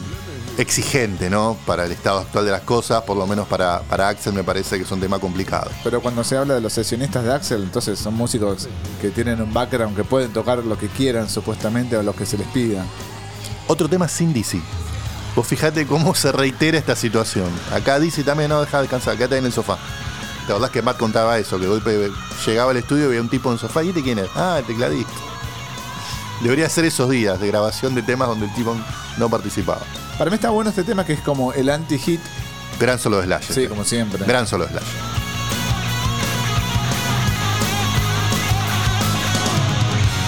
exigente, 0.58 1.30
¿no? 1.30 1.56
Para 1.66 1.84
el 1.84 1.92
estado 1.92 2.20
actual 2.20 2.44
de 2.44 2.52
las 2.52 2.62
cosas, 2.62 3.02
por 3.02 3.16
lo 3.16 3.26
menos 3.26 3.46
para, 3.48 3.80
para 3.80 4.08
Axel 4.08 4.32
me 4.32 4.44
parece 4.44 4.76
que 4.76 4.84
es 4.84 4.90
un 4.90 5.00
tema 5.00 5.18
complicado. 5.18 5.70
Pero 5.82 6.00
cuando 6.00 6.22
se 6.24 6.36
habla 6.36 6.54
de 6.54 6.60
los 6.60 6.72
sesionistas 6.72 7.24
de 7.24 7.32
Axel, 7.32 7.62
entonces 7.62 7.98
son 7.98 8.14
músicos 8.14 8.68
que 9.00 9.10
tienen 9.10 9.40
un 9.40 9.52
background, 9.52 9.96
que 9.96 10.04
pueden 10.04 10.32
tocar 10.32 10.58
lo 10.58 10.78
que 10.78 10.88
quieran 10.88 11.28
supuestamente 11.28 11.96
o 11.96 12.02
lo 12.02 12.14
que 12.14 12.26
se 12.26 12.38
les 12.38 12.46
pida. 12.48 12.84
Otro 13.66 13.88
tema 13.88 14.08
sin 14.08 14.32
DC. 14.32 14.60
Vos 15.34 15.46
fijate 15.46 15.86
cómo 15.86 16.14
se 16.14 16.30
reitera 16.30 16.78
esta 16.78 16.94
situación. 16.94 17.48
Acá 17.72 17.98
DC 17.98 18.22
también 18.22 18.50
no 18.50 18.60
deja 18.60 18.80
descansar, 18.80 19.16
quédate 19.16 19.38
en 19.38 19.46
el 19.46 19.52
sofá. 19.52 19.78
La 20.46 20.54
verdad 20.54 20.68
es 20.68 20.72
que 20.72 20.82
Matt 20.82 20.98
contaba 20.98 21.38
eso, 21.38 21.56
que 21.56 21.62
de 21.62 21.70
golpe 21.70 22.10
llegaba 22.46 22.70
al 22.70 22.76
estudio 22.76 23.06
y 23.06 23.08
veía 23.08 23.20
un 23.20 23.30
tipo 23.30 23.48
en 23.48 23.54
el 23.54 23.58
sofá. 23.58 23.82
¿Y 23.82 23.88
este 23.88 24.02
quién 24.02 24.18
es? 24.18 24.28
Ah, 24.36 24.56
el 24.58 24.66
tecladista. 24.66 25.12
Debería 26.42 26.68
ser 26.68 26.84
esos 26.84 27.08
días 27.08 27.40
de 27.40 27.48
grabación 27.48 27.94
de 27.94 28.02
temas 28.02 28.28
donde 28.28 28.46
el 28.46 28.54
tipo 28.54 28.76
no 29.16 29.28
participaba. 29.30 29.80
Para 30.18 30.30
mí 30.30 30.36
está 30.36 30.50
bueno 30.50 30.70
este 30.70 30.84
tema 30.84 31.04
que 31.04 31.14
es 31.14 31.20
como 31.20 31.52
el 31.52 31.68
anti-hit. 31.68 32.20
Gran 32.78 32.98
solo 32.98 33.18
de 33.18 33.24
Slash. 33.24 33.44
Sí, 33.46 33.50
este. 33.50 33.68
como 33.68 33.84
siempre. 33.84 34.24
Gran 34.24 34.46
solo 34.46 34.64
de 34.64 34.70
Slash. 34.70 34.84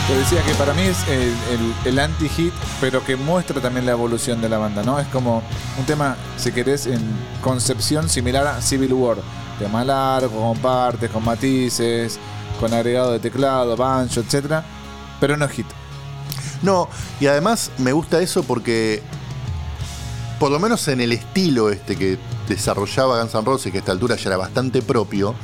Te 0.08 0.16
decía 0.16 0.40
que 0.44 0.54
para 0.54 0.72
mí 0.72 0.82
es 0.82 0.96
el, 1.08 1.34
el- 1.50 1.74
el 1.84 1.98
anti-hit, 1.98 2.52
pero 2.80 3.04
que 3.04 3.16
muestra 3.16 3.60
también 3.60 3.86
la 3.86 3.92
evolución 3.92 4.40
de 4.40 4.48
la 4.48 4.58
banda, 4.58 4.84
¿no? 4.84 5.00
Es 5.00 5.06
como 5.08 5.42
un 5.78 5.84
tema, 5.84 6.16
si 6.36 6.52
querés, 6.52 6.86
en 6.86 7.00
concepción 7.42 8.08
similar 8.08 8.46
a 8.46 8.62
Civil 8.62 8.92
War. 8.92 9.16
Tema 9.58 9.82
largo, 9.84 10.40
con 10.52 10.58
partes, 10.58 11.10
con 11.10 11.24
matices, 11.24 12.20
con 12.60 12.72
agregado 12.72 13.12
de 13.12 13.18
teclado, 13.18 13.76
banjo, 13.76 14.20
etcétera, 14.20 14.64
pero 15.18 15.36
no 15.36 15.48
hit. 15.48 15.66
No, 16.62 16.88
y 17.18 17.26
además 17.26 17.72
me 17.78 17.92
gusta 17.92 18.20
eso 18.20 18.44
porque, 18.44 19.02
por 20.38 20.50
lo 20.50 20.58
menos 20.58 20.86
en 20.88 21.00
el 21.00 21.12
estilo 21.12 21.70
este 21.70 21.96
que 21.96 22.18
desarrollaba 22.48 23.20
Guns 23.20 23.34
N' 23.34 23.44
Roses, 23.44 23.72
que 23.72 23.78
a 23.78 23.80
esta 23.80 23.92
altura 23.92 24.16
ya 24.16 24.28
era 24.28 24.36
bastante 24.36 24.82
propio, 24.82 25.34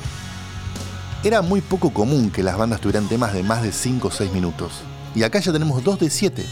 era 1.25 1.41
muy 1.43 1.61
poco 1.61 1.93
común 1.93 2.31
que 2.31 2.43
las 2.43 2.59
bandas 2.59 2.81
tuvieran 2.81 3.09
temas 3.09 3.33
de 3.33 3.43
más 3.43 3.63
de 3.63 3.73
5 3.73 4.09
o 4.09 4.11
6 4.11 4.33
minutos. 4.33 4.73
Y 5.15 5.23
acá 5.23 5.41
ya 5.41 5.53
tenemos 5.53 5.83
dos 5.85 5.99
de 5.99 6.11
7. 6.11 6.45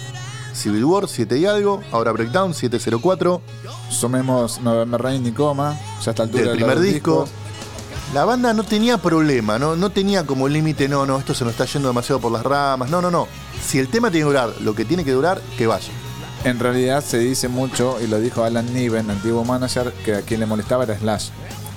Civil 0.52 0.84
War, 0.84 1.08
7 1.08 1.38
y 1.38 1.46
algo, 1.46 1.80
ahora 1.92 2.12
Breakdown, 2.12 2.54
704, 2.54 3.40
Sumemos 3.88 4.60
November 4.60 5.00
Rain 5.00 5.26
y 5.26 5.32
Coma, 5.32 5.78
ya 6.02 6.10
a 6.10 6.10
esta 6.10 6.22
altura 6.24 6.42
del 6.42 6.52
de 6.52 6.56
primer 6.56 6.80
disco. 6.80 7.24
discos. 7.24 7.30
La 8.14 8.24
banda 8.24 8.52
no 8.52 8.64
tenía 8.64 8.98
problema, 8.98 9.58
no, 9.58 9.76
no 9.76 9.90
tenía 9.90 10.26
como 10.26 10.48
límite, 10.48 10.88
no, 10.88 11.06
no, 11.06 11.18
esto 11.18 11.32
se 11.32 11.44
nos 11.44 11.52
está 11.52 11.64
yendo 11.66 11.88
demasiado 11.88 12.20
por 12.20 12.32
las 12.32 12.42
ramas. 12.42 12.90
No, 12.90 13.00
no, 13.00 13.10
no. 13.10 13.28
Si 13.64 13.78
el 13.78 13.88
tema 13.88 14.10
tiene 14.10 14.24
que 14.24 14.30
durar 14.30 14.50
lo 14.60 14.74
que 14.74 14.84
tiene 14.84 15.04
que 15.04 15.12
durar, 15.12 15.40
que 15.56 15.68
vaya. 15.68 15.92
En 16.44 16.58
realidad 16.58 17.04
se 17.04 17.18
dice 17.18 17.48
mucho, 17.48 17.98
y 18.00 18.06
lo 18.06 18.18
dijo 18.18 18.44
Alan 18.44 18.72
Niven, 18.72 19.10
antiguo 19.10 19.44
manager, 19.44 19.92
que 20.04 20.14
a 20.16 20.22
quien 20.22 20.40
le 20.40 20.46
molestaba 20.46 20.84
era 20.84 20.98
Slash. 20.98 21.28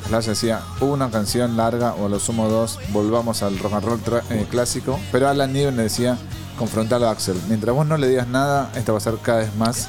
Slash 0.07 0.25
decía, 0.27 0.61
una 0.79 1.09
canción 1.11 1.57
larga 1.57 1.95
o 1.95 2.07
lo 2.07 2.19
sumo 2.19 2.47
dos, 2.49 2.79
volvamos 2.91 3.43
al 3.43 3.57
rock 3.59 3.73
and 3.73 3.85
roll 3.85 4.01
eh, 4.29 4.45
clásico. 4.49 4.99
Pero 5.11 5.27
Alan 5.27 5.51
Niven 5.51 5.75
le 5.75 5.83
decía, 5.83 6.17
confrontalo 6.57 7.07
a 7.07 7.11
Axel. 7.11 7.35
Mientras 7.49 7.75
vos 7.75 7.85
no 7.85 7.97
le 7.97 8.07
digas 8.07 8.27
nada, 8.27 8.71
esto 8.75 8.93
va 8.93 8.99
a 8.99 9.01
ser 9.01 9.17
cada 9.21 9.39
vez 9.39 9.55
más 9.55 9.87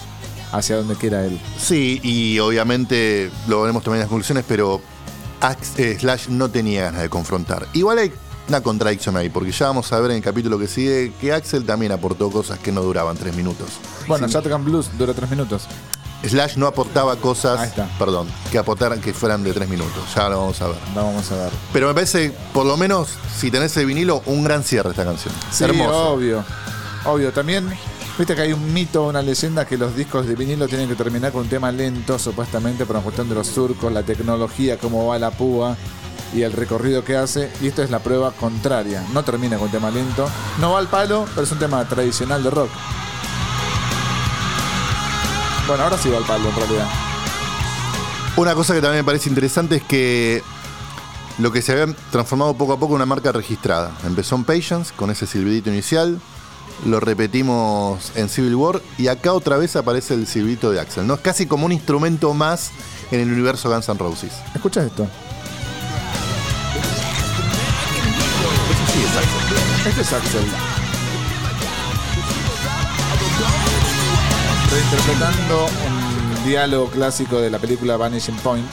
hacia 0.53 0.77
donde 0.77 0.97
quiera 0.97 1.25
él. 1.25 1.41
Sí, 1.59 2.01
y 2.03 2.39
obviamente 2.41 3.31
lo 3.49 3.63
veremos 3.63 3.83
también 3.83 3.99
en 3.99 4.03
las 4.03 4.09
conclusiones, 4.09 4.45
pero 4.47 4.81
Ax- 5.41 5.79
eh, 5.79 5.97
Slash 5.99 6.29
no 6.29 6.49
tenía 6.49 6.85
ganas 6.85 7.03
de 7.03 7.09
confrontar. 7.09 7.67
Igual 7.75 7.99
hay 7.99 8.13
una 8.49 8.61
contradicción 8.63 9.17
ahí, 9.17 9.31
porque 9.31 9.53
ya 9.53 9.67
vamos 9.67 9.93
a 9.93 10.01
ver 10.01 10.11
en 10.11 10.19
el 10.19 10.23
capítulo 10.23 10.59
que 10.59 10.69
sigue 10.69 11.13
que 11.21 11.33
Axel 11.33 11.65
también 11.65 11.93
aportó 11.93 12.31
cosas 12.31 12.59
que 12.59 12.73
no 12.73 12.83
duraban 12.83 13.17
tres 13.17 13.35
minutos. 13.35 13.69
Bueno, 14.07 14.27
Shotgun 14.29 14.65
Blues 14.65 14.91
dura 14.99 15.15
tres 15.15 15.31
minutos. 15.31 15.67
Slash 16.27 16.57
no 16.57 16.67
aportaba 16.67 17.13
Ahí 17.13 17.19
cosas, 17.19 17.69
está. 17.69 17.87
perdón, 17.99 18.29
que 18.51 18.57
aportaran 18.59 19.01
que 19.01 19.13
fueran 19.13 19.45
de 19.45 19.53
tres 19.53 19.69
minutos. 19.69 20.03
Ya 20.15 20.29
lo 20.29 20.39
vamos 20.41 20.61
a 20.63 20.69
ver. 20.69 20.77
No 20.95 21.05
vamos 21.05 21.31
a 21.33 21.37
ver. 21.37 21.51
Pero 21.73 21.89
me 21.89 21.95
parece, 21.95 22.33
por 22.53 22.65
lo 22.65 22.77
menos, 22.79 23.09
si 23.37 23.51
tenés 23.51 23.77
el 23.77 23.87
vinilo, 23.87 24.23
un 24.27 24.43
gran 24.43 24.63
cierre 24.63 24.91
esta 24.91 25.05
canción. 25.05 25.35
Sí, 25.51 25.65
Hermoso. 25.65 26.13
obvio. 26.13 26.45
Obvio. 27.05 27.31
También, 27.33 27.69
viste 28.17 28.35
que 28.35 28.41
hay 28.41 28.53
un 28.55 28.73
mito, 28.73 29.07
una 29.07 29.21
leyenda 29.21 29.67
que 29.67 29.77
los 29.77 29.95
discos 29.95 30.27
de 30.27 30.35
vinilo 30.35 30.67
tienen 30.67 30.89
que 30.89 30.95
terminar 30.95 31.31
con 31.31 31.43
un 31.43 31.49
tema 31.49 31.71
lento, 31.71 32.19
supuestamente, 32.19 32.87
por 32.87 32.97
una 32.97 33.03
cuestión 33.03 33.29
de 33.29 33.35
los 33.35 33.47
surcos, 33.47 33.93
la 33.93 34.03
tecnología, 34.03 34.79
cómo 34.79 35.07
va 35.09 35.19
la 35.19 35.31
púa 35.31 35.77
y 36.35 36.43
el 36.43 36.53
recorrido 36.53 37.05
que 37.05 37.17
hace. 37.17 37.51
Y 37.61 37.69
esto 37.69 37.83
es 37.83 37.91
la 37.91 38.01
prueba 38.01 38.33
contraria. 38.33 39.05
No 39.13 39.23
termina 39.23 39.57
con 39.57 39.67
un 39.67 39.73
tema 39.73 39.91
lento. 39.91 40.29
No 40.61 40.73
va 40.73 40.81
al 40.81 40.89
palo, 40.89 41.27
pero 41.35 41.43
es 41.43 41.53
un 41.53 41.59
tema 41.59 41.89
tradicional 41.89 42.43
de 42.43 42.51
rock. 42.51 42.71
Bueno, 45.67 45.85
ahora 45.85 45.97
sí 45.97 46.11
va 46.11 46.19
al 46.19 46.25
palo 46.25 46.49
en 46.49 46.57
realidad. 46.57 46.89
Una 48.37 48.55
cosa 48.55 48.75
que 48.75 48.81
también 48.81 49.05
me 49.05 49.07
parece 49.07 49.29
interesante 49.29 49.77
es 49.77 49.83
que 49.85 50.43
lo 51.39 51.53
que 51.53 51.63
se 51.63 51.73
había 51.73 51.95
transformado 52.11 52.55
poco 52.55 52.73
a 52.75 52.79
poco 52.79 52.93
en 52.93 52.97
una 52.97 53.07
marca 53.07 53.33
registrada. 53.33 53.93
Empezó 54.05 54.37
en 54.37 54.45
Patience 54.45 54.93
con 54.95 55.11
ese 55.11 55.27
silbidito 55.27 55.71
inicial, 55.71 56.21
lo 56.85 57.01
repetimos 57.01 58.13
en 58.17 58.29
Civil 58.29 58.57
War 58.57 58.83
y 58.99 59.09
acá 59.09 59.33
otra 59.33 59.57
vez 59.57 59.77
aparece 59.77 60.15
el 60.15 60.27
silbito 60.27 60.71
de 60.71 60.81
Axel. 60.81 61.07
¿no? 61.07 61.15
Es 61.15 61.21
casi 61.21 61.47
como 61.47 61.67
un 61.67 61.73
instrumento 61.73 62.35
más 62.35 62.73
en 63.11 63.21
el 63.21 63.33
universo 63.33 63.71
Guns 63.71 63.89
N' 63.89 63.99
Roses. 63.99 64.33
¿Escuchas 64.55 64.87
esto? 64.87 65.09
Este 69.87 70.01
es 70.01 70.13
Axel. 70.13 70.45
Reinterpretando 74.71 75.67
un 75.67 76.45
diálogo 76.47 76.89
clásico 76.91 77.41
de 77.41 77.51
la 77.51 77.59
película 77.59 77.97
Vanishing 77.97 78.37
Point. 78.37 78.67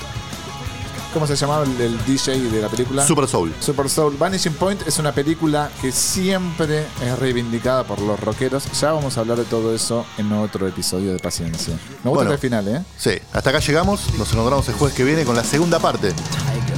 ¿Cómo 1.14 1.28
se 1.28 1.36
llamaba 1.36 1.66
el, 1.66 1.80
el 1.82 2.05
DJ 2.05 2.39
de 2.49 2.62
la 2.62 2.70
película? 2.70 3.05
Super 3.05 3.28
Soul. 3.28 3.53
Super 3.59 3.89
Soul. 3.89 4.16
Vanishing 4.18 4.53
Point 4.53 4.88
es 4.88 4.97
una 4.97 5.12
película 5.12 5.70
que 5.82 5.91
siempre 5.91 6.86
es 7.03 7.20
reivindicada 7.20 7.84
por 7.84 7.99
los 7.99 8.18
rockeros. 8.18 8.64
Ya 8.80 8.93
vamos 8.93 9.18
a 9.18 9.20
hablar 9.20 9.38
de 9.38 9.43
todo 9.43 9.76
eso 9.76 10.05
en 10.18 10.32
otro 10.32 10.66
episodio 10.68 11.12
de 11.12 11.20
Paciencia. 11.20 11.74
Me 11.74 12.09
gusta 12.09 12.09
Bueno. 12.09 12.32
el 12.32 12.38
final, 12.39 12.68
¿eh? 12.70 12.82
Sí, 12.97 13.12
hasta 13.34 13.49
acá 13.49 13.59
llegamos. 13.59 14.14
Nos 14.18 14.32
encontramos 14.32 14.68
el 14.70 14.76
jueves 14.76 14.95
que 14.95 15.03
viene 15.03 15.26
con 15.26 15.36
la 15.36 15.43
segunda 15.43 15.80
parte 15.80 16.14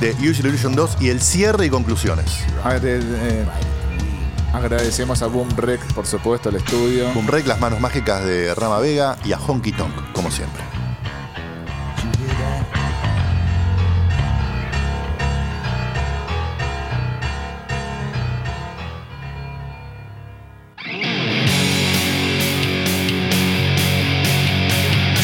de 0.02 0.12
Usual 0.28 0.48
Illusion 0.48 0.76
2 0.76 0.98
y 1.00 1.10
el 1.10 1.22
cierre 1.22 1.68
y 1.68 1.70
conclusiones. 1.70 2.26
A 2.64 2.70
ver, 2.70 2.86
eh, 2.86 3.00
eh, 3.04 3.46
agradecemos 4.54 5.22
a 5.24 5.28
Boom 5.28 5.50
Rec, 5.58 5.82
por 5.94 6.06
supuesto, 6.06 6.50
al 6.50 6.56
estudio. 6.56 7.12
Boom 7.14 7.28
Rec, 7.28 7.46
las 7.48 7.60
manos 7.60 7.80
mágicas 7.80 8.24
de 8.24 8.54
Rama 8.56 8.80
Vega 8.80 9.18
y 9.26 9.34
a 9.34 9.40
Honky 9.40 9.74
Tonk, 9.74 10.14
como 10.14 10.32
siempre. 10.32 10.64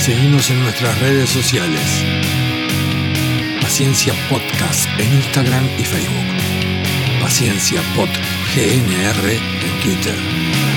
Seguimos 0.02 0.50
en 0.50 0.64
nuestras 0.64 1.00
redes 1.00 1.30
sociales. 1.30 2.04
Paciencia 3.62 4.12
Podcast 4.28 4.90
en 4.98 5.14
Instagram 5.14 5.66
y 5.78 5.84
Facebook. 5.84 7.22
Paciencia 7.22 7.80
Pod 7.96 8.10
GNR 8.60 9.30
en 9.32 9.80
Twitter. 9.82 10.69